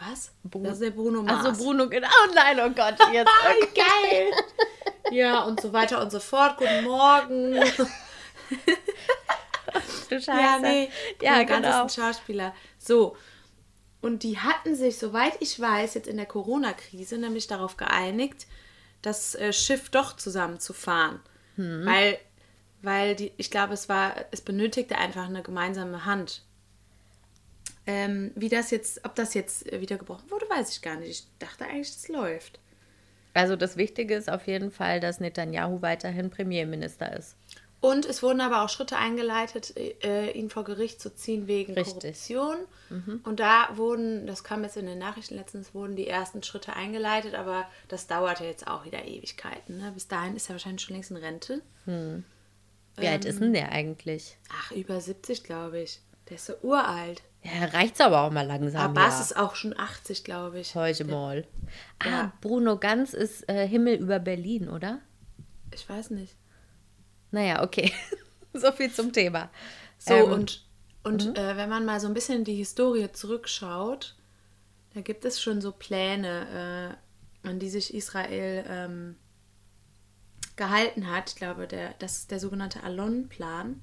Was? 0.00 0.32
Bruno- 0.44 0.64
Das 0.66 0.74
ist 0.74 0.82
der 0.82 0.90
Bruno 0.90 1.22
Mars. 1.22 1.44
Also 1.46 1.62
Bruno, 1.64 1.88
genau, 1.88 2.08
oh 2.26 2.32
nein, 2.34 2.58
oh 2.60 2.70
Gott, 2.70 2.96
jetzt. 3.12 3.28
Wie 3.28 3.74
geil! 3.74 4.32
ja, 5.10 5.42
und 5.44 5.60
so 5.60 5.72
weiter 5.72 6.00
und 6.00 6.10
so 6.12 6.20
fort. 6.20 6.56
Guten 6.58 6.84
Morgen. 6.84 7.60
Du 10.08 10.18
Scheiße. 10.18 10.30
Ja, 10.30 10.58
nee. 10.60 10.90
Ja, 11.20 11.32
Bruno 11.34 11.46
Ganz 11.46 11.66
genau. 11.66 11.84
ist 11.86 11.98
ein 11.98 12.02
Schauspieler. 12.04 12.54
So. 12.78 13.16
Und 14.00 14.22
die 14.22 14.38
hatten 14.38 14.74
sich, 14.74 14.96
soweit 14.98 15.34
ich 15.40 15.60
weiß, 15.60 15.94
jetzt 15.94 16.08
in 16.08 16.16
der 16.16 16.24
Corona-Krise 16.26 17.18
nämlich 17.18 17.46
darauf 17.46 17.76
geeinigt, 17.76 18.46
das 19.02 19.34
äh, 19.34 19.52
Schiff 19.52 19.90
doch 19.90 20.16
zusammenzufahren. 20.16 21.20
Hm. 21.56 21.84
Weil, 21.84 22.18
weil 22.80 23.16
die, 23.16 23.32
ich 23.36 23.50
glaube, 23.50 23.74
es 23.74 23.88
war, 23.90 24.14
es 24.30 24.40
benötigte 24.40 24.96
einfach 24.96 25.26
eine 25.26 25.42
gemeinsame 25.42 26.04
Hand. 26.06 26.42
Ähm, 27.88 28.32
wie 28.34 28.50
das 28.50 28.70
jetzt, 28.70 29.02
ob 29.06 29.14
das 29.14 29.32
jetzt 29.32 29.72
äh, 29.72 29.80
wieder 29.80 29.96
gebrochen 29.96 30.30
wurde, 30.30 30.44
weiß 30.50 30.70
ich 30.70 30.82
gar 30.82 30.96
nicht. 30.96 31.10
Ich 31.10 31.24
dachte 31.38 31.64
eigentlich, 31.64 31.90
das 31.90 32.08
läuft. 32.08 32.60
Also 33.32 33.56
das 33.56 33.78
Wichtige 33.78 34.14
ist 34.14 34.30
auf 34.30 34.46
jeden 34.46 34.70
Fall, 34.70 35.00
dass 35.00 35.20
Netanyahu 35.20 35.80
weiterhin 35.80 36.28
Premierminister 36.28 37.16
ist. 37.16 37.34
Und 37.80 38.04
es 38.04 38.22
wurden 38.22 38.42
aber 38.42 38.62
auch 38.62 38.68
Schritte 38.68 38.98
eingeleitet, 38.98 39.74
äh, 40.04 40.32
ihn 40.32 40.50
vor 40.50 40.64
Gericht 40.64 41.00
zu 41.00 41.14
ziehen 41.14 41.46
wegen 41.46 41.72
Richtig. 41.72 42.26
Korruption. 42.26 42.56
Und 43.22 43.40
da 43.40 43.70
wurden, 43.76 44.26
das 44.26 44.44
kam 44.44 44.64
jetzt 44.64 44.76
in 44.76 44.84
den 44.84 44.98
Nachrichten 44.98 45.36
letztens, 45.36 45.72
wurden 45.74 45.96
die 45.96 46.08
ersten 46.08 46.42
Schritte 46.42 46.74
eingeleitet, 46.74 47.34
aber 47.34 47.66
das 47.86 48.06
dauerte 48.06 48.44
jetzt 48.44 48.66
auch 48.66 48.84
wieder 48.84 49.04
Ewigkeiten. 49.04 49.78
Ne? 49.78 49.92
Bis 49.92 50.08
dahin 50.08 50.36
ist 50.36 50.50
er 50.50 50.54
wahrscheinlich 50.54 50.82
schon 50.82 50.94
längst 50.94 51.10
in 51.10 51.16
Rente. 51.16 51.62
Wie 51.86 53.06
alt 53.06 53.24
ist 53.24 53.40
denn 53.40 53.54
der 53.54 53.72
eigentlich? 53.72 54.36
Ach, 54.52 54.72
über 54.72 55.00
70, 55.00 55.44
glaube 55.44 55.80
ich. 55.80 56.00
Der 56.28 56.36
ist 56.36 56.46
so 56.46 56.54
uralt. 56.62 57.22
Ja, 57.42 57.66
reicht's 57.66 58.00
aber 58.00 58.22
auch 58.22 58.30
mal 58.30 58.46
langsam. 58.46 58.80
Abbas 58.80 59.14
ja. 59.14 59.20
ist 59.20 59.36
auch 59.36 59.54
schon 59.54 59.78
80, 59.78 60.24
glaube 60.24 60.60
ich. 60.60 60.74
Heute 60.74 61.04
mal. 61.04 61.46
Ah, 62.00 62.08
Ja. 62.08 62.32
Bruno 62.40 62.78
Ganz 62.78 63.14
ist 63.14 63.48
äh, 63.48 63.66
Himmel 63.66 63.96
über 63.96 64.18
Berlin, 64.18 64.68
oder? 64.68 65.00
Ich 65.72 65.88
weiß 65.88 66.10
nicht. 66.10 66.36
Naja, 67.30 67.62
okay. 67.62 67.92
so 68.52 68.72
viel 68.72 68.92
zum 68.92 69.12
Thema. 69.12 69.50
So, 69.98 70.14
Ähm, 70.14 70.32
und, 70.32 70.66
und 71.04 71.38
äh, 71.38 71.56
wenn 71.56 71.68
man 71.68 71.84
mal 71.84 72.00
so 72.00 72.08
ein 72.08 72.14
bisschen 72.14 72.38
in 72.38 72.44
die 72.44 72.56
Historie 72.56 73.10
zurückschaut, 73.12 74.16
da 74.94 75.00
gibt 75.00 75.24
es 75.24 75.40
schon 75.40 75.60
so 75.60 75.72
Pläne, 75.72 76.96
äh, 77.44 77.48
an 77.48 77.58
die 77.58 77.70
sich 77.70 77.94
Israel 77.94 78.64
ähm, 78.68 79.16
gehalten 80.56 81.10
hat. 81.10 81.30
Ich 81.30 81.36
glaube, 81.36 81.66
der, 81.66 81.94
das 81.98 82.18
ist 82.18 82.30
der 82.30 82.40
sogenannte 82.40 82.82
Alon-Plan. 82.82 83.80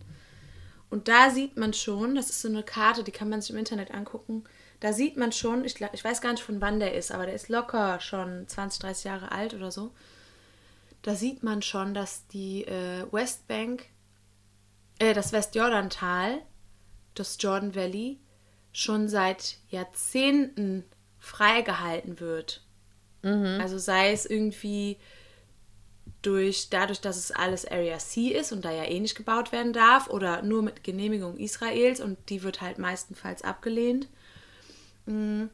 Und 0.96 1.10
da 1.10 1.30
sieht 1.30 1.58
man 1.58 1.74
schon, 1.74 2.16
das 2.16 2.30
ist 2.30 2.42
so 2.42 2.48
eine 2.48 2.64
Karte, 2.64 3.04
die 3.04 3.12
kann 3.12 3.28
man 3.28 3.42
sich 3.42 3.50
im 3.50 3.58
Internet 3.58 3.92
angucken. 3.94 4.46
Da 4.80 4.94
sieht 4.94 5.18
man 5.18 5.34
schon, 5.34 5.66
ich, 5.66 5.82
ich 5.82 6.06
weiß 6.06 6.22
gar 6.22 6.32
nicht, 6.32 6.42
von 6.42 6.62
wann 6.62 6.80
der 6.80 6.94
ist, 6.94 7.12
aber 7.12 7.26
der 7.26 7.36
ist 7.36 7.50
locker 7.50 8.00
schon 8.00 8.48
20, 8.48 8.80
30 8.80 9.04
Jahre 9.04 9.34
alt 9.34 9.54
oder 9.54 9.72
so. 9.72 9.92
Da 11.02 11.14
sieht 11.16 11.44
man 11.44 11.62
schon, 11.62 11.94
dass 11.94 12.28
die 12.28 12.64
äh, 12.64 13.06
Westbank 13.12 13.88
äh, 15.00 15.14
das 15.14 15.34
Westjordantal, 15.34 16.42
das 17.14 17.36
Jordan 17.42 17.76
Valley, 17.76 18.22
schon 18.72 19.10
seit 19.10 19.58
Jahrzehnten 19.68 20.86
freigehalten 21.20 22.22
wird. 22.22 22.66
Also 23.60 23.80
sei 23.80 24.14
es 24.14 24.26
irgendwie 24.26 24.98
durch, 26.26 26.70
dadurch, 26.70 27.02
dass 27.02 27.18
es 27.18 27.32
alles 27.32 27.66
Area 27.66 27.98
C 28.00 28.30
ist 28.30 28.52
und 28.52 28.66
da 28.66 28.72
ja 28.72 28.84
eh 28.84 29.00
nicht 29.00 29.16
gebaut 29.16 29.52
werden 29.52 29.74
darf 29.74 30.10
oder 30.10 30.42
nur 30.42 30.62
mit 30.62 30.84
Genehmigung 30.84 31.38
Israels 31.38 32.00
und 32.00 32.18
die 32.30 32.44
wird 32.44 32.62
halt 32.62 32.78
meistenfalls 32.80 33.44
abgelehnt. 33.44 34.08
Mm. 35.06 35.46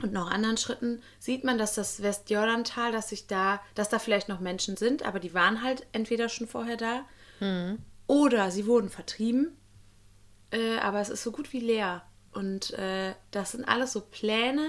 Und 0.00 0.12
noch 0.12 0.30
anderen 0.30 0.56
Schritten 0.56 1.02
sieht 1.18 1.42
man, 1.42 1.58
dass 1.58 1.74
das 1.74 2.02
Westjordantal, 2.02 2.92
dass 2.92 3.08
sich 3.08 3.26
da, 3.26 3.60
dass 3.74 3.88
da 3.88 3.98
vielleicht 3.98 4.28
noch 4.28 4.38
Menschen 4.38 4.76
sind, 4.76 5.02
aber 5.02 5.18
die 5.18 5.34
waren 5.34 5.64
halt 5.64 5.88
entweder 5.90 6.28
schon 6.28 6.46
vorher 6.46 6.76
da 6.76 7.04
oder 8.06 8.50
sie 8.50 8.66
wurden 8.66 8.90
vertrieben, 8.90 9.56
äh, 10.50 10.78
aber 10.78 11.00
es 11.00 11.08
ist 11.08 11.22
so 11.22 11.30
gut 11.30 11.52
wie 11.52 11.60
leer. 11.60 12.02
Und 12.32 12.72
äh, 12.74 13.14
das 13.30 13.52
sind 13.52 13.64
alles 13.64 13.92
so 13.92 14.00
Pläne, 14.00 14.68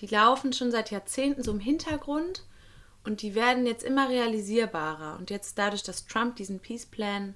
die 0.00 0.06
laufen 0.06 0.52
schon 0.52 0.70
seit 0.70 0.90
Jahrzehnten 0.90 1.42
so 1.42 1.50
im 1.52 1.60
Hintergrund 1.60 2.44
und 3.04 3.22
die 3.22 3.34
werden 3.34 3.66
jetzt 3.66 3.82
immer 3.82 4.08
realisierbarer. 4.08 5.18
Und 5.18 5.30
jetzt 5.30 5.58
dadurch, 5.58 5.82
dass 5.82 6.06
Trump 6.06 6.36
diesen 6.36 6.60
Peace 6.60 6.86
Plan 6.86 7.34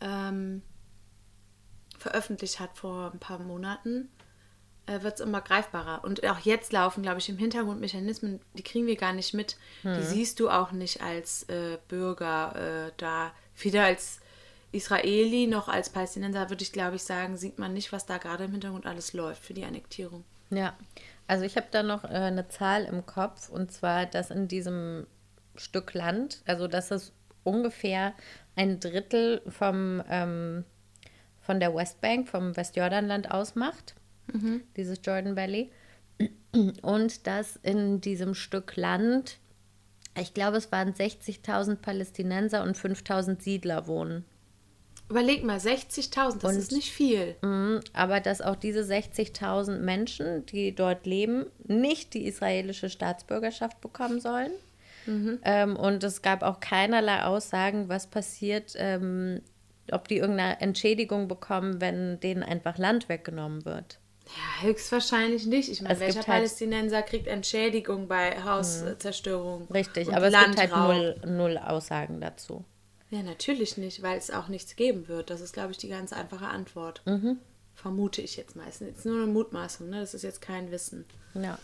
ähm, 0.00 0.62
veröffentlicht 1.98 2.58
hat 2.58 2.76
vor 2.76 3.10
ein 3.12 3.20
paar 3.20 3.38
Monaten, 3.38 4.08
äh, 4.86 5.02
wird 5.02 5.14
es 5.14 5.20
immer 5.20 5.40
greifbarer. 5.40 6.02
Und 6.04 6.26
auch 6.26 6.40
jetzt 6.40 6.72
laufen, 6.72 7.02
glaube 7.02 7.18
ich, 7.18 7.28
im 7.28 7.38
Hintergrund 7.38 7.80
Mechanismen, 7.80 8.40
die 8.54 8.62
kriegen 8.62 8.86
wir 8.86 8.96
gar 8.96 9.12
nicht 9.12 9.34
mit. 9.34 9.56
Die 9.84 10.02
siehst 10.02 10.40
du 10.40 10.50
auch 10.50 10.72
nicht 10.72 11.02
als 11.02 11.44
äh, 11.44 11.78
Bürger 11.88 12.86
äh, 12.88 12.92
da. 12.96 13.32
Weder 13.56 13.84
als 13.84 14.20
Israeli 14.72 15.46
noch 15.46 15.68
als 15.68 15.90
Palästinenser, 15.90 16.50
würde 16.50 16.62
ich, 16.62 16.72
glaube 16.72 16.96
ich, 16.96 17.02
sagen, 17.02 17.36
sieht 17.36 17.58
man 17.58 17.74
nicht, 17.74 17.92
was 17.92 18.06
da 18.06 18.18
gerade 18.18 18.44
im 18.44 18.52
Hintergrund 18.52 18.86
alles 18.86 19.12
läuft 19.12 19.44
für 19.44 19.54
die 19.54 19.64
Annektierung. 19.64 20.24
Ja, 20.50 20.76
also 21.30 21.44
ich 21.44 21.56
habe 21.56 21.68
da 21.70 21.84
noch 21.84 22.02
äh, 22.02 22.08
eine 22.08 22.48
Zahl 22.48 22.84
im 22.86 23.06
Kopf 23.06 23.50
und 23.50 23.70
zwar, 23.70 24.04
dass 24.06 24.32
in 24.32 24.48
diesem 24.48 25.06
Stück 25.54 25.94
Land, 25.94 26.42
also 26.44 26.66
dass 26.66 26.90
es 26.90 27.12
ungefähr 27.44 28.14
ein 28.56 28.80
Drittel 28.80 29.40
vom, 29.46 30.02
ähm, 30.10 30.64
von 31.40 31.60
der 31.60 31.72
Westbank, 31.72 32.28
vom 32.28 32.56
Westjordanland 32.56 33.30
ausmacht, 33.30 33.94
dieses 34.76 34.98
Jordan 35.04 35.36
Valley. 35.36 35.70
Und 36.82 37.26
dass 37.28 37.54
in 37.62 38.00
diesem 38.00 38.34
Stück 38.34 38.74
Land, 38.74 39.38
ich 40.18 40.34
glaube, 40.34 40.56
es 40.56 40.72
waren 40.72 40.94
60.000 40.94 41.76
Palästinenser 41.76 42.64
und 42.64 42.76
5.000 42.76 43.40
Siedler 43.40 43.86
wohnen. 43.86 44.24
Überleg 45.10 45.42
mal, 45.44 45.58
60.000, 45.58 46.42
das 46.42 46.52
Und- 46.52 46.58
ist 46.58 46.72
nicht 46.72 46.90
viel. 46.92 47.34
Mhm, 47.42 47.80
Aber 47.92 48.20
dass 48.20 48.40
auch 48.40 48.56
diese 48.56 48.84
60.000 48.84 49.80
Menschen, 49.82 50.46
die 50.46 50.74
dort 50.74 51.04
leben, 51.04 51.46
nicht 51.66 52.14
die 52.14 52.26
israelische 52.26 52.88
Staatsbürgerschaft 52.88 53.80
bekommen 53.80 54.20
sollen. 54.20 54.52
Ähm, 55.42 55.74
und 55.76 56.04
es 56.04 56.22
gab 56.22 56.42
auch 56.44 56.60
keinerlei 56.60 57.24
Aussagen, 57.24 57.88
was 57.88 58.06
passiert, 58.06 58.74
ähm, 58.76 59.40
ob 59.90 60.06
die 60.06 60.18
irgendeine 60.18 60.60
Entschädigung 60.60 61.26
bekommen, 61.26 61.80
wenn 61.80 62.20
denen 62.20 62.44
einfach 62.44 62.78
Land 62.78 63.08
weggenommen 63.08 63.64
wird. 63.64 63.98
Ja, 64.26 64.68
höchstwahrscheinlich 64.68 65.46
nicht. 65.46 65.68
Ich 65.68 65.82
meine, 65.82 65.94
Es 65.94 66.00
welcher 66.00 66.18
halt- 66.18 66.26
Palästinenser 66.26 67.02
kriegt 67.02 67.26
Entschädigung 67.26 68.06
bei 68.06 68.40
Hauszerstörung? 68.44 69.66
Richtig, 69.74 70.14
aber 70.14 70.28
es 70.28 70.34
gibt 70.34 70.56
halt 70.58 70.70
Landraub? 70.70 70.94
null, 70.94 71.16
null 71.26 71.58
Aussagen 71.58 72.20
dazu. 72.20 72.62
Ja, 73.10 73.22
natürlich 73.22 73.76
nicht, 73.76 74.02
weil 74.02 74.16
es 74.18 74.30
auch 74.30 74.48
nichts 74.48 74.76
geben 74.76 75.08
wird. 75.08 75.30
Das 75.30 75.40
ist, 75.40 75.52
glaube 75.52 75.72
ich, 75.72 75.78
die 75.78 75.88
ganz 75.88 76.12
einfache 76.12 76.46
Antwort. 76.46 77.02
Mhm. 77.06 77.38
Vermute 77.74 78.22
ich 78.22 78.36
jetzt 78.36 78.56
meistens. 78.56 78.88
Jetzt 78.88 79.06
nur 79.06 79.16
eine 79.16 79.26
Mutmaßung, 79.32 79.88
ne? 79.90 80.00
Das 80.00 80.14
ist 80.14 80.22
jetzt 80.22 80.40
kein 80.42 80.70
Wissen. 80.70 81.04
Ja. 81.34 81.58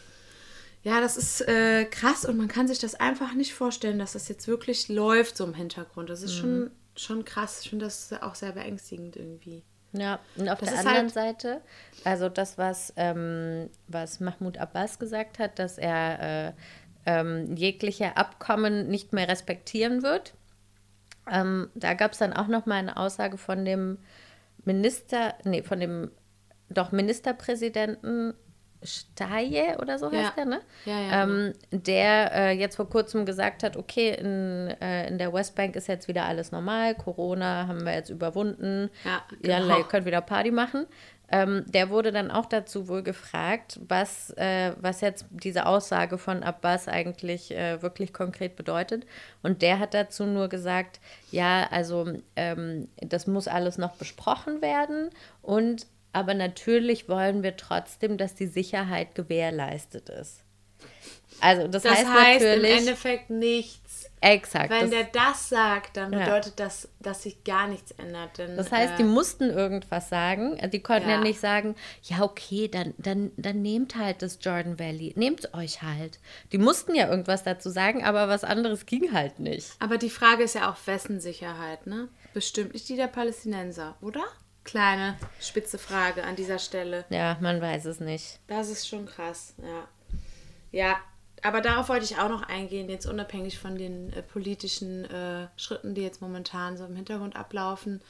Ja, 0.82 1.00
das 1.00 1.16
ist 1.16 1.40
äh, 1.48 1.84
krass 1.84 2.24
und 2.24 2.36
man 2.36 2.48
kann 2.48 2.68
sich 2.68 2.78
das 2.78 2.94
einfach 2.94 3.34
nicht 3.34 3.54
vorstellen, 3.54 3.98
dass 3.98 4.12
das 4.12 4.28
jetzt 4.28 4.46
wirklich 4.48 4.88
läuft 4.88 5.36
so 5.36 5.44
im 5.44 5.54
Hintergrund. 5.54 6.10
Das 6.10 6.22
ist 6.22 6.34
Mhm. 6.36 6.40
schon, 6.40 6.70
schon 6.96 7.24
krass. 7.24 7.60
Ich 7.62 7.70
finde 7.70 7.84
das 7.86 8.12
auch 8.22 8.34
sehr 8.34 8.52
beängstigend 8.52 9.16
irgendwie. 9.16 9.62
Ja, 9.92 10.20
und 10.36 10.48
auf 10.48 10.58
Das 10.60 10.70
der 10.70 10.78
anderen 10.80 10.96
halt- 10.96 11.12
Seite, 11.12 11.60
also 12.04 12.28
das, 12.28 12.56
was, 12.58 12.92
ähm, 12.96 13.68
was 13.88 14.20
Mahmoud 14.20 14.58
Abbas 14.58 14.98
gesagt 14.98 15.38
hat, 15.38 15.58
dass 15.58 15.78
er 15.78 16.48
äh, 16.48 16.52
ähm, 17.06 17.56
jegliche 17.56 18.16
Abkommen 18.16 18.88
nicht 18.88 19.12
mehr 19.12 19.28
respektieren 19.28 20.02
wird. 20.02 20.34
Ähm, 21.30 21.70
da 21.74 21.94
gab 21.94 22.12
es 22.12 22.18
dann 22.18 22.32
auch 22.32 22.46
noch 22.46 22.66
mal 22.66 22.76
eine 22.76 22.96
Aussage 22.96 23.36
von 23.38 23.64
dem 23.64 23.98
Minister, 24.64 25.34
nee, 25.44 25.62
von 25.62 25.80
dem 25.80 26.10
doch 26.68 26.92
Ministerpräsidenten 26.92 28.34
Staje 28.82 29.78
oder 29.80 29.98
so 29.98 30.06
heißt 30.10 30.14
Ja. 30.14 30.32
der, 30.36 30.44
ne? 30.44 30.60
Ja, 30.84 31.00
ja, 31.00 31.22
Ähm, 31.22 31.52
der 31.70 32.32
äh, 32.32 32.50
jetzt 32.52 32.76
vor 32.76 32.88
kurzem 32.88 33.24
gesagt 33.24 33.62
hat, 33.62 33.76
okay, 33.76 34.10
in, 34.14 34.68
äh, 34.80 35.08
in 35.08 35.18
der 35.18 35.32
Westbank 35.32 35.76
ist 35.76 35.88
jetzt 35.88 36.08
wieder 36.08 36.24
alles 36.26 36.52
normal, 36.52 36.94
Corona 36.94 37.66
haben 37.66 37.84
wir 37.84 37.94
jetzt 37.94 38.10
überwunden, 38.10 38.90
ja, 39.04 39.22
genau. 39.42 39.78
ihr 39.78 39.84
könnt 39.84 40.06
wieder 40.06 40.20
Party 40.20 40.50
machen. 40.50 40.86
Ähm, 41.28 41.64
der 41.66 41.90
wurde 41.90 42.12
dann 42.12 42.30
auch 42.30 42.46
dazu 42.46 42.86
wohl 42.86 43.02
gefragt, 43.02 43.80
was, 43.88 44.30
äh, 44.36 44.72
was 44.80 45.00
jetzt 45.00 45.26
diese 45.30 45.66
Aussage 45.66 46.18
von 46.18 46.42
Abbas 46.44 46.86
eigentlich 46.86 47.50
äh, 47.50 47.82
wirklich 47.82 48.12
konkret 48.12 48.54
bedeutet. 48.54 49.06
Und 49.42 49.62
der 49.62 49.80
hat 49.80 49.92
dazu 49.92 50.24
nur 50.24 50.48
gesagt, 50.48 51.00
ja, 51.32 51.66
also 51.70 52.06
ähm, 52.36 52.88
das 52.98 53.26
muss 53.26 53.48
alles 53.48 53.76
noch 53.76 53.96
besprochen 53.96 54.62
werden 54.62 55.10
und 55.42 55.86
aber 56.12 56.32
natürlich 56.32 57.10
wollen 57.10 57.42
wir 57.42 57.58
trotzdem, 57.58 58.16
dass 58.16 58.34
die 58.34 58.46
Sicherheit 58.46 59.14
gewährleistet 59.14 60.08
ist. 60.08 60.44
Also 61.40 61.68
das, 61.68 61.82
Das 61.82 61.92
heißt, 61.92 62.06
heißt, 62.06 62.40
im 62.42 62.48
natürlich 62.48 62.78
Endeffekt 62.78 63.30
nichts. 63.30 64.05
Exakt. 64.20 64.70
Wenn 64.70 64.90
der 64.90 65.04
das 65.04 65.48
sagt, 65.48 65.96
dann 65.96 66.12
Ja. 66.12 66.20
bedeutet 66.24 66.58
das, 66.58 66.88
dass 67.00 67.22
sich 67.22 67.44
gar 67.44 67.68
nichts 67.68 67.90
ändert. 67.92 68.38
Denn, 68.38 68.56
Das 68.56 68.72
heißt, 68.72 68.94
äh, 68.94 68.96
die 68.98 69.04
mussten 69.04 69.44
irgendwas 69.50 70.08
sagen. 70.08 70.58
Die 70.70 70.80
konnten 70.82 71.08
ja, 71.08 71.16
Ja. 71.16 71.20
nicht 71.20 71.40
sagen, 71.40 71.74
ja, 72.02 72.22
okay, 72.22 72.68
dann, 72.68 72.94
dann, 72.98 73.32
dann 73.36 73.62
nehmt 73.62 73.96
halt 73.96 74.22
das 74.22 74.38
Jordan 74.40 74.78
Valley. 74.78 75.12
Nehmt 75.16 75.52
euch 75.54 75.82
halt. 75.82 76.18
Die 76.52 76.58
mussten 76.58 76.94
ja 76.94 77.08
irgendwas 77.08 77.42
dazu 77.44 77.70
sagen, 77.70 78.04
aber 78.04 78.28
was 78.28 78.44
anderes 78.44 78.86
ging 78.86 79.12
halt 79.12 79.38
nicht. 79.38 79.72
Aber 79.78 79.98
die 79.98 80.10
Frage 80.10 80.44
ist 80.44 80.54
ja 80.54 80.70
auch, 80.70 80.76
wessen 80.86 81.20
Sicherheit, 81.20 81.86
ne? 81.86 82.08
Bestimmt 82.34 82.72
nicht 82.74 82.88
die 82.88 82.96
der 82.96 83.06
Palästinenser, 83.08 83.96
oder? 84.00 84.24
Kleine, 84.64 85.16
spitze 85.40 85.78
Frage 85.78 86.24
an 86.24 86.34
dieser 86.34 86.58
Stelle. 86.58 87.04
Ja, 87.08 87.36
man 87.40 87.60
weiß 87.60 87.84
es 87.84 88.00
nicht. 88.00 88.40
Das 88.48 88.68
ist 88.68 88.88
schon 88.88 89.06
krass, 89.06 89.54
ja. 89.62 89.86
Ja, 90.72 90.96
aber 91.42 91.60
darauf 91.60 91.88
wollte 91.88 92.04
ich 92.04 92.18
auch 92.18 92.28
noch 92.28 92.42
eingehen, 92.42 92.88
jetzt 92.88 93.06
unabhängig 93.06 93.58
von 93.58 93.76
den 93.76 94.12
äh, 94.12 94.22
politischen 94.22 95.04
äh, 95.04 95.48
Schritten, 95.56 95.94
die 95.94 96.02
jetzt 96.02 96.20
momentan 96.20 96.76
so 96.76 96.84
im 96.84 96.96
Hintergrund 96.96 97.36
ablaufen, 97.36 98.00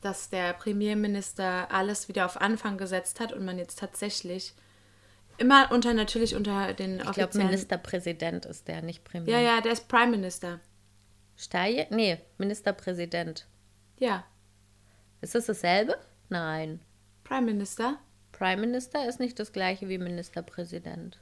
dass 0.00 0.30
der 0.30 0.52
Premierminister 0.54 1.70
alles 1.70 2.08
wieder 2.08 2.24
auf 2.26 2.40
Anfang 2.40 2.78
gesetzt 2.78 3.20
hat 3.20 3.32
und 3.32 3.44
man 3.44 3.58
jetzt 3.58 3.78
tatsächlich 3.78 4.54
Immer 5.38 5.72
unter 5.72 5.94
natürlich 5.94 6.34
unter 6.36 6.74
den 6.74 7.00
Ich 7.00 7.12
glaube. 7.12 7.38
Ministerpräsident 7.38 8.44
ist 8.44 8.68
der, 8.68 8.82
nicht 8.82 9.04
Premier. 9.04 9.32
ja, 9.32 9.40
ja, 9.40 9.60
der 9.62 9.72
ist 9.72 9.88
Prime 9.88 10.10
Minister. 10.10 10.60
Steyer? 11.34 11.86
Nee, 11.88 12.18
Ministerpräsident. 12.36 13.46
Ja, 13.98 14.24
Ist 15.22 15.34
das 15.34 15.46
dasselbe? 15.46 15.96
Nein. 16.28 16.80
Prime 17.24 17.46
Minister. 17.46 17.98
Prime 18.32 18.60
Minister 18.60 19.08
ist 19.08 19.18
nicht 19.18 19.38
das 19.38 19.52
gleiche 19.52 19.88
wie 19.88 19.96
Ministerpräsident. 19.96 21.18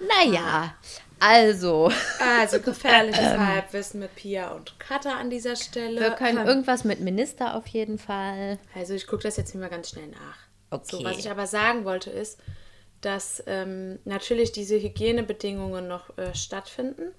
Naja, 0.00 0.74
also, 1.18 1.92
Also 2.18 2.60
gefährliches 2.60 3.20
Halbwissen 3.20 4.00
mit 4.00 4.14
Pia 4.16 4.52
und 4.52 4.78
Katha 4.80 5.18
an 5.18 5.28
dieser 5.28 5.54
Stelle. 5.54 6.00
wir 6.00 6.10
können 6.12 6.38
Ähm, 6.38 6.46
irgendwas 6.46 6.84
mit 6.84 7.00
Minister 7.00 7.54
auf 7.54 7.66
jeden 7.66 7.98
Fall. 7.98 8.58
Also 8.74 8.94
ich 8.94 9.06
gucke 9.06 9.24
das 9.24 9.36
jetzt 9.36 9.54
mal 9.54 9.68
ganz 9.68 9.90
schnell 9.90 10.08
nach. 10.08 10.38
Okay. 10.70 10.96
So, 10.96 11.04
was 11.04 11.18
ich 11.18 11.30
aber 11.30 11.46
sagen 11.46 11.84
wollte 11.84 12.10
ist, 12.10 12.38
dass 13.02 13.42
ähm, 13.46 13.98
natürlich 14.04 14.52
diese 14.52 14.76
Hygienebedingungen 14.80 15.86
noch 15.86 16.16
äh, 16.16 16.34
stattfinden 16.34 17.12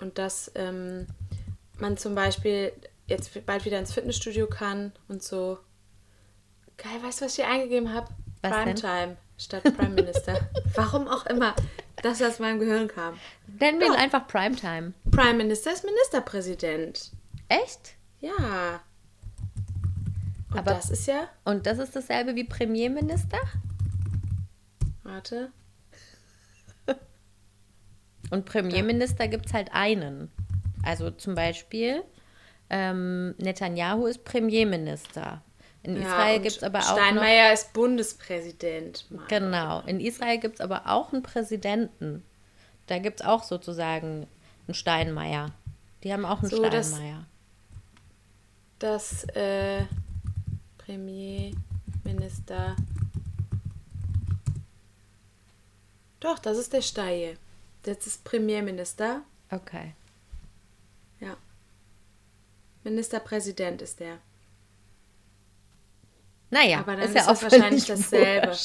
und 0.00 0.16
dass 0.18 0.50
ähm, 0.54 1.06
man 1.78 1.96
zum 1.98 2.14
Beispiel 2.14 2.72
jetzt 3.06 3.44
bald 3.44 3.64
wieder 3.66 3.78
ins 3.78 3.92
Fitnessstudio 3.92 4.46
kann 4.46 4.92
und 5.08 5.22
so. 5.22 5.58
Geil, 6.78 7.02
weißt 7.02 7.20
du, 7.20 7.24
was 7.26 7.32
ich 7.38 7.44
hier 7.44 7.52
eingegeben 7.52 7.92
habe? 7.92 8.08
Primetime 8.42 9.16
statt 9.36 9.62
Prime 9.64 9.90
Minister. 9.94 10.40
Warum 10.74 11.08
auch 11.08 11.26
immer, 11.26 11.54
dass 12.04 12.18
das 12.18 12.34
aus 12.34 12.38
meinem 12.38 12.60
Gehirn 12.60 12.88
kam. 12.88 13.18
Nennen 13.58 13.80
wir 13.80 13.86
ihn 13.86 13.94
einfach 13.94 14.26
Primetime. 14.26 14.92
Prime 15.10 15.34
Minister 15.34 15.72
ist 15.72 15.84
Ministerpräsident. 15.84 17.12
Echt? 17.48 17.94
Ja. 18.20 18.82
Und 20.50 20.58
Aber- 20.58 20.74
das 20.74 20.90
ist 20.90 21.06
ja. 21.06 21.28
Und 21.44 21.66
das 21.66 21.78
ist 21.78 21.96
dasselbe 21.96 22.34
wie 22.34 22.44
Premierminister? 22.44 23.38
Warte. 25.02 25.50
Und 28.30 28.44
Premierminister 28.44 29.28
gibt 29.28 29.46
es 29.46 29.54
halt 29.54 29.72
einen. 29.72 30.30
Also 30.82 31.10
zum 31.10 31.34
Beispiel 31.34 32.02
ähm, 32.68 33.34
Netanyahu 33.38 34.06
ist 34.06 34.24
Premierminister. 34.24 35.42
In 35.84 35.96
Israel 35.96 36.36
und 36.38 36.42
gibt 36.42 36.56
es 36.56 36.62
aber 36.62 36.78
auch 36.80 36.88
noch, 36.88 36.96
Steinmeier 36.96 37.52
ist 37.52 37.72
Bundespräsident. 37.72 39.04
Mann. 39.10 39.26
genau, 39.28 39.80
in 39.82 40.00
Israel 40.00 40.38
gibt 40.38 40.54
es 40.56 40.60
aber 40.60 40.82
auch 40.86 41.12
einen 41.12 41.22
Präsidenten. 41.22 42.24
Da 42.86 42.98
gibt 42.98 43.20
es 43.20 43.26
auch 43.26 43.42
sozusagen 43.44 44.26
einen 44.66 44.74
Steinmeier. 44.74 45.52
Die 46.02 46.12
haben 46.12 46.24
auch 46.24 46.40
einen 46.40 46.50
So, 46.50 46.62
das- 46.68 46.88
Steinmeier. 46.90 47.26
Das 48.78 49.24
äh, 49.34 49.84
Premierminister. 50.78 52.76
Doch, 56.20 56.38
das 56.38 56.58
ist 56.58 56.72
der 56.72 56.82
Steie. 56.82 57.36
Das 57.82 58.06
ist 58.06 58.24
Premierminister. 58.24 59.22
Okay. 59.50 59.94
Ja. 61.20 61.36
Ministerpräsident 62.82 63.80
ist 63.82 64.00
der. 64.00 64.18
Naja, 66.50 66.78
Aber 66.80 66.96
dann 66.96 67.04
ist 67.06 67.14
ja 67.14 67.22
ist 67.22 67.28
auch 67.28 67.40
das 67.40 67.52
wahrscheinlich 67.52 67.84
dasselbe. 67.86 68.52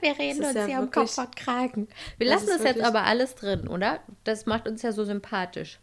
Wir 0.00 0.18
reden 0.18 0.44
uns 0.44 0.54
ja 0.54 0.66
ja 0.66 0.78
um 0.78 0.84
wirklich- 0.84 1.14
Kopf 1.16 1.18
und 1.18 1.36
Kragen. 1.36 1.88
Wir 2.18 2.28
lassen 2.28 2.46
das 2.48 2.62
jetzt 2.62 2.82
aber 2.82 3.04
alles 3.04 3.34
drin, 3.34 3.66
oder? 3.68 4.00
Das 4.24 4.46
macht 4.46 4.68
uns 4.68 4.82
ja 4.82 4.92
so 4.92 5.04
sympathisch. 5.04 5.78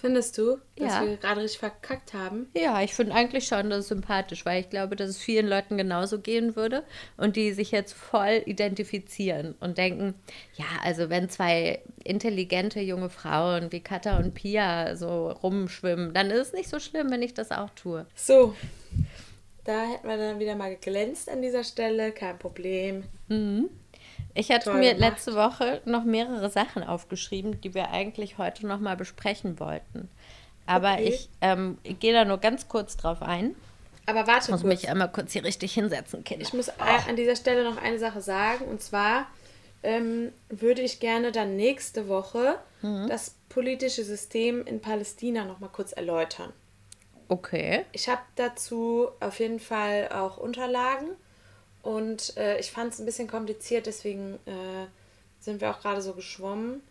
Findest 0.00 0.38
du, 0.38 0.56
dass 0.76 0.94
Ja. 0.94 1.06
wir 1.06 1.16
gerade 1.18 1.42
richtig 1.42 1.58
verkackt 1.60 2.14
haben? 2.14 2.48
Ja, 2.54 2.80
ich 2.80 2.94
finde 2.94 3.14
eigentlich 3.14 3.46
schon 3.46 3.68
das 3.68 3.88
sympathisch, 3.88 4.46
weil 4.46 4.62
ich 4.62 4.70
glaube, 4.70 4.96
dass 4.96 5.10
es 5.10 5.18
vielen 5.18 5.46
Leuten 5.46 5.76
genauso 5.76 6.20
gehen 6.20 6.56
würde 6.56 6.84
und 7.18 7.36
die 7.36 7.52
sich 7.52 7.70
jetzt 7.70 7.92
voll 7.92 8.42
identifizieren 8.46 9.54
und 9.60 9.76
denken, 9.76 10.14
ja, 10.54 10.64
also 10.82 11.10
wenn 11.10 11.28
zwei 11.28 11.82
intelligente 12.02 12.80
junge 12.80 13.10
Frauen 13.10 13.70
wie 13.72 13.80
Katha 13.80 14.16
und 14.18 14.32
Pia 14.34 14.96
so 14.96 15.30
rumschwimmen, 15.30 16.14
dann 16.14 16.30
ist 16.30 16.48
es 16.48 16.52
nicht 16.54 16.70
so 16.70 16.78
schlimm, 16.78 17.10
wenn 17.10 17.20
ich 17.22 17.34
das 17.34 17.50
auch 17.50 17.70
tue. 17.70 18.06
So. 18.14 18.54
Da 19.64 19.84
hätten 19.86 20.08
wir 20.08 20.16
dann 20.16 20.38
wieder 20.38 20.56
mal 20.56 20.70
geglänzt 20.70 21.28
an 21.28 21.42
dieser 21.42 21.62
Stelle. 21.64 22.12
Kein 22.12 22.38
Problem. 22.38 23.04
Ich 24.40 24.50
hatte 24.50 24.72
mir 24.72 24.94
gemacht. 24.94 25.12
letzte 25.12 25.34
Woche 25.34 25.80
noch 25.84 26.04
mehrere 26.04 26.50
Sachen 26.50 26.82
aufgeschrieben, 26.82 27.60
die 27.60 27.74
wir 27.74 27.90
eigentlich 27.90 28.38
heute 28.38 28.66
noch 28.66 28.80
mal 28.80 28.96
besprechen 28.96 29.60
wollten. 29.60 30.08
Aber 30.66 30.92
Okay. 30.94 31.08
ich, 31.08 31.28
ähm, 31.40 31.78
gehe 31.82 32.12
da 32.12 32.24
nur 32.24 32.38
ganz 32.38 32.68
kurz 32.68 32.96
drauf 32.96 33.22
ein. 33.22 33.54
Aber 34.06 34.26
warte 34.26 34.46
Ich 34.46 34.50
muss 34.50 34.62
kurz. 34.62 34.82
mich 34.82 34.88
einmal 34.88 35.10
kurz 35.12 35.32
hier 35.32 35.44
richtig 35.44 35.74
hinsetzen, 35.74 36.24
Kinder. 36.24 36.42
Ich 36.44 36.52
muss 36.52 36.68
a- 36.68 37.08
an 37.08 37.16
dieser 37.16 37.36
Stelle 37.36 37.64
noch 37.64 37.76
eine 37.80 37.98
Sache 37.98 38.20
sagen. 38.20 38.64
Und 38.66 38.82
zwar 38.82 39.26
ähm, 39.82 40.30
würde 40.50 40.82
ich 40.82 41.00
gerne 41.00 41.32
dann 41.32 41.56
nächste 41.56 42.06
Woche 42.08 42.56
Mhm. 42.82 43.08
das 43.08 43.34
politische 43.48 44.04
System 44.04 44.64
in 44.66 44.80
Palästina 44.80 45.44
noch 45.46 45.58
mal 45.58 45.68
kurz 45.68 45.92
erläutern. 45.92 46.52
Okay. 47.28 47.84
Ich 47.92 48.08
habe 48.08 48.20
dazu 48.36 49.08
auf 49.20 49.38
jeden 49.38 49.58
Fall 49.60 50.10
auch 50.12 50.36
Unterlagen 50.36 51.08
und 51.82 52.36
äh, 52.36 52.58
ich 52.58 52.70
fand 52.70 52.92
es 52.92 52.98
ein 53.00 53.06
bisschen 53.06 53.28
kompliziert, 53.28 53.86
deswegen 53.86 54.34
äh, 54.46 54.86
sind 55.40 55.60
wir 55.60 55.70
auch 55.70 55.80
gerade 55.80 56.02
so 56.02 56.12
geschwommen. 56.12 56.82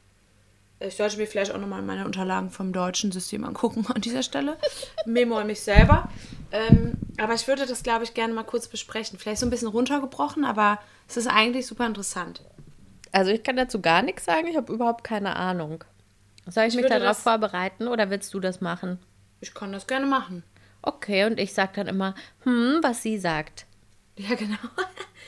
Ich 0.82 0.96
sollte 0.96 1.18
mir 1.18 1.28
vielleicht 1.28 1.52
auch 1.52 1.58
nochmal 1.60 1.82
meine 1.82 2.06
Unterlagen 2.06 2.52
vom 2.52 2.72
deutschen 2.72 3.12
System 3.12 3.44
angucken 3.44 3.86
an 3.94 4.02
dieser 4.02 4.24
Stelle. 4.24 4.58
Memo 5.06 5.38
an 5.38 5.48
mich 5.48 5.60
selber. 5.60 6.08
Ähm, 6.52 6.98
aber 7.18 7.34
ich 7.34 7.48
würde 7.48 7.66
das, 7.66 7.84
glaube 7.84 8.06
ich, 8.06 8.14
gerne 8.14 8.34
mal 8.34 8.44
kurz 8.44 8.68
besprechen. 8.68 9.20
Vielleicht 9.20 9.42
so 9.42 9.46
ein 9.46 9.50
bisschen 9.50 9.68
runtergebrochen, 9.68 10.46
aber 10.46 10.80
es 11.08 11.18
ist 11.18 11.28
eigentlich 11.28 11.68
super 11.68 11.86
interessant. 11.86 12.42
Also 13.12 13.32
ich 13.32 13.44
kann 13.44 13.58
dazu 13.58 13.82
gar 13.82 14.02
nichts 14.02 14.24
sagen, 14.26 14.48
ich 14.48 14.56
habe 14.56 14.72
überhaupt 14.72 15.04
keine 15.04 15.36
Ahnung. 15.36 15.84
Soll 16.48 16.64
ich, 16.64 16.76
mich 16.76 16.84
würde 16.86 17.00
darauf 17.00 17.18
das- 17.18 17.24
vorbereiten 17.24 17.88
oder 17.88 18.10
willst 18.10 18.34
du 18.34 18.40
das 18.40 18.62
machen? 18.62 19.00
Ich 19.42 19.54
kann 19.54 19.72
das 19.74 19.86
gerne 19.86 20.06
machen. 20.06 20.44
Okay, 20.82 21.26
und 21.26 21.40
ich 21.40 21.54
sage 21.54 21.72
dann 21.76 21.88
immer, 21.88 22.16
hm, 22.44 22.80
was 22.82 23.04
sie 23.04 23.20
sagt. 23.20 23.66
Ja, 24.30 24.36
genau. 24.36 24.58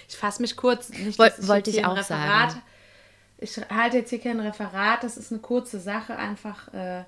Ich 0.10 0.18
fasse 0.18 0.42
mich 0.42 0.58
kurz. 0.58 0.90
Nicht, 0.90 1.18
Woll- 1.18 1.32
ich 1.40 1.48
wollte 1.48 1.70
ich 1.70 1.86
auch 1.86 2.02
sagen. 2.04 2.62
Ich 3.38 3.58
halte 3.70 3.98
jetzt 3.98 4.10
hier 4.10 4.20
kein 4.20 4.40
Referat. 4.42 5.04
Das 5.04 5.16
ist 5.18 5.32
eine 5.32 5.40
kurze 5.42 5.80
Sache, 5.80 6.18
einfach 6.18 6.68
äh, 6.74 7.06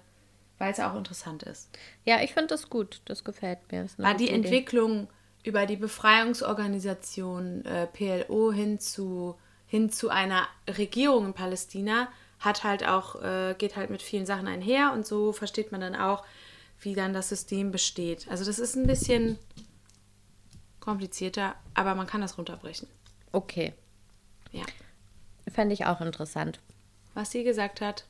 weil 0.60 0.72
es 0.72 0.80
auch 0.80 0.96
interessant 0.96 1.44
ist. 1.44 1.70
Ja, 2.06 2.22
ich 2.22 2.34
finde 2.34 2.48
das 2.48 2.70
gut, 2.70 3.02
das 3.06 3.24
gefällt 3.26 3.60
mir. 3.72 3.84
Das 3.84 4.00
War 4.00 4.16
die 4.16 4.26
Idee. 4.28 4.36
Entwicklung 4.36 5.10
über 5.44 5.66
die 5.66 5.76
Befreiungsorganisation 5.76 7.66
äh, 7.66 7.88
PLO 7.88 8.52
hin 8.54 8.80
zu, 8.80 9.36
hin 9.68 9.92
zu 9.92 10.10
einer 10.10 10.48
Regierung 10.78 11.26
in 11.26 11.34
Palästina 11.34 12.08
hat 12.40 12.64
halt 12.64 12.88
auch, 12.88 13.22
äh, 13.22 13.56
geht 13.58 13.76
halt 13.76 13.90
mit 13.90 14.02
vielen 14.02 14.26
Sachen 14.26 14.48
einher 14.48 14.94
und 14.94 15.06
so 15.06 15.34
versteht 15.34 15.72
man 15.72 15.82
dann 15.82 15.96
auch, 15.96 16.24
wie 16.80 16.94
dann 16.96 17.14
das 17.14 17.30
System 17.30 17.72
besteht. 17.72 18.28
Also 18.30 18.46
das 18.46 18.60
ist 18.60 18.76
ein 18.76 18.88
bisschen 18.88 19.38
komplizierter, 20.84 21.56
aber 21.74 21.96
man 21.96 22.08
kann 22.08 22.22
das 22.22 22.38
runterbrechen. 22.38 22.88
Okay, 23.32 23.74
Ja. 24.52 24.64
fände 25.52 25.74
ich 25.74 25.86
auch 25.86 26.02
interessant. 26.02 26.60
Was 27.14 27.32
sie 27.32 27.44
gesagt 27.44 27.82
hat. 27.82 28.06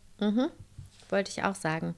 Wollte 1.09 1.29
ich 1.31 1.43
auch 1.43 1.55
sagen. 1.55 1.95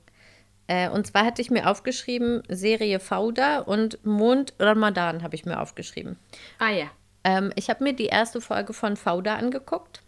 Äh, 0.67 0.89
und 0.89 1.05
zwar 1.05 1.25
hatte 1.25 1.41
ich 1.41 1.51
mir 1.51 1.69
aufgeschrieben, 1.69 2.41
Serie 2.49 2.99
Fauda 2.99 3.59
und 3.59 4.03
Mond 4.03 4.53
Ramadan 4.59 5.21
habe 5.21 5.35
ich 5.35 5.45
mir 5.45 5.59
aufgeschrieben. 5.61 6.17
Ah 6.57 6.69
ja. 6.71 6.87
Ähm, 7.23 7.51
ich 7.55 7.69
habe 7.69 7.83
mir 7.83 7.93
die 7.93 8.07
erste 8.07 8.41
Folge 8.41 8.73
von 8.73 8.97
Fauda 8.97 9.35
angeguckt 9.35 10.01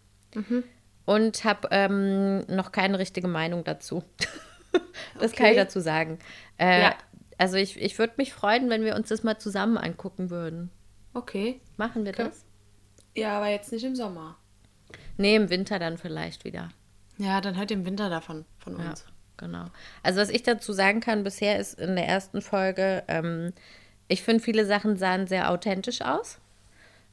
und 1.06 1.44
habe 1.44 1.68
ähm, 1.72 2.40
noch 2.48 2.72
keine 2.72 2.98
richtige 3.00 3.28
Meinung 3.28 3.64
dazu. 3.64 4.04
das 5.20 5.32
kann 5.34 5.48
ich 5.48 5.52
Okay. 5.52 5.56
dazu 5.56 5.80
sagen. 5.80 6.20
Äh, 6.60 6.82
Ja. 6.82 6.96
Also 7.38 7.58
ich, 7.58 7.80
ich 7.82 7.98
würde 8.00 8.14
mich 8.18 8.34
freuen, 8.34 8.70
wenn 8.70 8.84
wir 8.84 8.96
uns 8.96 9.10
das 9.10 9.24
mal 9.24 9.38
zusammen 9.38 9.78
angucken 9.78 10.30
würden. 10.30 10.70
Okay. 11.14 11.62
Machen 11.78 12.06
wir 12.06 12.12
das? 12.12 12.46
Ja, 13.16 13.38
aber 13.38 13.48
jetzt 13.48 13.72
nicht 13.72 13.84
im 13.84 13.96
Sommer. 13.96 14.38
Nee, 15.18 15.36
im 15.36 15.50
Winter 15.50 15.80
dann 15.80 15.98
vielleicht 15.98 16.46
wieder. 16.46 16.70
Ja, 17.18 17.42
dann 17.42 17.58
ihr 17.72 17.78
im 17.78 17.86
Winter 17.86 18.10
davon 18.10 18.46
von 18.60 18.78
Ja, 18.80 18.90
uns. 18.90 19.06
genau. 19.38 19.66
Also 20.04 20.22
was 20.22 20.30
ich 20.30 20.44
dazu 20.44 20.74
sagen 20.74 21.00
kann 21.00 21.24
bisher 21.24 21.60
ist 21.60 21.80
in 21.80 21.96
der 21.96 22.08
ersten 22.08 22.42
Folge, 22.42 23.04
ähm, 23.08 23.54
ich 24.08 24.22
finde 24.24 24.44
viele 24.44 24.66
Sachen 24.66 24.98
sahen 24.98 25.28
sehr 25.28 25.52
authentisch 25.52 26.02
aus. 26.02 26.40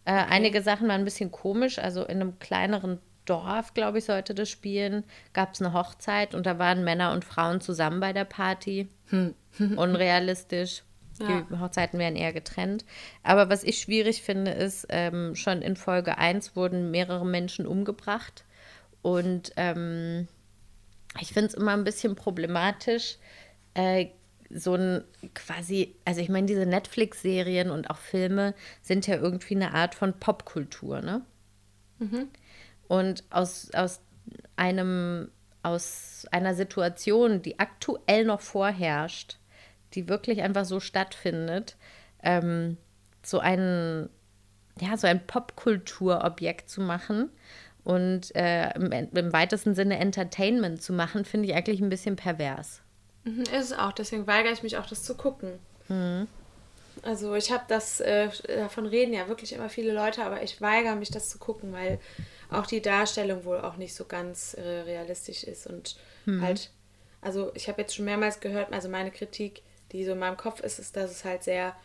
Äh, 0.05 0.13
Einige 0.13 0.63
Sachen 0.63 0.87
waren 0.89 1.01
ein 1.01 1.05
bisschen 1.07 1.33
komisch. 1.33 1.79
Also 1.79 2.03
in 2.05 2.21
einem 2.21 2.39
kleineren 2.39 2.99
Dorf, 3.25 3.75
glaube 3.75 3.99
ich, 3.99 4.05
sollte 4.05 4.35
das 4.35 4.51
spielen, 4.51 5.05
gab 5.33 5.55
es 5.55 5.63
eine 5.63 5.73
Hochzeit 5.73 6.35
und 6.35 6.47
da 6.47 6.59
waren 6.59 6.85
Männer 6.85 7.13
und 7.13 7.25
Frauen 7.25 7.61
zusammen 7.61 8.01
bei 8.01 8.13
der 8.13 8.25
Party. 8.25 8.89
Unrealistisch. 9.59 10.83
Ja. 11.21 11.47
Die 11.49 11.59
Hochzeiten 11.61 11.99
werden 11.99 12.17
eher 12.17 12.33
getrennt. 12.33 12.85
Aber 13.23 13.49
was 13.49 13.63
ich 13.63 13.79
schwierig 13.79 14.23
finde, 14.23 14.51
ist, 14.51 14.87
ähm, 14.89 15.37
schon 15.37 15.63
in 15.63 15.77
Folge 15.77 16.19
1 16.19 16.57
wurden 16.57 16.91
mehrere 16.91 17.25
Menschen 17.25 17.67
umgebracht. 17.67 18.45
Und 19.01 19.53
ähm, 19.57 20.27
ich 21.21 21.33
finde 21.33 21.49
es 21.49 21.55
immer 21.55 21.73
ein 21.73 21.85
bisschen 21.85 22.17
problematisch, 22.17 23.19
äh, 23.75 24.07
so 24.51 24.75
ein 24.75 25.05
quasi, 25.35 25.95
also 26.05 26.21
ich 26.21 26.29
meine, 26.29 26.47
diese 26.47 26.67
Netflix-Serien 26.67 27.71
und 27.71 27.91
auch 27.91 27.99
Filme 27.99 28.55
sind 28.83 29.07
ja 29.07 29.17
irgendwie 29.17 29.57
eine 29.57 29.75
Art 29.75 29.95
von 29.95 30.19
Popkultur, 30.19 31.01
ne? 31.01 31.23
Und 32.89 33.25
aus, 33.31 33.71
aus 33.75 34.01
einem, 34.57 35.31
aus 35.63 36.27
einer 36.31 36.55
Situation, 36.55 37.43
die 37.43 37.59
aktuell 37.59 38.25
noch 38.25 38.41
vorherrscht, 38.41 39.39
die 39.95 40.09
wirklich 40.09 40.43
einfach 40.43 40.65
so 40.65 40.81
stattfindet, 40.81 41.77
ähm, 42.23 42.77
so 43.23 43.39
ein, 43.39 44.09
ja, 44.81 44.97
so 44.97 45.07
ein 45.07 45.27
Popkulturobjekt 45.27 46.69
zu 46.69 46.81
machen 46.81 47.31
und 47.85 48.35
äh, 48.35 48.75
im, 48.75 48.93
im 48.93 49.33
weitesten 49.33 49.75
Sinne 49.75 49.99
Entertainment 49.99 50.83
zu 50.83 50.93
machen, 50.93 51.25
finde 51.25 51.49
ich 51.49 51.55
eigentlich 51.55 51.81
ein 51.81 51.91
bisschen 51.91 52.17
pervers. 52.17 52.81
Mhm, 53.25 53.43
Ist 53.43 53.53
es 53.53 53.73
auch, 53.73 53.93
deswegen 53.93 54.27
weigere 54.27 54.53
ich 54.53 54.63
mich 54.63 54.77
auch, 54.79 54.87
das 54.87 55.03
zu 55.03 55.15
gucken. 55.15 55.53
Also 57.03 57.35
ich 57.35 57.51
habe 57.53 57.65
das, 57.69 58.01
äh, 58.01 58.29
davon 58.47 58.87
reden 58.87 59.13
ja 59.13 59.29
wirklich 59.29 59.53
immer 59.53 59.69
viele 59.69 59.93
Leute, 59.93 60.25
aber 60.25 60.43
ich 60.43 60.61
weigere 60.61 60.95
mich, 60.97 61.11
das 61.11 61.29
zu 61.29 61.39
gucken, 61.39 61.73
weil 61.73 61.99
auch 62.51 62.67
die 62.67 62.83
Darstellung 62.83 63.45
wohl 63.45 63.61
auch 63.61 63.77
nicht 63.77 63.95
so 63.95 64.05
ganz 64.05 64.55
äh, 64.55 64.61
realistisch 64.63 65.45
ist 65.45 65.67
und 65.67 65.97
halt, 66.41 66.71
also 67.21 67.51
ich 67.55 67.69
habe 67.69 67.83
jetzt 67.83 67.95
schon 67.95 68.05
mehrmals 68.07 68.41
gehört, 68.41 68.73
also 68.73 68.89
meine 68.89 69.11
Kritik, 69.11 69.63
die 69.93 70.05
so 70.05 70.13
in 70.13 70.19
meinem 70.19 70.37
Kopf 70.37 70.61
ist, 70.61 70.79
ist, 70.79 70.97
dass 70.97 71.11
es 71.11 71.25
halt 71.25 71.43
sehr 71.43 71.77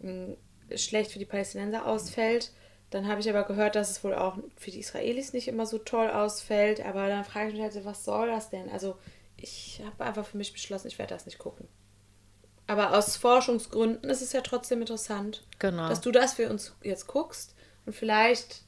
mh, 0.00 0.36
schlecht 0.76 1.12
für 1.12 1.18
die 1.18 1.24
Palästinenser 1.26 1.86
ausfällt. 1.86 2.52
Dann 2.90 3.06
habe 3.06 3.20
ich 3.20 3.28
aber 3.28 3.44
gehört, 3.44 3.76
dass 3.76 3.90
es 3.90 4.02
wohl 4.02 4.14
auch 4.14 4.38
für 4.56 4.70
die 4.70 4.80
Israelis 4.80 5.34
nicht 5.34 5.48
immer 5.48 5.66
so 5.66 5.76
toll 5.78 6.08
ausfällt. 6.08 6.80
Aber 6.84 7.06
dann 7.08 7.24
frage 7.24 7.48
ich 7.48 7.54
mich 7.54 7.62
halt, 7.62 7.74
so, 7.74 7.84
was 7.84 8.04
soll 8.04 8.28
das 8.28 8.48
denn? 8.48 8.70
Also 8.70 8.96
ich 9.36 9.82
habe 9.84 10.04
einfach 10.04 10.24
für 10.24 10.38
mich 10.38 10.52
beschlossen, 10.54 10.88
ich 10.88 10.98
werde 10.98 11.14
das 11.14 11.26
nicht 11.26 11.38
gucken. 11.38 11.68
Aber 12.66 12.96
aus 12.96 13.16
Forschungsgründen 13.16 14.08
ist 14.10 14.22
es 14.22 14.32
ja 14.32 14.40
trotzdem 14.40 14.80
interessant, 14.80 15.44
Genau. 15.58 15.88
dass 15.88 16.00
du 16.00 16.10
das 16.10 16.34
für 16.34 16.48
uns 16.48 16.74
jetzt 16.82 17.06
guckst. 17.06 17.54
Und 17.84 17.94
vielleicht 17.94 18.62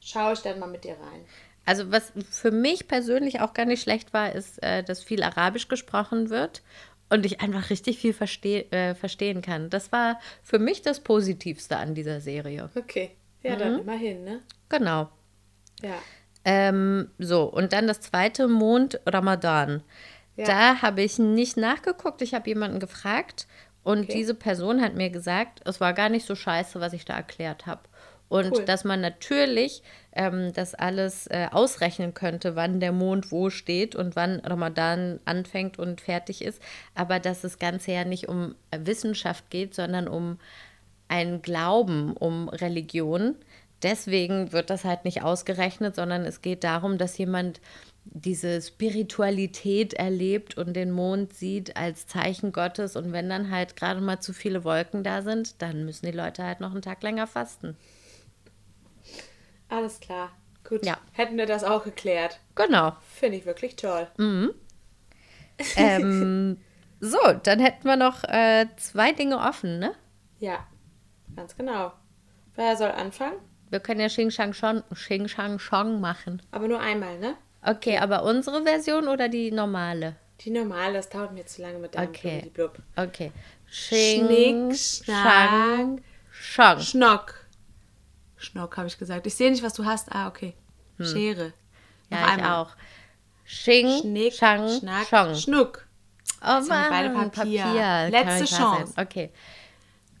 schaue 0.00 0.34
ich 0.34 0.40
dann 0.40 0.58
mal 0.58 0.66
mit 0.66 0.84
dir 0.84 0.92
rein. 0.94 1.24
Also 1.66 1.92
was 1.92 2.12
für 2.30 2.50
mich 2.50 2.88
persönlich 2.88 3.40
auch 3.40 3.54
gar 3.54 3.66
nicht 3.66 3.82
schlecht 3.82 4.12
war, 4.12 4.32
ist, 4.32 4.62
äh, 4.62 4.82
dass 4.82 5.02
viel 5.04 5.22
Arabisch 5.22 5.68
gesprochen 5.68 6.30
wird 6.30 6.62
und 7.10 7.26
ich 7.26 7.40
einfach 7.40 7.70
richtig 7.70 7.98
viel 7.98 8.12
versteh 8.14 8.60
äh, 8.70 8.94
verstehen 8.94 9.42
kann. 9.42 9.70
Das 9.70 9.92
war 9.92 10.18
für 10.42 10.58
mich 10.58 10.82
das 10.82 11.00
Positivste 11.00 11.76
an 11.76 11.94
dieser 11.94 12.20
Serie. 12.20 12.70
Okay. 12.74 13.10
Ja, 13.42 13.56
dann 13.56 13.78
immerhin, 13.80 14.24
ne? 14.24 14.40
Genau. 14.68 15.08
Ja. 15.82 15.98
Ähm, 16.44 17.10
so, 17.18 17.44
und 17.44 17.72
dann 17.72 17.86
das 17.86 18.00
zweite 18.00 18.48
Mond 18.48 19.00
Ramadan. 19.06 19.82
Ja. 20.36 20.44
Da 20.46 20.82
habe 20.82 21.02
ich 21.02 21.18
nicht 21.18 21.56
nachgeguckt. 21.56 22.22
Ich 22.22 22.34
habe 22.34 22.48
jemanden 22.48 22.80
gefragt 22.80 23.46
und 23.82 24.04
Okay. 24.04 24.12
diese 24.14 24.34
Person 24.34 24.80
hat 24.80 24.94
mir 24.94 25.10
gesagt, 25.10 25.60
es 25.64 25.80
war 25.80 25.92
gar 25.92 26.08
nicht 26.08 26.26
so 26.26 26.34
scheiße, 26.34 26.80
was 26.80 26.92
ich 26.92 27.04
da 27.04 27.14
erklärt 27.16 27.66
habe. 27.66 27.82
Und 28.30 28.52
Cool. 28.52 28.64
dass 28.64 28.84
man 28.84 29.00
natürlich 29.00 29.82
ähm, 30.12 30.52
das 30.54 30.76
alles 30.76 31.26
äh, 31.26 31.48
ausrechnen 31.50 32.14
könnte, 32.14 32.54
wann 32.54 32.78
der 32.78 32.92
Mond 32.92 33.32
wo 33.32 33.50
steht 33.50 33.96
und 33.96 34.14
wann 34.14 34.38
Ramadan 34.38 35.18
anfängt 35.24 35.80
und 35.80 36.00
fertig 36.00 36.42
ist. 36.42 36.62
Aber 36.94 37.18
dass 37.18 37.40
das 37.40 37.58
Ganze 37.58 37.90
ja 37.90 38.04
nicht 38.04 38.28
um 38.28 38.54
äh, 38.70 38.78
Wissenschaft 38.84 39.50
geht, 39.50 39.74
sondern 39.74 40.06
um 40.06 40.38
ein 41.08 41.42
Glauben, 41.42 42.16
um 42.16 42.48
Religion. 42.48 43.34
Deswegen 43.82 44.52
wird 44.52 44.70
das 44.70 44.84
halt 44.84 45.04
nicht 45.04 45.22
ausgerechnet, 45.22 45.96
sondern 45.96 46.24
es 46.24 46.40
geht 46.40 46.62
darum, 46.62 46.98
dass 46.98 47.18
jemand 47.18 47.60
diese 48.04 48.62
Spiritualität 48.62 49.94
erlebt 49.94 50.56
und 50.56 50.74
den 50.74 50.92
Mond 50.92 51.34
sieht 51.34 51.76
als 51.76 52.06
Zeichen 52.06 52.52
Gottes. 52.52 52.94
Und 52.94 53.12
wenn 53.12 53.28
dann 53.28 53.50
halt 53.50 53.74
gerade 53.74 54.00
mal 54.00 54.20
zu 54.20 54.32
viele 54.32 54.62
Wolken 54.62 55.02
da 55.02 55.22
sind, 55.22 55.60
dann 55.62 55.84
müssen 55.84 56.06
die 56.06 56.12
Leute 56.12 56.44
halt 56.44 56.60
noch 56.60 56.70
einen 56.70 56.82
Tag 56.82 57.02
länger 57.02 57.26
fasten. 57.26 57.76
Alles 59.70 60.00
klar. 60.00 60.30
Gut. 60.68 60.84
Ja. 60.84 60.98
Hätten 61.12 61.38
wir 61.38 61.46
das 61.46 61.64
auch 61.64 61.84
geklärt. 61.84 62.40
Genau. 62.54 62.96
Finde 63.14 63.38
ich 63.38 63.46
wirklich 63.46 63.76
toll. 63.76 64.08
Ähm, 65.76 66.56
so, 67.00 67.18
dann 67.42 67.58
hätten 67.60 67.86
wir 67.86 67.96
noch 67.96 68.24
äh, 68.24 68.66
zwei 68.76 69.12
Dinge 69.12 69.38
offen, 69.38 69.78
ne? 69.78 69.94
Ja. 70.38 70.66
Ganz 71.36 71.54
genau. 71.54 71.92
Wer 72.54 72.76
soll 72.76 72.90
anfangen? 72.90 73.36
Wir 73.68 73.80
können 73.80 74.00
ja 74.00 74.08
Xing 74.08 74.30
Shang 74.30 74.54
Shong, 74.54 74.82
Xing 74.94 75.28
Shang 75.28 75.58
Shong 75.58 76.00
machen. 76.00 76.40
Aber 76.50 76.66
nur 76.66 76.80
einmal, 76.80 77.18
ne? 77.18 77.36
Okay, 77.62 77.98
aber 77.98 78.24
unsere 78.24 78.62
Version 78.64 79.06
oder 79.06 79.28
die 79.28 79.50
normale? 79.52 80.16
Die 80.40 80.50
normale, 80.50 80.94
das 80.94 81.10
dauert 81.10 81.32
mir 81.32 81.44
zu 81.44 81.60
lange 81.60 81.78
mit 81.78 81.94
deinem 81.94 82.08
Okay. 82.08 82.50
Blub. 82.54 82.78
Okay. 82.96 83.30
Schnick, 83.66 84.74
Shang, 84.76 86.00
Shong. 86.30 86.80
Schnock. 86.80 87.39
Schnock, 88.40 88.76
habe 88.76 88.88
ich 88.88 88.98
gesagt. 88.98 89.26
Ich 89.26 89.34
sehe 89.34 89.50
nicht, 89.50 89.62
was 89.62 89.74
du 89.74 89.84
hast. 89.84 90.10
Ah, 90.12 90.26
okay. 90.28 90.54
Schere. 90.98 91.52
Noch 92.10 92.18
Hm. 92.18 92.18
Ja, 92.18 92.24
ich 92.26 92.32
einmal. 92.32 92.52
auch. 92.56 92.70
Xing, 93.44 94.00
Schnick, 94.00 94.32
Shang, 94.34 94.68
Schnack, 94.80 95.06
Shong. 95.08 95.34
Schnuck. 95.34 95.86
Oh 96.42 96.60
wir 96.62 96.86
beide 96.90 97.10
Mann, 97.10 97.30
Papier. 97.30 97.62
Kann 97.62 98.10
Letzte 98.10 98.44
Chance. 98.56 98.92
sein. 98.94 99.06
Okay. 99.06 99.30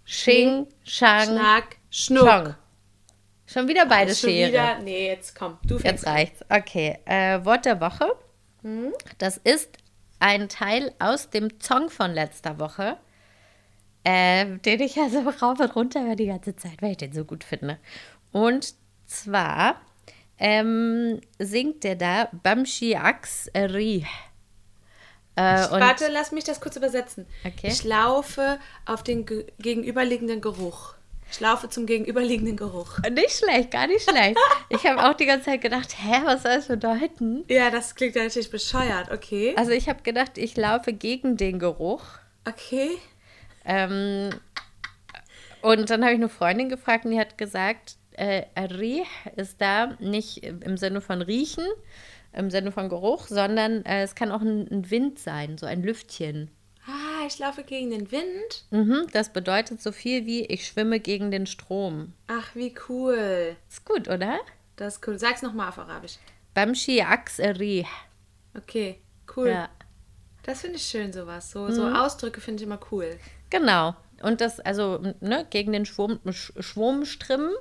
Xing, 0.04 0.66
Shang, 0.84 1.26
Schnack, 1.28 1.76
Schnuck. 1.90 2.28
Shong. 2.28 2.54
Schon 3.46 3.68
wieder 3.68 3.86
beide 3.86 4.14
Schon 4.14 4.30
Schere. 4.30 4.48
wieder, 4.50 4.78
nee, 4.80 5.08
jetzt 5.08 5.34
komm. 5.34 5.58
Du 5.64 5.78
Jetzt 5.78 6.06
reicht's. 6.06 6.44
Okay. 6.48 6.98
Äh, 7.04 7.44
Wort 7.44 7.64
der 7.64 7.80
Woche. 7.80 8.12
Hm? 8.62 8.92
Das 9.18 9.38
ist 9.38 9.70
ein 10.20 10.48
Teil 10.48 10.92
aus 10.98 11.30
dem 11.30 11.48
Song 11.60 11.88
von 11.90 12.12
letzter 12.12 12.58
Woche, 12.60 12.96
äh, 14.04 14.58
den 14.58 14.80
ich 14.80 14.98
also 14.98 15.20
rauf 15.20 15.60
und 15.60 15.76
runter 15.76 16.04
höre 16.04 16.16
die 16.16 16.26
ganze 16.26 16.56
Zeit, 16.56 16.80
weil 16.80 16.92
ich 16.92 16.96
den 16.98 17.12
so 17.12 17.24
gut 17.24 17.44
finde. 17.44 17.78
Und 18.32 18.74
zwar 19.06 19.80
ähm, 20.38 21.20
singt 21.38 21.84
der 21.84 21.96
da 21.96 22.28
Bamshi 22.42 22.96
Rih. 23.54 24.04
Äh, 25.36 25.70
Warte, 25.70 26.08
lass 26.10 26.32
mich 26.32 26.44
das 26.44 26.60
kurz 26.60 26.76
übersetzen. 26.76 27.26
Okay. 27.44 27.68
Ich 27.68 27.84
laufe 27.84 28.58
auf 28.84 29.02
den 29.02 29.26
ge 29.26 29.46
gegenüberliegenden 29.58 30.40
Geruch. 30.40 30.94
Ich 31.30 31.38
laufe 31.38 31.68
zum 31.68 31.86
gegenüberliegenden 31.86 32.56
Geruch. 32.56 32.98
nicht 33.10 33.30
schlecht, 33.30 33.70
gar 33.70 33.86
nicht 33.86 34.08
schlecht. 34.08 34.36
Ich 34.68 34.84
habe 34.84 35.08
auch 35.08 35.14
die 35.14 35.26
ganze 35.26 35.46
Zeit 35.46 35.60
gedacht, 35.60 35.94
hä, 35.96 36.22
was 36.24 36.42
soll 36.42 36.56
das 36.56 36.66
bedeuten? 36.66 37.44
Ja, 37.48 37.70
das 37.70 37.94
klingt 37.94 38.16
ja 38.16 38.24
natürlich 38.24 38.50
bescheuert. 38.50 39.12
Okay. 39.12 39.54
Also 39.56 39.70
ich 39.70 39.88
habe 39.88 40.02
gedacht, 40.02 40.38
ich 40.38 40.56
laufe 40.56 40.92
gegen 40.92 41.36
den 41.36 41.60
Geruch. 41.60 42.02
Okay. 42.48 42.98
Ähm, 43.64 44.30
und 45.62 45.90
dann 45.90 46.02
habe 46.02 46.12
ich 46.12 46.18
eine 46.18 46.28
Freundin 46.28 46.68
gefragt 46.68 47.04
und 47.04 47.10
die 47.12 47.20
hat 47.20 47.36
gesagt, 47.38 47.96
äh, 48.12 48.44
Riech 48.58 49.06
ist 49.36 49.60
da 49.60 49.96
nicht 49.98 50.42
im 50.44 50.76
Sinne 50.76 51.00
von 51.00 51.22
riechen, 51.22 51.64
im 52.32 52.50
Sinne 52.50 52.72
von 52.72 52.88
Geruch, 52.88 53.26
sondern 53.28 53.84
äh, 53.84 54.02
es 54.02 54.14
kann 54.14 54.32
auch 54.32 54.40
ein, 54.40 54.68
ein 54.70 54.90
Wind 54.90 55.18
sein, 55.18 55.58
so 55.58 55.66
ein 55.66 55.82
Lüftchen. 55.82 56.50
Ah, 56.86 57.26
ich 57.26 57.38
laufe 57.38 57.62
gegen 57.62 57.90
den 57.90 58.10
Wind. 58.10 58.64
Mhm, 58.70 59.06
das 59.12 59.32
bedeutet 59.32 59.82
so 59.82 59.92
viel 59.92 60.26
wie 60.26 60.44
ich 60.46 60.66
schwimme 60.66 60.98
gegen 60.98 61.30
den 61.30 61.46
Strom. 61.46 62.14
Ach, 62.26 62.54
wie 62.54 62.74
cool. 62.88 63.56
Ist 63.68 63.84
gut, 63.84 64.08
oder? 64.08 64.38
Das 64.76 64.94
ist 64.96 65.06
cool. 65.06 65.18
Sag's 65.18 65.42
nochmal 65.42 65.68
auf 65.68 65.78
Arabisch. 65.78 66.16
Bamshi 66.54 67.02
Aks 67.02 67.38
Riech. 67.38 67.86
Okay, 68.56 69.00
cool. 69.36 69.48
Ja, 69.50 69.68
Das 70.42 70.62
finde 70.62 70.76
ich 70.76 70.82
schön, 70.86 71.12
sowas. 71.12 71.50
So, 71.50 71.70
so 71.70 71.86
Ausdrücke 71.86 72.40
finde 72.40 72.62
ich 72.62 72.66
immer 72.66 72.80
cool. 72.90 73.18
Genau. 73.50 73.94
Und 74.22 74.40
das, 74.40 74.60
also, 74.60 75.00
ne, 75.20 75.46
gegen 75.50 75.72
den 75.72 75.86
Schwurm, 75.86 76.20
Sch 76.30 76.52
Schwurmstrimmen 76.58 77.52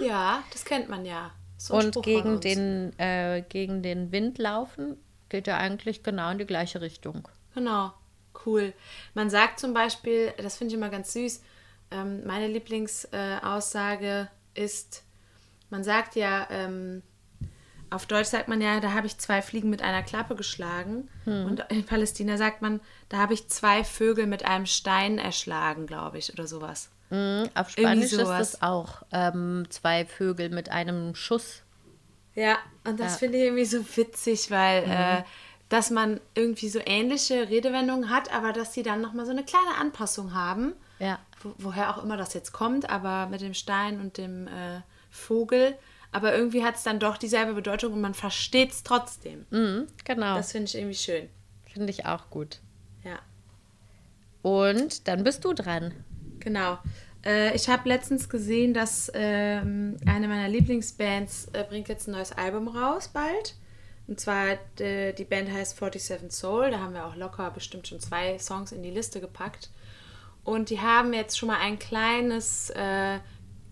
Ja, 0.00 0.42
das 0.52 0.64
kennt 0.64 0.88
man 0.88 1.04
ja. 1.04 1.32
So 1.56 1.74
und 1.74 1.94
Spruch 1.94 2.02
gegen 2.02 2.40
den, 2.40 2.98
äh, 2.98 3.42
gegen 3.48 3.82
den 3.82 4.12
Wind 4.12 4.38
laufen 4.38 4.96
geht 5.28 5.46
ja 5.46 5.56
eigentlich 5.56 6.02
genau 6.02 6.30
in 6.30 6.38
die 6.38 6.44
gleiche 6.44 6.82
Richtung. 6.82 7.26
Genau, 7.54 7.92
cool. 8.44 8.74
Man 9.14 9.30
sagt 9.30 9.58
zum 9.58 9.72
Beispiel, 9.72 10.32
das 10.36 10.56
finde 10.56 10.74
ich 10.74 10.78
immer 10.78 10.90
ganz 10.90 11.14
süß, 11.14 11.42
ähm, 11.90 12.24
meine 12.26 12.48
Lieblingsaussage 12.48 14.28
äh, 14.54 14.62
ist, 14.62 15.04
man 15.70 15.84
sagt 15.84 16.16
ja, 16.16 16.46
ähm, 16.50 17.02
auf 17.94 18.06
Deutsch 18.06 18.28
sagt 18.28 18.48
man 18.48 18.60
ja, 18.60 18.80
da 18.80 18.92
habe 18.92 19.06
ich 19.06 19.18
zwei 19.18 19.42
Fliegen 19.42 19.70
mit 19.70 19.82
einer 19.82 20.02
Klappe 20.02 20.34
geschlagen. 20.36 21.08
Und 21.24 21.64
in 21.68 21.84
Palästina 21.84 22.36
sagt 22.36 22.62
man, 22.62 22.80
da 23.08 23.18
habe 23.18 23.34
ich 23.34 23.48
zwei 23.48 23.84
Vögel 23.84 24.26
mit 24.26 24.44
einem 24.44 24.66
Stein 24.66 25.18
erschlagen, 25.18 25.86
glaube 25.86 26.18
ich, 26.18 26.32
oder 26.32 26.46
sowas. 26.46 26.90
Mhm, 27.10 27.48
Auf 27.54 27.70
Spanisch 27.70 28.12
ist 28.12 28.18
das 28.18 28.62
auch 28.62 29.02
ähm, 29.12 29.66
zwei 29.68 30.06
Vögel 30.06 30.48
mit 30.48 30.70
einem 30.70 31.14
Schuss. 31.14 31.62
Ja, 32.34 32.56
und 32.84 32.98
das 32.98 33.12
Ja. 33.12 33.18
finde 33.18 33.38
ich 33.38 33.44
irgendwie 33.44 33.64
so 33.66 33.84
witzig, 33.96 34.50
weil 34.50 34.84
äh, 34.84 35.22
dass 35.68 35.90
man 35.90 36.20
irgendwie 36.34 36.68
so 36.68 36.80
ähnliche 36.84 37.48
Redewendungen 37.48 38.10
hat, 38.10 38.32
aber 38.34 38.52
dass 38.52 38.72
die 38.72 38.82
dann 38.82 39.00
nochmal 39.00 39.26
so 39.26 39.32
eine 39.32 39.44
kleine 39.44 39.76
Anpassung 39.78 40.34
haben. 40.34 40.72
Ja. 40.98 41.18
Wo, 41.42 41.54
woher 41.58 41.90
auch 41.90 42.02
immer 42.02 42.16
das 42.16 42.32
jetzt 42.34 42.52
kommt, 42.52 42.88
aber 42.88 43.26
mit 43.26 43.40
dem 43.42 43.54
Stein 43.54 44.00
und 44.00 44.16
dem 44.18 44.46
äh, 44.48 44.80
Vogel. 45.10 45.76
Aber 46.12 46.34
irgendwie 46.34 46.62
hat 46.62 46.76
es 46.76 46.82
dann 46.82 47.00
doch 47.00 47.16
dieselbe 47.16 47.54
Bedeutung 47.54 47.94
und 47.94 48.00
man 48.00 48.14
versteht 48.14 48.70
es 48.70 48.82
trotzdem. 48.82 49.46
Mhm, 49.50 49.86
genau. 50.04 50.36
Das 50.36 50.52
finde 50.52 50.66
ich 50.66 50.76
irgendwie 50.76 50.94
schön. 50.94 51.28
finde 51.72 51.90
ich 51.90 52.06
auch 52.06 52.28
gut. 52.28 52.60
Ja. 53.02 53.18
Und 54.42 55.08
dann 55.08 55.24
bist 55.24 55.44
du 55.44 55.54
dran. 55.54 55.92
Genau. 56.40 56.78
Äh, 57.24 57.54
ich 57.54 57.68
habe 57.68 57.88
letztens 57.88 58.28
gesehen, 58.28 58.74
dass 58.74 59.10
ähm, 59.14 59.96
eine 60.06 60.28
meiner 60.28 60.48
Lieblingsbands 60.48 61.48
äh, 61.52 61.64
bringt 61.68 61.88
jetzt 61.88 62.08
ein 62.08 62.12
neues 62.12 62.32
Album 62.32 62.68
raus 62.68 63.08
bald. 63.08 63.54
Und 64.08 64.20
zwar 64.20 64.58
äh, 64.80 65.12
die 65.12 65.24
Band 65.24 65.50
heißt 65.50 65.78
47 65.78 66.30
Soul. 66.32 66.70
Da 66.70 66.80
haben 66.80 66.94
wir 66.94 67.06
auch 67.06 67.16
locker 67.16 67.50
bestimmt 67.50 67.86
schon 67.88 68.00
zwei 68.00 68.38
Songs 68.38 68.72
in 68.72 68.82
die 68.82 68.90
Liste 68.90 69.20
gepackt. 69.20 69.70
Und 70.44 70.70
die 70.70 70.80
haben 70.80 71.12
jetzt 71.12 71.38
schon 71.38 71.46
mal 71.46 71.60
ein 71.60 71.78
kleines, 71.78 72.70
äh, 72.70 73.20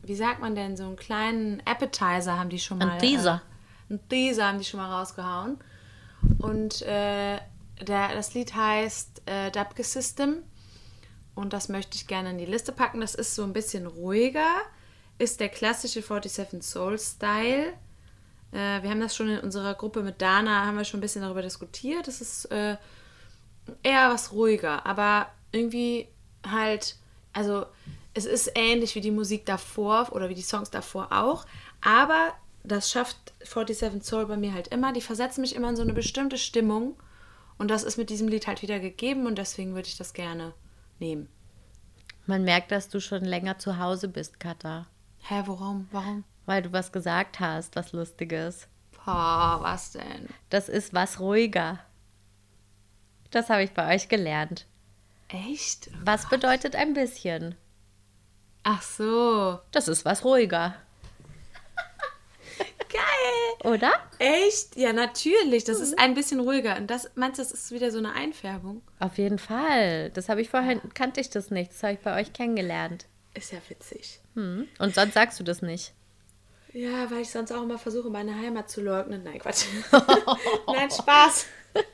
wie 0.03 0.15
sagt 0.15 0.41
man 0.41 0.55
denn, 0.55 0.77
so 0.77 0.85
einen 0.85 0.97
kleinen 0.97 1.63
Appetizer 1.65 2.39
haben 2.39 2.51
die 2.51 2.59
schon 2.59 2.79
mal. 2.79 2.91
Ein 2.91 2.99
Teaser. 2.99 3.43
Äh, 3.89 3.95
ein 3.95 4.09
Teaser 4.09 4.47
haben 4.47 4.59
die 4.59 4.65
schon 4.65 4.81
mal 4.81 4.93
rausgehauen. 4.93 5.59
Und 6.39 6.83
äh, 6.83 7.39
der, 7.81 8.15
das 8.15 8.35
Lied 8.35 8.55
heißt 8.55 9.23
äh, 9.27 9.51
Dabke 9.51 9.85
System. 9.85 10.43
Und 11.35 11.53
das 11.53 11.69
möchte 11.69 11.97
ich 11.97 12.07
gerne 12.07 12.31
in 12.31 12.39
die 12.39 12.47
Liste 12.47 12.73
packen. 12.73 13.01
Das 13.01 13.15
ist 13.15 13.35
so 13.35 13.43
ein 13.43 13.53
bisschen 13.53 13.87
ruhiger. 13.87 14.49
Ist 15.19 15.41
der 15.41 15.49
klassische 15.49 16.03
47 16.03 16.63
Soul 16.63 16.99
Style. 16.99 17.73
Äh, 18.53 18.83
wir 18.83 18.91
haben 18.91 19.01
das 19.01 19.15
schon 19.15 19.29
in 19.29 19.41
unserer 19.41 19.75
Gruppe 19.75 20.03
mit 20.03 20.21
Dana, 20.21 20.67
haben 20.67 20.77
wir 20.77 20.85
schon 20.85 20.99
ein 20.99 21.03
bisschen 21.03 21.23
darüber 21.23 21.43
diskutiert. 21.43 22.09
Das 22.09 22.21
ist 22.21 22.47
äh, 22.47 22.77
eher 23.83 24.11
was 24.11 24.33
ruhiger, 24.33 24.85
aber 24.87 25.29
irgendwie 25.53 26.09
halt, 26.47 26.97
also 27.33 27.67
es 28.15 28.27
ist 28.27 28.53
ähnlich 28.55 28.95
wie 28.95 29.01
die 29.01 29.11
Musik 29.11 29.47
davor 29.47 30.09
oder 30.13 30.29
wie 30.29 30.35
die 30.35 30.43
Songs 30.43 30.71
davor 30.71 31.09
auch, 31.13 31.47
aber 31.81 32.33
das 32.63 32.91
schafft 32.91 33.33
47 33.43 34.03
Soul 34.05 34.27
bei 34.27 34.37
mir 34.37 34.53
halt 34.53 34.69
immer. 34.69 34.93
Die 34.93 35.01
versetzen 35.01 35.41
mich 35.41 35.55
immer 35.55 35.71
in 35.71 35.77
so 35.77 35.83
eine 35.83 35.95
bestimmte 35.95 36.39
Stimmung 36.39 36.97
und 37.59 37.71
das 37.71 37.83
ist 37.83 37.97
mit 37.97 38.11
diesem 38.11 38.29
Lied 38.29 38.47
halt 38.47 38.63
wieder 38.63 38.81
gegeben 38.81 39.27
und 39.27 39.39
deswegen 39.39 39.75
würde 39.75 39.89
ich 39.89 39.97
das 39.97 40.13
gerne 40.13 40.55
nehmen. 40.99 41.29
Man 42.27 42.45
merkt, 42.45 42.71
dass 42.71 42.89
du 42.89 43.01
schon 43.01 43.25
länger 43.25 43.59
zu 43.59 43.79
Hause 43.79 44.09
bist, 44.09 44.39
Katha. 44.41 44.87
Hä, 45.21 45.43
warum? 45.47 45.89
Warum? 45.91 46.25
Weil 46.47 46.63
du 46.63 46.73
was 46.73 46.93
gesagt 46.93 47.41
hast, 47.41 47.77
was 47.77 47.93
Lustiges. 47.93 48.69
Boah, 49.05 49.59
was 49.61 49.93
denn? 49.93 50.29
Das 50.51 50.69
ist 50.69 50.93
was 50.93 51.21
ruhiger. 51.21 51.81
Das 53.31 53.49
habe 53.49 53.63
ich 53.63 53.73
bei 53.73 53.95
euch 53.95 54.09
gelernt. 54.09 54.67
Echt? 55.29 55.91
Was 56.05 56.29
bedeutet 56.29 56.75
ein 56.75 56.95
bisschen? 56.95 57.55
Ach 58.63 58.83
so. 58.83 59.59
Das 59.73 59.89
ist 59.89 60.05
was 60.05 60.25
ruhiger, 60.25 60.75
Geil. 62.91 63.73
oder? 63.73 63.93
Echt? 64.19 64.77
Ja, 64.77 64.93
natürlich. 64.93 65.65
Das 65.65 65.81
ist 65.81 65.99
ein 65.99 66.15
bisschen 66.15 66.41
ruhiger. 66.41 66.77
Und 66.77 66.89
das, 66.89 67.11
meinst 67.15 67.39
du, 67.39 67.43
das 67.43 67.53
ist 67.53 67.71
wieder 67.71 67.91
so 67.91 67.99
eine 67.99 68.13
Einfärbung? 68.13 68.83
Auf 68.99 69.17
jeden 69.19 69.39
Fall. 69.39 70.11
Das 70.11 70.29
habe 70.29 70.41
ich 70.41 70.51
vorher, 70.51 70.81
kannte 70.95 71.21
ich 71.21 71.31
das 71.31 71.51
nicht. 71.51 71.71
Das 71.71 71.83
habe 71.83 71.93
ich 71.95 72.01
bei 72.01 72.21
euch 72.21 72.33
kennengelernt. 72.33 73.07
Ist 73.35 73.53
ja 73.53 73.59
witzig. 73.69 74.21
Hm. 74.35 74.67
Und 74.79 74.95
sonst 74.95 75.15
sagst 75.15 75.39
du 75.39 75.45
das 75.45 75.63
nicht. 75.63 75.93
Ja, 76.73 77.11
weil 77.11 77.21
ich 77.23 77.31
sonst 77.31 77.53
auch 77.53 77.63
immer 77.63 77.79
versuche, 77.79 78.11
meine 78.11 78.35
Heimat 78.35 78.71
zu 78.71 78.81
leugnen. 78.81 79.23
Nein, 79.25 79.39
Quatsch. 79.39 79.67
Nein, 80.67 80.91
Spaß. 80.91 81.47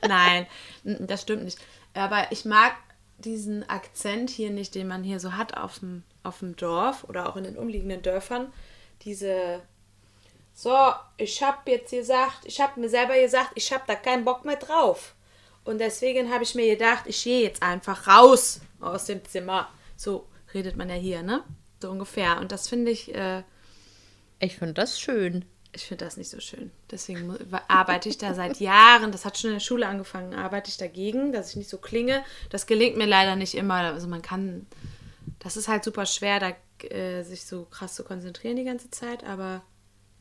Nein, 0.07 0.47
das 0.83 1.21
stimmt 1.21 1.43
nicht. 1.43 1.59
Aber 1.93 2.31
ich 2.31 2.45
mag 2.45 2.73
diesen 3.19 3.67
Akzent 3.69 4.29
hier 4.29 4.51
nicht, 4.51 4.75
den 4.75 4.87
man 4.87 5.03
hier 5.03 5.19
so 5.19 5.33
hat 5.33 5.57
auf 5.57 5.79
dem, 5.79 6.03
auf 6.23 6.39
dem 6.39 6.55
Dorf 6.55 7.03
oder 7.05 7.29
auch 7.29 7.35
in 7.35 7.43
den 7.43 7.57
umliegenden 7.57 8.01
Dörfern. 8.01 8.51
Diese, 9.03 9.61
so, 10.53 10.75
ich 11.17 11.41
habe 11.43 11.71
jetzt 11.71 11.91
gesagt, 11.91 12.39
ich 12.45 12.59
habe 12.61 12.79
mir 12.79 12.89
selber 12.89 13.19
gesagt, 13.19 13.51
ich 13.55 13.71
habe 13.71 13.83
da 13.87 13.95
keinen 13.95 14.25
Bock 14.25 14.45
mehr 14.45 14.57
drauf. 14.57 15.15
Und 15.63 15.79
deswegen 15.79 16.31
habe 16.31 16.43
ich 16.43 16.55
mir 16.55 16.75
gedacht, 16.77 17.03
ich 17.07 17.23
gehe 17.23 17.43
jetzt 17.43 17.61
einfach 17.61 18.07
raus 18.07 18.61
aus 18.79 19.05
dem 19.05 19.23
Zimmer. 19.25 19.69
So 19.95 20.27
redet 20.53 20.77
man 20.77 20.89
ja 20.89 20.95
hier, 20.95 21.23
ne? 21.23 21.43
So 21.81 21.91
ungefähr. 21.91 22.39
Und 22.39 22.51
das 22.51 22.69
finde 22.69 22.91
ich, 22.91 23.13
äh, 23.13 23.43
Ich 24.39 24.57
finde 24.57 24.75
das 24.75 24.99
schön. 24.99 25.45
Ich 25.73 25.85
finde 25.85 26.05
das 26.05 26.17
nicht 26.17 26.29
so 26.29 26.39
schön. 26.39 26.71
Deswegen 26.91 27.35
arbeite 27.67 28.09
ich 28.09 28.17
da 28.17 28.33
seit 28.33 28.59
Jahren, 28.59 29.11
das 29.11 29.25
hat 29.25 29.37
schon 29.37 29.49
in 29.51 29.55
der 29.55 29.61
Schule 29.61 29.87
angefangen, 29.87 30.33
arbeite 30.33 30.69
ich 30.69 30.77
dagegen, 30.77 31.31
dass 31.31 31.51
ich 31.51 31.55
nicht 31.55 31.69
so 31.69 31.77
klinge. 31.77 32.23
Das 32.49 32.65
gelingt 32.65 32.97
mir 32.97 33.05
leider 33.05 33.35
nicht 33.35 33.55
immer. 33.55 33.75
Also 33.75 34.07
man 34.07 34.21
kann, 34.21 34.65
das 35.39 35.57
ist 35.57 35.67
halt 35.67 35.83
super 35.83 36.05
schwer, 36.05 36.39
da 36.39 36.53
äh, 36.85 37.23
sich 37.23 37.45
so 37.45 37.65
krass 37.65 37.95
zu 37.95 38.03
konzentrieren 38.03 38.55
die 38.55 38.63
ganze 38.63 38.89
Zeit, 38.91 39.23
aber 39.23 39.61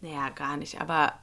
naja, 0.00 0.28
gar 0.30 0.56
nicht. 0.56 0.80
Aber 0.80 1.14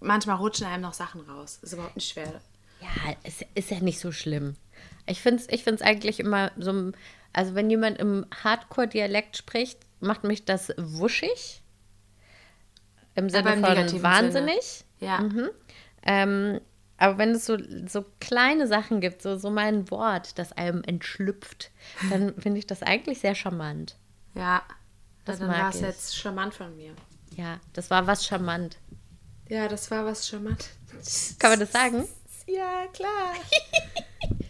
manchmal 0.00 0.36
rutschen 0.36 0.66
einem 0.66 0.82
noch 0.82 0.94
Sachen 0.94 1.20
raus. 1.22 1.58
Ist 1.62 1.72
überhaupt 1.72 1.96
nicht 1.96 2.10
schwer. 2.10 2.40
Ja, 2.80 3.14
es 3.22 3.44
ist 3.54 3.70
ja 3.70 3.80
nicht 3.80 4.00
so 4.00 4.10
schlimm. 4.10 4.56
Ich 5.06 5.20
finde 5.20 5.42
es 5.42 5.48
ich 5.50 5.64
find's 5.64 5.82
eigentlich 5.82 6.20
immer 6.20 6.50
so, 6.56 6.92
also 7.32 7.54
wenn 7.54 7.70
jemand 7.70 7.98
im 7.98 8.26
Hardcore-Dialekt 8.42 9.36
spricht, 9.36 9.78
macht 10.00 10.24
mich 10.24 10.44
das 10.44 10.72
wuschig. 10.78 11.62
Im 13.14 13.28
Sinne 13.28 13.54
im 13.54 13.64
von 13.64 14.02
wahnsinnig. 14.02 14.84
Ja. 15.00 15.24
Ähm, 16.02 16.60
aber 16.96 17.18
wenn 17.18 17.30
es 17.30 17.46
so, 17.46 17.56
so 17.86 18.04
kleine 18.20 18.66
Sachen 18.66 19.00
gibt, 19.00 19.22
so, 19.22 19.36
so 19.36 19.50
mal 19.50 19.66
ein 19.66 19.90
Wort, 19.90 20.38
das 20.38 20.52
einem 20.52 20.82
entschlüpft, 20.84 21.70
dann 22.10 22.34
finde 22.38 22.58
ich 22.58 22.66
das 22.66 22.82
eigentlich 22.82 23.20
sehr 23.20 23.34
charmant. 23.34 23.96
Ja. 24.34 24.62
Das 25.24 25.38
dann 25.38 25.48
war 25.48 25.70
es 25.70 25.80
jetzt 25.80 26.16
charmant 26.16 26.54
von 26.54 26.76
mir. 26.76 26.94
Ja, 27.36 27.58
das 27.72 27.90
war 27.90 28.06
was 28.06 28.26
charmant. 28.26 28.78
Ja, 29.48 29.68
das 29.68 29.90
war 29.90 30.04
was 30.04 30.28
charmant. 30.28 30.70
Kann 31.38 31.50
man 31.50 31.60
das 31.60 31.72
sagen? 31.72 32.06
Ja, 32.46 32.86
klar. 32.92 33.34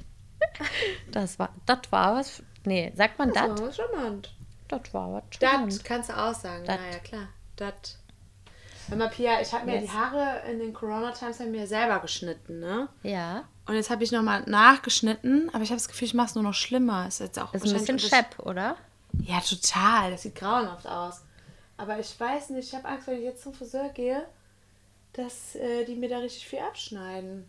Das 1.10 1.38
war, 1.38 1.54
das 1.66 1.78
war 1.90 2.16
was. 2.16 2.42
Nee, 2.64 2.92
sagt 2.96 3.18
man 3.18 3.32
Das 3.32 3.48
das? 3.48 3.60
war 3.60 3.66
was 3.68 3.76
charmant. 3.76 4.34
Das 4.68 4.94
war 4.94 5.12
was 5.12 5.22
charmant. 5.38 5.84
kannst 5.84 6.08
du 6.10 6.16
auch 6.16 6.34
sagen. 6.34 6.64
Dat. 6.64 6.80
Ja, 6.80 6.90
ja, 6.92 6.98
klar. 6.98 7.28
Dat. 7.56 7.98
Hör 8.90 8.96
mal, 8.96 9.08
Pia, 9.08 9.40
ich 9.40 9.52
habe 9.52 9.66
mir 9.66 9.76
Yes. 9.80 9.84
die 9.84 9.90
Haare 9.96 10.42
in 10.50 10.58
den 10.58 10.74
Corona-Times 10.74 11.38
mir 11.40 11.66
selber 11.66 12.00
geschnitten, 12.00 12.58
ne? 12.58 12.88
Ja, 13.04 13.44
Und 13.66 13.76
jetzt 13.76 13.88
habe 13.88 14.02
ich 14.02 14.10
nochmal 14.10 14.42
nachgeschnitten, 14.46 15.48
aber 15.50 15.62
ich 15.62 15.70
habe 15.70 15.78
das 15.78 15.86
Gefühl, 15.86 16.06
ich 16.08 16.14
mache 16.14 16.26
es 16.30 16.34
nur 16.34 16.42
noch 16.42 16.54
schlimmer. 16.54 17.06
Ist 17.06 17.20
jetzt 17.20 17.38
auch 17.38 17.54
ist 17.54 17.64
ein 17.64 17.72
bisschen 17.72 18.00
schepp, 18.00 18.36
oder? 18.40 18.76
Ja, 19.22 19.40
total. 19.40 20.10
Das 20.10 20.22
sieht 20.22 20.34
grauenhaft 20.34 20.88
aus. 20.88 21.22
Aber 21.76 21.98
ich 22.00 22.18
weiß 22.18 22.50
nicht, 22.50 22.68
ich 22.68 22.74
habe 22.74 22.88
Angst, 22.88 23.06
wenn 23.06 23.18
ich 23.18 23.24
jetzt 23.24 23.42
zum 23.44 23.54
Friseur 23.54 23.88
gehe, 23.90 24.26
dass 25.12 25.54
äh, 25.54 25.84
die 25.84 25.94
mir 25.94 26.08
da 26.08 26.18
richtig 26.18 26.46
viel 26.48 26.58
abschneiden. 26.58 27.48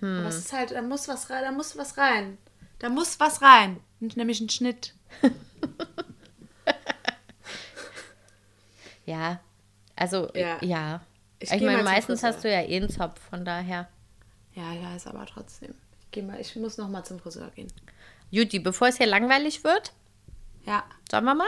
Hm. 0.00 0.20
Aber 0.20 0.28
es 0.28 0.38
ist 0.38 0.52
halt, 0.54 0.70
da 0.70 0.80
muss 0.80 1.06
was 1.06 1.28
rein, 1.28 1.44
da 1.44 1.52
muss 1.52 1.76
was 1.76 1.98
rein. 1.98 2.38
Da 2.78 2.88
muss 2.88 3.20
was 3.20 3.42
rein. 3.42 3.80
Nämlich 4.00 4.40
ein 4.40 4.48
Schnitt. 4.48 4.94
Ja, 9.04 9.40
also 9.98 10.28
Ja. 10.34 10.58
ja. 10.62 11.00
Ich 11.40 11.52
Ich, 11.52 11.60
mal 11.60 11.72
meine, 11.72 11.82
meistens 11.84 12.22
hast 12.22 12.42
du 12.44 12.50
ja 12.52 12.62
eh 12.62 12.76
einen 12.76 12.88
Zopf, 12.90 13.20
von 13.30 13.44
daher. 13.44 13.88
Ja, 14.54 14.72
ja, 14.72 14.96
ist 14.96 15.06
aber 15.06 15.24
trotzdem. 15.26 15.74
Ich, 16.00 16.10
geh 16.10 16.22
mal, 16.22 16.40
ich 16.40 16.54
muss 16.56 16.78
nochmal 16.78 17.04
zum 17.04 17.20
Friseur 17.20 17.50
gehen. 17.54 17.72
Juti, 18.30 18.58
bevor 18.58 18.88
es 18.88 18.96
hier 18.96 19.06
langweilig 19.06 19.62
wird, 19.62 19.92
Ja. 20.64 20.84
sollen 21.10 21.24
wir 21.24 21.34
mal? 21.34 21.46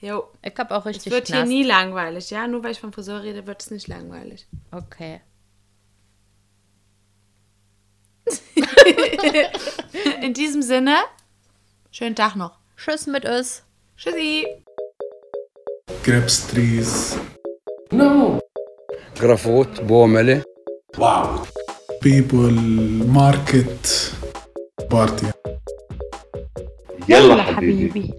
Jo. 0.00 0.28
Ich 0.42 0.56
habe 0.56 0.74
auch 0.76 0.80
Es 0.86 0.96
richtig 0.96 1.12
wird 1.12 1.26
hier 1.26 1.36
Knast. 1.36 1.48
nie 1.48 1.64
langweilig, 1.64 2.30
ja? 2.30 2.46
Nur 2.46 2.62
weil 2.62 2.72
ich 2.72 2.80
vom 2.80 2.92
Friseur 2.92 3.22
rede, 3.22 3.46
wird 3.46 3.60
es 3.62 3.70
nicht 3.70 3.88
langweilig. 3.88 4.46
Okay. 4.70 5.20
In 10.22 10.32
diesem 10.34 10.62
Sinne, 10.62 10.96
schönen 11.90 12.14
Tag 12.16 12.36
noch. 12.36 12.58
Tschüss 12.76 13.06
mit 13.06 13.24
uns. 13.24 13.62
Tschüssi. 13.96 14.46
grapes 16.02 16.46
trees, 16.48 17.18
غرافوت 19.22 19.80
بومله 19.80 20.42
واو 20.98 21.26
بيبل 22.02 22.54
ماركت 23.08 24.12
بارتي 24.90 25.26
يلا 27.08 27.42
حبيبي, 27.42 27.90
حبيبي. 27.90 28.14